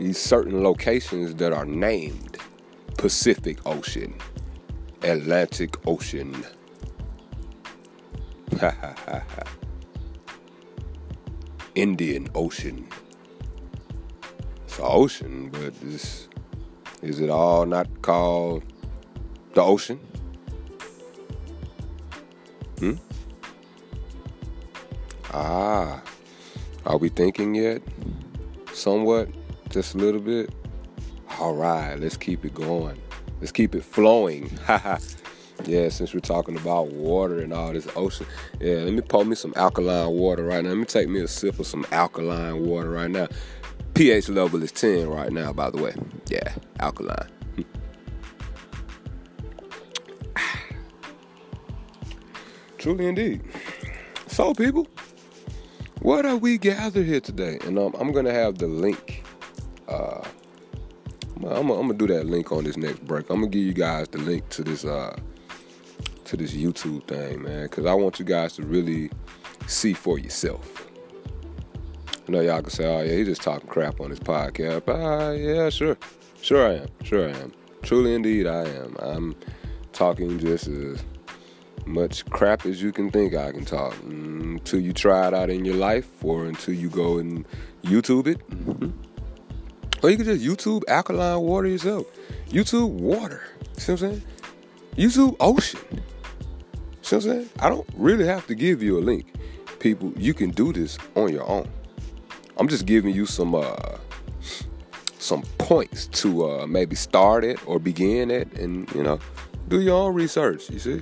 these 0.00 0.18
certain 0.18 0.64
locations 0.64 1.34
that 1.34 1.52
are 1.52 1.66
named 1.66 2.38
Pacific 2.96 3.58
Ocean, 3.66 4.14
Atlantic 5.02 5.76
Ocean. 5.86 6.42
Indian 11.74 12.28
Ocean. 12.34 12.88
It's 14.64 14.78
an 14.78 14.84
ocean, 14.86 15.50
but 15.50 15.78
this 15.82 16.28
is 17.02 17.20
it 17.20 17.28
all 17.28 17.66
not 17.66 17.86
called 18.00 18.62
the 19.52 19.62
ocean? 19.62 20.00
Hmm? 22.78 22.94
Ah, 25.30 26.00
are 26.86 26.96
we 26.96 27.10
thinking 27.10 27.54
yet? 27.54 27.82
Somewhat, 28.72 29.28
just 29.70 29.94
a 29.94 29.98
little 29.98 30.20
bit. 30.20 30.52
All 31.38 31.54
right, 31.54 31.98
let's 31.98 32.16
keep 32.16 32.44
it 32.44 32.54
going. 32.54 33.00
Let's 33.40 33.52
keep 33.52 33.74
it 33.74 33.84
flowing. 33.84 34.50
Yeah, 35.66 35.88
since 35.90 36.14
we're 36.14 36.20
talking 36.20 36.56
about 36.56 36.88
water 36.88 37.40
and 37.40 37.52
all 37.52 37.72
this 37.72 37.86
ocean, 37.94 38.26
yeah, 38.60 38.76
let 38.76 38.94
me 38.94 39.02
pour 39.02 39.24
me 39.24 39.34
some 39.34 39.52
alkaline 39.56 40.10
water 40.10 40.44
right 40.44 40.62
now. 40.62 40.70
Let 40.70 40.78
me 40.78 40.84
take 40.86 41.08
me 41.08 41.20
a 41.20 41.28
sip 41.28 41.58
of 41.58 41.66
some 41.66 41.84
alkaline 41.92 42.64
water 42.64 42.88
right 42.90 43.10
now. 43.10 43.28
pH 43.94 44.28
level 44.30 44.62
is 44.62 44.72
10 44.72 45.08
right 45.08 45.30
now, 45.30 45.52
by 45.52 45.70
the 45.70 45.82
way. 45.82 45.94
Yeah, 46.28 46.54
alkaline. 46.78 47.28
Truly 52.78 53.06
indeed. 53.06 53.42
So, 54.28 54.54
people, 54.54 54.88
what 56.00 56.24
are 56.24 56.36
we 56.36 56.56
gathered 56.56 57.04
here 57.06 57.20
today? 57.20 57.58
And 57.66 57.78
um, 57.78 57.94
I'm 58.00 58.12
going 58.12 58.24
to 58.24 58.32
have 58.32 58.58
the 58.58 58.66
link. 58.66 59.19
Uh, 59.90 60.22
I'm, 61.48 61.68
gonna 61.68 61.94
do 61.94 62.06
that 62.08 62.26
link 62.26 62.52
on 62.52 62.64
this 62.64 62.76
next 62.76 63.04
break. 63.06 63.28
I'm 63.30 63.40
gonna 63.40 63.48
give 63.48 63.62
you 63.62 63.72
guys 63.72 64.08
the 64.08 64.18
link 64.18 64.48
to 64.50 64.62
this 64.62 64.84
uh, 64.84 65.18
to 66.24 66.36
this 66.36 66.52
YouTube 66.52 67.06
thing, 67.06 67.42
man, 67.42 67.64
because 67.64 67.86
I 67.86 67.94
want 67.94 68.18
you 68.18 68.24
guys 68.24 68.54
to 68.54 68.62
really 68.62 69.10
see 69.66 69.94
for 69.94 70.18
yourself. 70.18 70.86
I 72.28 72.32
know 72.32 72.40
y'all 72.40 72.60
can 72.60 72.70
say, 72.70 72.86
"Oh 72.86 73.02
yeah, 73.02 73.16
he's 73.16 73.26
just 73.26 73.42
talking 73.42 73.68
crap 73.68 74.00
on 74.00 74.10
his 74.10 74.20
podcast." 74.20 74.84
But, 74.84 74.96
uh, 75.00 75.32
yeah, 75.32 75.70
sure, 75.70 75.96
sure 76.42 76.68
I 76.68 76.74
am, 76.82 76.88
sure 77.02 77.28
I 77.28 77.32
am. 77.32 77.52
Truly, 77.82 78.14
indeed, 78.14 78.46
I 78.46 78.66
am. 78.68 78.96
I'm 79.00 79.36
talking 79.92 80.38
just 80.38 80.68
as 80.68 81.02
much 81.86 82.24
crap 82.26 82.66
as 82.66 82.82
you 82.82 82.92
can 82.92 83.10
think 83.10 83.34
I 83.34 83.50
can 83.52 83.64
talk 83.64 83.96
until 84.04 84.80
you 84.80 84.92
try 84.92 85.28
it 85.28 85.34
out 85.34 85.50
in 85.50 85.64
your 85.64 85.76
life 85.76 86.22
or 86.22 86.44
until 86.44 86.74
you 86.74 86.90
go 86.90 87.18
and 87.18 87.46
YouTube 87.82 88.26
it. 88.26 88.48
Mm-hmm. 88.50 89.09
Or 90.02 90.10
you 90.10 90.16
can 90.16 90.24
just 90.24 90.42
YouTube 90.42 90.82
alkaline 90.88 91.40
water 91.40 91.68
yourself. 91.68 92.06
YouTube 92.48 92.90
water. 92.90 93.42
See 93.76 93.92
what 93.92 94.02
I'm 94.02 94.10
saying? 94.10 94.22
YouTube 94.96 95.36
ocean. 95.40 95.80
See 97.02 97.16
what 97.16 97.24
I'm 97.24 97.30
saying? 97.30 97.48
I 97.60 97.68
don't 97.68 97.88
really 97.96 98.26
have 98.26 98.46
to 98.46 98.54
give 98.54 98.82
you 98.82 98.98
a 98.98 99.00
link. 99.00 99.26
People, 99.78 100.12
you 100.16 100.34
can 100.34 100.50
do 100.50 100.72
this 100.72 100.98
on 101.14 101.32
your 101.32 101.48
own. 101.48 101.68
I'm 102.56 102.68
just 102.68 102.86
giving 102.86 103.14
you 103.14 103.26
some 103.26 103.54
uh 103.54 103.96
some 105.18 105.42
points 105.58 106.06
to 106.06 106.50
uh 106.50 106.66
maybe 106.66 106.96
start 106.96 107.44
it 107.44 107.58
or 107.66 107.78
begin 107.78 108.30
it 108.30 108.52
and 108.54 108.90
you 108.94 109.02
know 109.02 109.18
do 109.68 109.80
your 109.80 110.06
own 110.06 110.14
research, 110.14 110.68
you 110.70 110.78
see? 110.78 111.00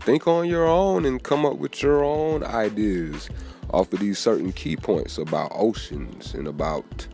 think 0.00 0.26
on 0.26 0.48
your 0.48 0.66
own 0.66 1.04
and 1.04 1.22
come 1.22 1.44
up 1.44 1.58
with 1.58 1.82
your 1.82 2.02
own 2.02 2.42
ideas 2.42 3.28
off 3.72 3.92
of 3.92 4.00
these 4.00 4.18
certain 4.18 4.50
key 4.50 4.76
points 4.76 5.18
about 5.18 5.52
oceans 5.54 6.34
and 6.34 6.48
about 6.48 7.06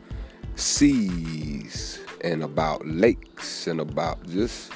seas 0.56 2.00
and 2.22 2.42
about 2.42 2.86
lakes 2.86 3.66
and 3.66 3.80
about 3.80 4.24
just 4.28 4.72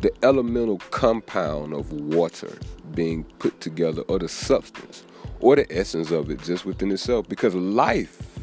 the 0.00 0.12
elemental 0.22 0.78
compound 0.90 1.72
of 1.72 1.92
water 1.92 2.58
being 2.94 3.24
put 3.38 3.60
together 3.60 4.02
or 4.02 4.18
the 4.18 4.28
substance 4.28 5.04
or 5.40 5.56
the 5.56 5.66
essence 5.76 6.10
of 6.10 6.30
it 6.30 6.42
just 6.42 6.64
within 6.64 6.90
itself 6.90 7.28
because 7.28 7.54
life 7.54 8.38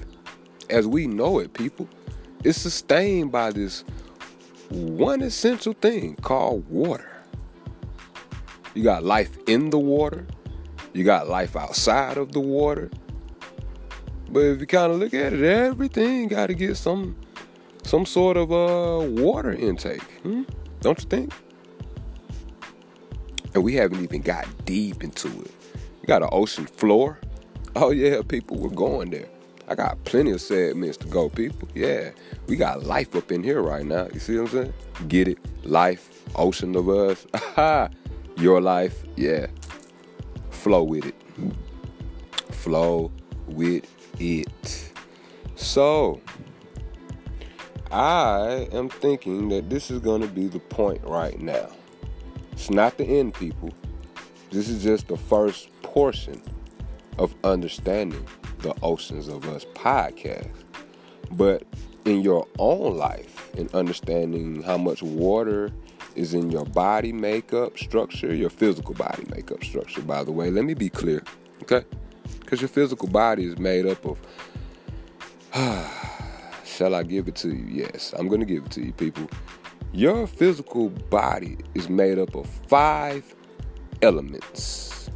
as 0.70 0.88
we 0.88 1.08
know 1.08 1.40
it 1.40 1.54
people 1.54 1.88
is 2.44 2.60
sustained 2.60 3.32
by 3.32 3.52
this 3.52 3.84
one 4.70 5.22
essential 5.22 5.74
thing 5.74 6.16
called 6.18 6.68
water 6.70 7.12
you 8.74 8.84
got 8.84 9.04
life 9.04 9.38
in 9.48 9.70
the 9.70 9.80
water. 9.80 10.26
You 10.94 11.04
got 11.04 11.28
life 11.28 11.58
outside 11.58 12.18
of 12.18 12.32
the 12.32 12.40
water. 12.40 12.90
But 14.32 14.46
if 14.46 14.60
you 14.62 14.68
kind 14.68 14.94
of 14.94 15.00
look 15.00 15.14
at 15.14 15.34
it, 15.34 15.44
everything 15.44 16.30
got 16.30 16.48
to 16.48 16.54
get 16.54 16.78
some 16.78 17.18
some 17.84 18.06
sort 18.06 18.38
of 18.38 18.52
uh, 18.52 19.06
water 19.22 19.52
intake. 19.52 20.04
Hmm? 20.24 20.44
Don't 20.80 20.98
you 21.00 21.10
think? 21.10 21.34
And 23.54 23.64
we 23.64 23.76
haven't 23.76 24.02
even 24.02 24.22
got 24.22 24.48
deep 24.66 25.04
into 25.04 25.28
it. 25.28 25.52
You 26.02 26.08
got 26.08 26.24
an 26.24 26.30
ocean 26.32 26.66
floor. 26.66 27.20
Oh 27.76 27.92
yeah, 27.92 28.22
people, 28.26 28.58
we're 28.58 28.70
going 28.70 29.10
there. 29.10 29.28
I 29.68 29.76
got 29.76 30.04
plenty 30.06 30.32
of 30.32 30.42
segments 30.42 30.98
to 30.98 31.08
go, 31.08 31.30
people. 31.30 31.68
Yeah, 31.76 32.12
we 32.48 32.56
got 32.56 32.84
life 32.84 33.16
up 33.16 33.32
in 33.32 33.44
here 33.44 33.62
right 33.62 33.86
now. 33.86 34.08
You 34.14 34.20
see 34.20 34.38
what 34.38 34.54
I'm 34.54 34.64
saying? 34.64 34.74
Get 35.08 35.28
it? 35.28 35.40
Life, 35.66 36.24
ocean 36.36 36.76
of 36.76 36.90
us. 36.90 37.28
your 38.38 38.62
life, 38.62 39.04
yeah, 39.18 39.48
flow 40.50 40.84
with 40.84 41.06
it. 41.06 41.16
Flow 42.54 43.12
with 43.48 43.86
it. 44.20 44.92
So, 45.56 46.22
I 47.92 48.70
am 48.72 48.90
thinking 48.90 49.50
that 49.50 49.70
this 49.70 49.92
is 49.92 50.00
going 50.00 50.22
to 50.22 50.28
be 50.28 50.48
the 50.48 50.60
point 50.60 51.02
right 51.04 51.40
now. 51.42 51.70
It's 52.54 52.70
not 52.70 52.98
the 52.98 53.06
end, 53.06 53.34
people. 53.34 53.74
This 54.50 54.70
is 54.70 54.84
just 54.84 55.08
the 55.08 55.18
first 55.18 55.70
portion 55.82 56.42
of 57.18 57.34
understanding 57.44 58.26
the 58.60 58.74
Oceans 58.82 59.28
of 59.28 59.48
Us 59.48 59.66
podcast. 59.74 60.50
But 61.32 61.64
in 62.06 62.22
your 62.22 62.48
own 62.60 62.98
life, 62.98 63.50
in 63.56 63.70
understanding 63.74 64.62
how 64.64 64.78
much 64.78 65.02
water 65.04 65.72
is 66.16 66.34
in 66.34 66.52
your 66.52 66.66
body 66.66 67.14
makeup 67.14 67.78
structure, 67.78 68.34
your 68.34 68.50
physical 68.50 68.94
body 68.94 69.26
makeup 69.34 69.64
structure, 69.64 70.02
by 70.02 70.24
the 70.24 70.32
way. 70.32 70.50
Let 70.52 70.66
me 70.66 70.74
be 70.74 70.90
clear, 70.90 71.24
okay? 71.64 71.86
Because 72.52 72.62
your 72.64 72.68
physical 72.68 73.08
body 73.08 73.46
is 73.46 73.58
made 73.58 73.86
up 73.86 74.06
of. 74.06 74.20
Shall 76.66 76.94
I 76.96 77.04
give 77.04 77.30
it 77.30 77.36
to 77.36 77.48
you? 77.48 77.66
Yes, 77.66 78.14
I'm 78.20 78.28
going 78.28 78.42
to 78.42 78.46
give 78.46 78.66
it 78.66 78.72
to 78.72 78.86
you, 78.86 78.92
people. 78.92 79.30
Your 79.94 80.28
physical 80.28 80.90
body 80.90 81.60
is 81.76 81.88
made 81.88 82.20
up 82.20 82.36
of 82.36 82.46
five 82.68 83.34
elements. 84.02 85.10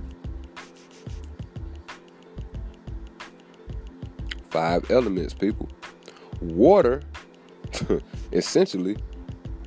Five 4.50 4.90
elements, 4.90 5.34
people. 5.34 5.68
Water, 6.40 7.02
essentially, 8.32 8.96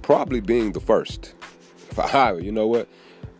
probably 0.01 0.41
being 0.41 0.73
the 0.73 0.81
first. 0.81 1.35
For 1.91 2.41
you 2.41 2.51
know 2.51 2.67
what? 2.67 2.89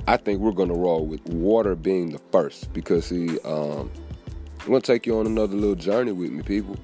I 0.07 0.19
think 0.19 0.41
we're 0.41 0.53
gonna 0.53 0.75
roll 0.75 1.07
with 1.07 1.25
water 1.29 1.75
being 1.75 2.11
the 2.11 2.21
first 2.31 2.71
because 2.75 3.07
see, 3.07 3.39
um, 3.41 3.91
I'm 4.69 4.73
gonna 4.73 4.83
take 4.83 5.07
you 5.07 5.19
on 5.19 5.27
another 5.27 5.57
little 5.57 5.75
journey 5.75 6.13
with 6.13 6.31
me, 6.31 6.43
people. 6.43 6.77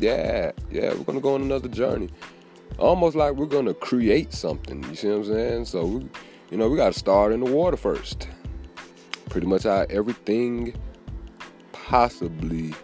Yeah, 0.00 0.52
yeah, 0.70 0.94
we're 0.94 1.04
gonna 1.04 1.20
go 1.20 1.34
on 1.34 1.42
another 1.42 1.68
journey. 1.68 2.08
Almost 2.78 3.14
like 3.14 3.34
we're 3.34 3.46
gonna 3.46 3.74
create 3.74 4.32
something. 4.32 4.82
You 4.88 4.94
see 4.96 5.08
what 5.08 5.18
I'm 5.18 5.24
saying? 5.26 5.64
So, 5.66 5.84
we, 5.84 6.08
you 6.50 6.56
know, 6.56 6.68
we 6.68 6.78
gotta 6.78 6.98
start 6.98 7.32
in 7.32 7.40
the 7.40 7.52
water 7.52 7.76
first. 7.76 8.28
Pretty 9.28 9.46
much 9.46 9.64
how 9.64 9.84
everything 9.90 10.74
possibly 11.72 12.74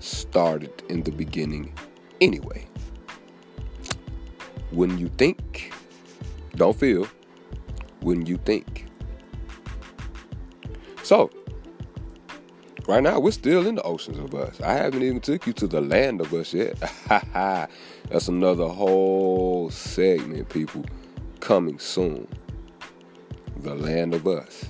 started 0.00 0.82
in 0.88 1.04
the 1.04 1.12
beginning, 1.12 1.72
anyway 2.20 2.66
when 4.72 4.98
you 4.98 5.08
think, 5.16 5.72
don't 6.56 6.76
feel, 6.76 7.08
when 8.00 8.26
you 8.26 8.36
think. 8.38 8.86
So, 11.02 11.30
right 12.86 13.02
now 13.02 13.18
we're 13.18 13.30
still 13.30 13.66
in 13.66 13.76
the 13.76 13.82
oceans 13.82 14.18
of 14.18 14.34
us. 14.34 14.60
I 14.60 14.72
haven't 14.74 15.02
even 15.02 15.20
took 15.20 15.46
you 15.46 15.52
to 15.54 15.66
the 15.66 15.80
land 15.80 16.20
of 16.20 16.32
us 16.32 16.54
yet. 16.54 16.78
That's 17.08 18.28
another 18.28 18.68
whole 18.68 19.70
segment, 19.70 20.48
people, 20.48 20.84
coming 21.40 21.78
soon. 21.78 22.26
The 23.58 23.74
land 23.74 24.14
of 24.14 24.26
us. 24.26 24.66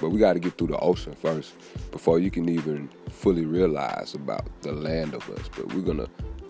But 0.00 0.10
we 0.10 0.18
got 0.18 0.34
to 0.34 0.40
get 0.40 0.58
through 0.58 0.68
the 0.68 0.78
ocean 0.78 1.14
first 1.14 1.54
before 1.90 2.18
you 2.18 2.30
can 2.30 2.48
even 2.48 2.88
fully 3.08 3.44
realize 3.46 4.14
about 4.14 4.46
the 4.62 4.72
land 4.72 5.14
of 5.14 5.28
us. 5.30 5.48
But 5.56 5.72
we're 5.72 5.82
going 5.82 5.98
to 5.98 6.08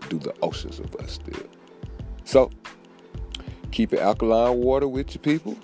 do 0.08 0.18
the 0.18 0.34
oceans 0.42 0.78
of 0.80 0.94
us 0.96 1.12
still. 1.12 1.46
So, 2.24 2.50
keep 3.70 3.92
your 3.92 4.02
alkaline 4.02 4.58
water 4.58 4.88
with 4.88 5.14
your 5.14 5.22
people. 5.22 5.56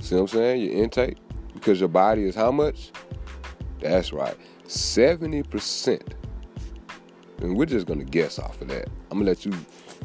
See 0.00 0.14
what 0.14 0.22
I'm 0.22 0.28
saying? 0.28 0.62
Your 0.62 0.82
intake. 0.82 1.16
Because 1.54 1.80
your 1.80 1.88
body 1.88 2.24
is 2.24 2.36
how 2.36 2.52
much? 2.52 2.92
That's 3.80 4.12
right. 4.12 4.36
70%. 4.66 6.02
And 7.40 7.56
we're 7.56 7.66
just 7.66 7.86
going 7.86 8.00
to 8.00 8.04
guess 8.04 8.38
off 8.38 8.60
of 8.60 8.68
that. 8.68 8.88
I'm 9.10 9.18
going 9.18 9.24
to 9.24 9.30
let 9.30 9.44
you 9.46 9.54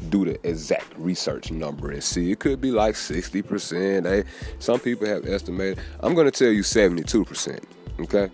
do 0.08 0.24
the 0.24 0.48
exact 0.48 0.96
research 0.96 1.50
number 1.50 1.90
and 1.90 2.02
see. 2.02 2.30
It 2.30 2.38
could 2.38 2.60
be 2.60 2.70
like 2.70 2.94
60%. 2.94 4.06
Hey, 4.06 4.24
some 4.58 4.78
people 4.78 5.06
have 5.06 5.26
estimated. 5.26 5.80
I'm 6.00 6.14
going 6.14 6.30
to 6.30 6.30
tell 6.30 6.52
you 6.52 6.62
72%. 6.62 7.64
Okay? 8.00 8.30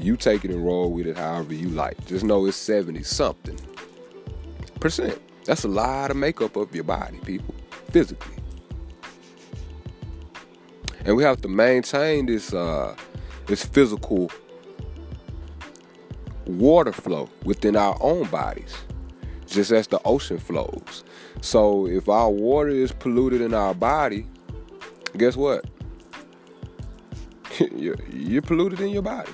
You 0.00 0.16
take 0.16 0.44
it 0.44 0.50
and 0.50 0.64
roll 0.64 0.90
with 0.90 1.06
it 1.06 1.16
however 1.16 1.54
you 1.54 1.68
like. 1.68 2.04
Just 2.06 2.24
know 2.24 2.46
it's 2.46 2.56
70 2.56 3.02
something 3.02 3.58
percent. 4.80 5.20
That's 5.44 5.64
a 5.64 5.68
lot 5.68 6.10
of 6.10 6.16
makeup 6.16 6.56
of 6.56 6.74
your 6.74 6.84
body, 6.84 7.18
people, 7.18 7.54
physically. 7.90 8.36
And 11.04 11.16
we 11.16 11.22
have 11.22 11.40
to 11.42 11.48
maintain 11.48 12.26
this 12.26 12.52
uh, 12.52 12.94
this 13.46 13.64
physical 13.64 14.30
water 16.58 16.92
flow 16.92 17.28
within 17.44 17.76
our 17.76 17.96
own 18.00 18.28
bodies, 18.28 18.76
just 19.46 19.70
as 19.70 19.86
the 19.86 20.00
ocean 20.04 20.38
flows. 20.38 21.04
So 21.40 21.86
if 21.86 22.08
our 22.08 22.30
water 22.30 22.70
is 22.70 22.92
polluted 22.92 23.40
in 23.40 23.54
our 23.54 23.74
body, 23.74 24.26
guess 25.16 25.36
what? 25.36 25.64
you're, 27.76 28.42
polluted 28.42 28.80
in 28.80 28.88
your 28.90 29.02
body. 29.02 29.32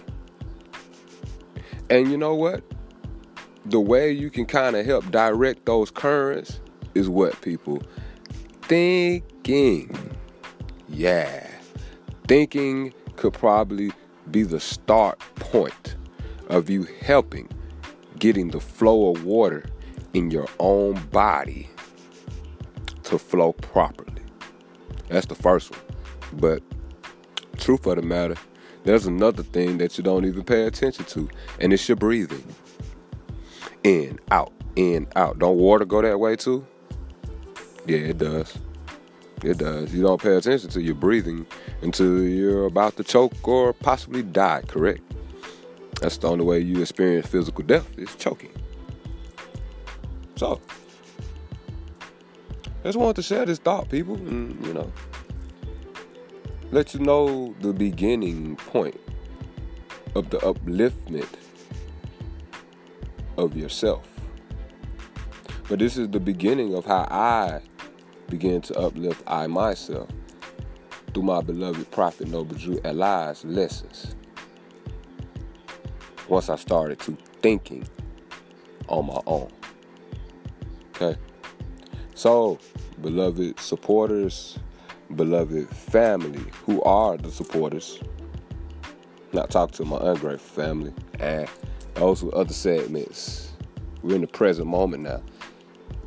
And 1.91 2.11
you 2.11 2.17
know 2.17 2.35
what? 2.35 2.63
The 3.67 3.81
way 3.81 4.13
you 4.13 4.31
can 4.31 4.47
kind 4.47 4.77
of 4.77 4.87
help 4.87 5.11
direct 5.11 5.67
those 5.67 5.91
currents 5.91 6.61
is 6.95 7.09
what 7.09 7.41
people 7.41 7.83
thinking. 8.63 10.17
Yeah. 10.89 11.47
Thinking 12.27 12.93
could 13.17 13.33
probably 13.33 13.93
be 14.31 14.43
the 14.43 14.61
start 14.61 15.19
point 15.37 15.97
of 16.49 16.71
you 16.71 16.87
helping 17.01 17.49
getting 18.19 18.49
the 18.49 18.61
flow 18.61 19.15
of 19.15 19.25
water 19.25 19.65
in 20.15 20.31
your 20.31 20.47
own 20.59 20.95
body 21.07 21.69
to 23.05 23.19
flow 23.19 23.53
properly. 23.53 24.23
That's 25.09 25.27
the 25.27 25.35
first 25.35 25.71
one. 25.71 25.81
But 26.35 26.63
truth 27.59 27.87
of 27.87 27.97
the 27.97 28.03
matter, 28.03 28.37
there's 28.85 29.07
another 29.07 29.43
thing 29.43 29.79
that 29.79 29.99
you 29.99 30.05
don't 30.05 30.25
even 30.25 30.45
pay 30.45 30.67
attention 30.67 31.05
to, 31.07 31.29
and 31.61 31.73
it's 31.73 31.89
your 31.89 31.97
breathing. 31.97 32.45
In, 33.85 34.19
out, 34.31 34.53
in, 34.75 35.07
out. 35.17 35.39
Don't 35.39 35.59
water 35.59 35.85
go 35.85 36.03
that 36.03 36.19
way 36.19 36.37
too? 36.37 36.67
Yeah, 37.87 37.99
it 37.99 38.19
does. 38.19 38.57
It 39.45 39.59
does. 39.59 39.95
You 39.95 40.03
don't 40.03 40.21
pay 40.21 40.35
attention 40.35 40.71
to 40.71 40.83
your 40.83 40.95
breathing 40.95 41.47
until 41.83 42.23
you're 42.23 42.67
about 42.67 42.97
to 42.97 43.05
choke 43.05 43.47
or 43.47 43.73
possibly 43.73 44.23
die, 44.23 44.63
correct? 44.67 45.03
That's 46.01 46.19
the 46.19 46.29
only 46.29 46.45
way 46.45 46.61
you 46.61 46.81
experience 46.81 47.27
physical 47.27 47.65
death 47.65 47.99
is 47.99 48.15
choking. 48.17 48.53
So, 50.37 50.61
I 52.83 52.89
just 52.89 52.99
wanted 52.99 53.17
to 53.17 53.23
share 53.23 53.47
this 53.47 53.59
thought, 53.59 53.89
people, 53.89 54.17
and 54.17 54.65
you 54.67 54.75
know, 54.75 54.93
let 56.71 56.95
you 56.95 57.01
know 57.01 57.55
the 57.61 57.73
beginning 57.73 58.57
point 58.57 59.01
of 60.15 60.31
the 60.31 60.39
upliftment 60.39 61.29
of 63.39 63.57
yourself. 63.57 64.07
But 65.69 65.79
this 65.79 65.97
is 65.97 66.09
the 66.09 66.21
beginning 66.21 66.75
of 66.75 66.85
how 66.85 67.07
I 67.11 67.61
began 68.29 68.61
to 68.63 68.79
uplift 68.79 69.23
I 69.27 69.47
myself 69.47 70.09
through 71.15 71.23
my 71.23 71.41
beloved 71.41 71.91
Prophet 71.91 72.29
Noble 72.29 72.57
Drew 72.57 72.81
Ali's 72.85 73.45
lessons. 73.45 74.16
Once 76.29 76.49
I 76.49 76.57
started 76.57 76.99
to 77.01 77.17
thinking 77.41 77.87
on 78.89 79.07
my 79.07 79.21
own. 79.27 79.51
Okay. 80.91 81.19
So, 82.15 82.59
beloved 83.03 83.61
supporters, 83.61 84.59
beloved 85.15 85.69
family, 85.69 86.45
who 86.65 86.83
are 86.83 87.17
the 87.17 87.31
supporters, 87.31 88.01
not 89.33 89.51
talk 89.51 89.73
to 89.73 89.85
my 89.85 89.99
ungrateful 89.99 90.65
family, 90.65 90.95
and 91.21 91.49
those 91.95 92.23
with 92.23 92.35
other 92.35 92.53
segments. 92.53 93.53
We're 94.03 94.17
in 94.17 94.21
the 94.21 94.27
present 94.27 94.67
moment 94.67 95.03
now. 95.03 95.23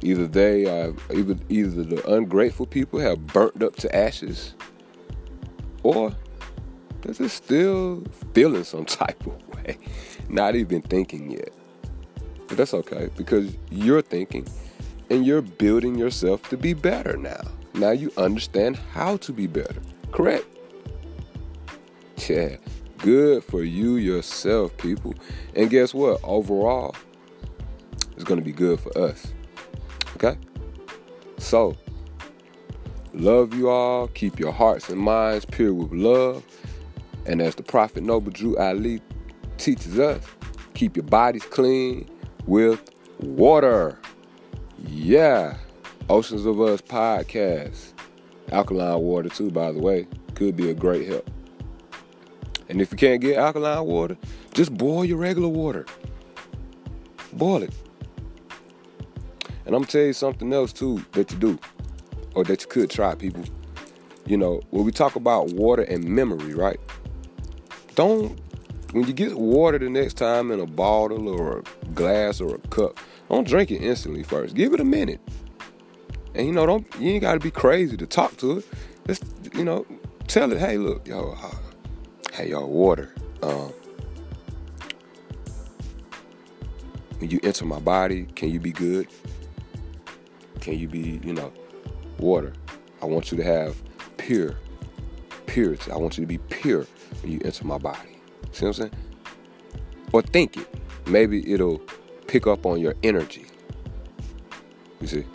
Either 0.01 0.27
they 0.27 0.65
are 0.65 0.93
either 1.13 1.35
either 1.49 1.83
the 1.83 2.11
ungrateful 2.11 2.65
people 2.65 2.99
have 2.99 3.27
burnt 3.27 3.61
up 3.61 3.75
to 3.77 3.95
ashes, 3.95 4.55
or 5.83 6.15
they're 7.01 7.13
just 7.13 7.43
still 7.43 8.03
feeling 8.33 8.63
some 8.63 8.85
type 9.01 9.25
of 9.25 9.55
way, 9.55 9.77
not 10.27 10.55
even 10.55 10.81
thinking 10.81 11.31
yet. 11.31 11.53
But 12.47 12.57
that's 12.57 12.73
okay 12.73 13.09
because 13.15 13.55
you're 13.69 14.01
thinking 14.01 14.47
and 15.09 15.25
you're 15.25 15.41
building 15.41 15.95
yourself 15.95 16.47
to 16.49 16.57
be 16.57 16.73
better 16.73 17.17
now. 17.17 17.41
Now 17.73 17.91
you 17.91 18.11
understand 18.17 18.75
how 18.75 19.17
to 19.17 19.31
be 19.31 19.47
better. 19.47 19.81
Correct? 20.11 20.45
Yeah. 22.27 22.57
Good 22.97 23.43
for 23.45 23.63
you 23.63 23.95
yourself, 23.95 24.75
people. 24.77 25.13
And 25.55 25.69
guess 25.69 25.93
what? 25.93 26.19
Overall, 26.23 26.95
it's 28.15 28.25
going 28.25 28.39
to 28.39 28.45
be 28.45 28.51
good 28.51 28.79
for 28.79 28.97
us. 28.97 29.31
Okay? 30.15 30.37
So, 31.37 31.77
love 33.13 33.53
you 33.53 33.69
all. 33.69 34.07
Keep 34.09 34.37
your 34.37 34.51
hearts 34.51 34.89
and 34.89 34.99
minds 34.99 35.45
pure 35.45 35.73
with 35.73 35.93
love. 35.93 36.43
And 37.29 37.43
as 37.43 37.53
the 37.53 37.61
Prophet 37.61 38.01
Noble 38.01 38.31
Drew 38.31 38.57
Ali 38.57 39.03
teaches 39.59 39.99
us, 39.99 40.25
keep 40.73 40.97
your 40.97 41.05
bodies 41.05 41.45
clean 41.45 42.09
with 42.47 42.81
water. 43.19 43.99
Yeah. 44.87 45.57
Oceans 46.09 46.47
of 46.47 46.59
Us 46.59 46.81
podcast. 46.81 47.93
Alkaline 48.51 48.99
water, 49.01 49.29
too, 49.29 49.51
by 49.51 49.71
the 49.71 49.77
way. 49.77 50.07
Could 50.33 50.55
be 50.55 50.71
a 50.71 50.73
great 50.73 51.07
help. 51.07 51.29
And 52.67 52.81
if 52.81 52.91
you 52.91 52.97
can't 52.97 53.21
get 53.21 53.37
alkaline 53.37 53.85
water, 53.85 54.17
just 54.55 54.75
boil 54.75 55.05
your 55.05 55.17
regular 55.17 55.49
water. 55.49 55.85
Boil 57.33 57.61
it. 57.61 57.73
And 59.67 59.75
I'm 59.75 59.83
gonna 59.83 59.85
tell 59.85 60.01
you 60.01 60.13
something 60.13 60.51
else 60.51 60.73
too 60.73 61.05
that 61.11 61.31
you 61.31 61.37
do, 61.37 61.59
or 62.33 62.43
that 62.45 62.61
you 62.61 62.67
could 62.67 62.89
try, 62.89 63.13
people. 63.13 63.43
You 64.25 64.37
know, 64.37 64.61
when 64.71 64.83
we 64.83 64.91
talk 64.91 65.15
about 65.15 65.53
water 65.53 65.83
and 65.83 66.03
memory, 66.05 66.55
right? 66.55 66.79
Don't 67.99 68.39
when 68.93 69.05
you 69.05 69.11
get 69.11 69.37
water 69.37 69.77
the 69.77 69.89
next 69.89 70.13
time 70.13 70.51
in 70.51 70.61
a 70.61 70.65
bottle 70.65 71.27
or 71.27 71.59
a 71.59 71.85
glass 71.89 72.39
or 72.39 72.55
a 72.55 72.57
cup, 72.69 72.97
don't 73.27 73.45
drink 73.45 73.71
it 73.71 73.79
instantly 73.79 74.23
first. 74.23 74.55
Give 74.55 74.73
it 74.73 74.79
a 74.79 74.85
minute. 74.85 75.19
And 76.33 76.47
you 76.47 76.53
know, 76.53 76.65
don't 76.65 76.87
you 76.97 77.11
ain't 77.11 77.23
gotta 77.23 77.41
be 77.41 77.51
crazy 77.51 77.97
to 77.97 78.07
talk 78.07 78.37
to 78.37 78.59
it. 78.59 78.65
Just 79.05 79.25
you 79.53 79.65
know, 79.65 79.85
tell 80.27 80.49
it, 80.53 80.59
hey, 80.59 80.77
look, 80.77 81.05
yo, 81.09 81.35
uh, 81.43 81.55
hey, 82.31 82.51
y'all, 82.51 82.69
water. 82.69 83.13
Um, 83.43 83.73
when 87.17 87.29
you 87.29 87.41
enter 87.43 87.65
my 87.65 87.79
body, 87.79 88.27
can 88.33 88.49
you 88.49 88.61
be 88.61 88.71
good? 88.71 89.09
Can 90.61 90.79
you 90.79 90.87
be, 90.87 91.19
you 91.21 91.33
know, 91.33 91.51
water? 92.17 92.53
I 93.01 93.07
want 93.07 93.29
you 93.29 93.35
to 93.39 93.43
have 93.43 93.75
pure, 94.15 94.55
purity. 95.59 95.91
I 95.91 95.97
want 95.97 96.17
you 96.17 96.23
to 96.23 96.27
be 96.27 96.37
pure 96.37 96.87
when 97.21 97.33
you 97.33 97.41
enter 97.43 97.65
my 97.65 97.77
body. 97.77 98.17
See 98.53 98.65
what 98.65 98.67
I'm 98.67 98.73
saying? 98.73 98.91
Or 100.13 100.21
think 100.21 100.55
it. 100.55 100.67
Maybe 101.05 101.51
it'll 101.51 101.81
pick 102.27 102.47
up 102.47 102.65
on 102.65 102.79
your 102.79 102.95
energy. 103.03 103.45
You 105.01 105.07
see? 105.07 105.25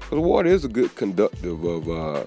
Because 0.00 0.18
water 0.18 0.48
is 0.48 0.64
a 0.64 0.68
good 0.68 0.94
conductive 0.96 1.62
of 1.62 1.90
uh, 1.90 2.24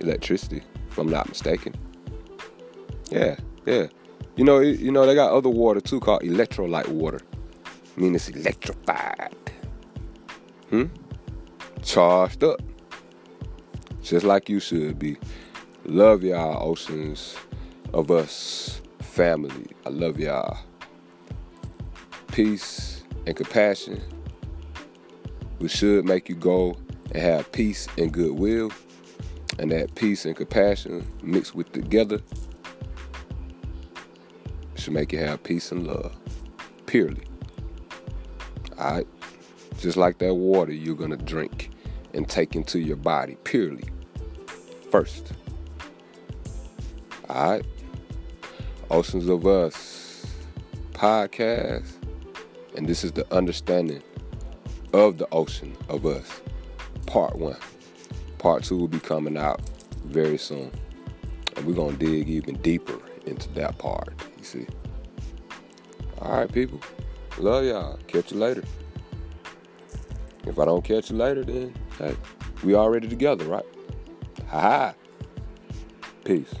electricity, 0.00 0.62
if 0.88 0.96
I'm 0.96 1.08
not 1.08 1.28
mistaken. 1.28 1.74
Yeah, 3.10 3.36
yeah. 3.66 3.88
You 4.36 4.44
know, 4.44 4.60
you 4.60 4.92
know 4.92 5.06
they 5.06 5.16
got 5.16 5.32
other 5.32 5.48
water 5.48 5.80
too 5.80 5.98
called 5.98 6.22
electrolyte 6.22 6.86
water. 6.86 7.20
I 7.96 8.00
mean, 8.00 8.14
it's 8.14 8.28
electrified. 8.28 9.34
Hmm? 10.70 10.84
Charged 11.82 12.44
up. 12.44 12.62
Just 14.02 14.24
like 14.24 14.48
you 14.48 14.60
should 14.60 15.00
be. 15.00 15.18
Love 15.88 16.22
y'all, 16.22 16.70
oceans 16.70 17.34
of 17.94 18.10
us 18.10 18.82
family. 19.00 19.68
I 19.86 19.88
love 19.88 20.20
y'all. 20.20 20.58
Peace 22.30 23.04
and 23.26 23.34
compassion, 23.34 24.02
which 25.60 25.72
should 25.72 26.04
make 26.04 26.28
you 26.28 26.34
go 26.34 26.76
and 27.12 27.22
have 27.22 27.50
peace 27.52 27.88
and 27.96 28.12
goodwill. 28.12 28.70
And 29.58 29.70
that 29.70 29.94
peace 29.94 30.26
and 30.26 30.36
compassion 30.36 31.10
mixed 31.22 31.54
with 31.54 31.72
together 31.72 32.20
should 34.74 34.92
make 34.92 35.10
you 35.14 35.20
have 35.20 35.42
peace 35.42 35.72
and 35.72 35.86
love. 35.86 36.14
Purely. 36.84 37.24
Alright? 38.78 39.06
Just 39.78 39.96
like 39.96 40.18
that 40.18 40.34
water 40.34 40.70
you're 40.74 40.94
gonna 40.94 41.16
drink 41.16 41.70
and 42.12 42.28
take 42.28 42.54
into 42.54 42.78
your 42.78 42.96
body 42.96 43.38
purely. 43.42 43.84
First. 44.90 45.32
Alright? 47.28 47.64
Oceans 48.90 49.28
of 49.28 49.46
Us 49.46 50.08
podcast. 50.98 51.92
And 52.76 52.86
this 52.86 53.04
is 53.04 53.12
the 53.12 53.32
understanding 53.34 54.02
of 54.92 55.18
the 55.18 55.28
ocean 55.30 55.76
of 55.88 56.04
us. 56.06 56.40
Part 57.06 57.36
one. 57.36 57.56
Part 58.38 58.64
two 58.64 58.76
will 58.76 58.88
be 58.88 59.00
coming 59.00 59.36
out 59.36 59.60
very 60.04 60.38
soon. 60.38 60.70
And 61.56 61.66
we're 61.66 61.74
going 61.74 61.96
to 61.96 62.04
dig 62.04 62.28
even 62.28 62.56
deeper 62.56 62.98
into 63.26 63.48
that 63.50 63.78
part, 63.78 64.12
you 64.38 64.44
see. 64.44 64.66
All 66.20 66.32
right, 66.32 66.52
people. 66.52 66.80
Love 67.38 67.64
y'all. 67.64 67.98
Catch 68.08 68.32
you 68.32 68.38
later. 68.38 68.64
If 70.46 70.58
I 70.58 70.64
don't 70.64 70.82
catch 70.82 71.10
you 71.10 71.16
later, 71.16 71.44
then 71.44 71.74
hey, 71.98 72.16
we 72.64 72.74
already 72.74 73.06
together, 73.08 73.44
right? 73.44 73.66
Ha 74.48 74.60
ha. 74.60 74.94
Peace. 76.24 76.54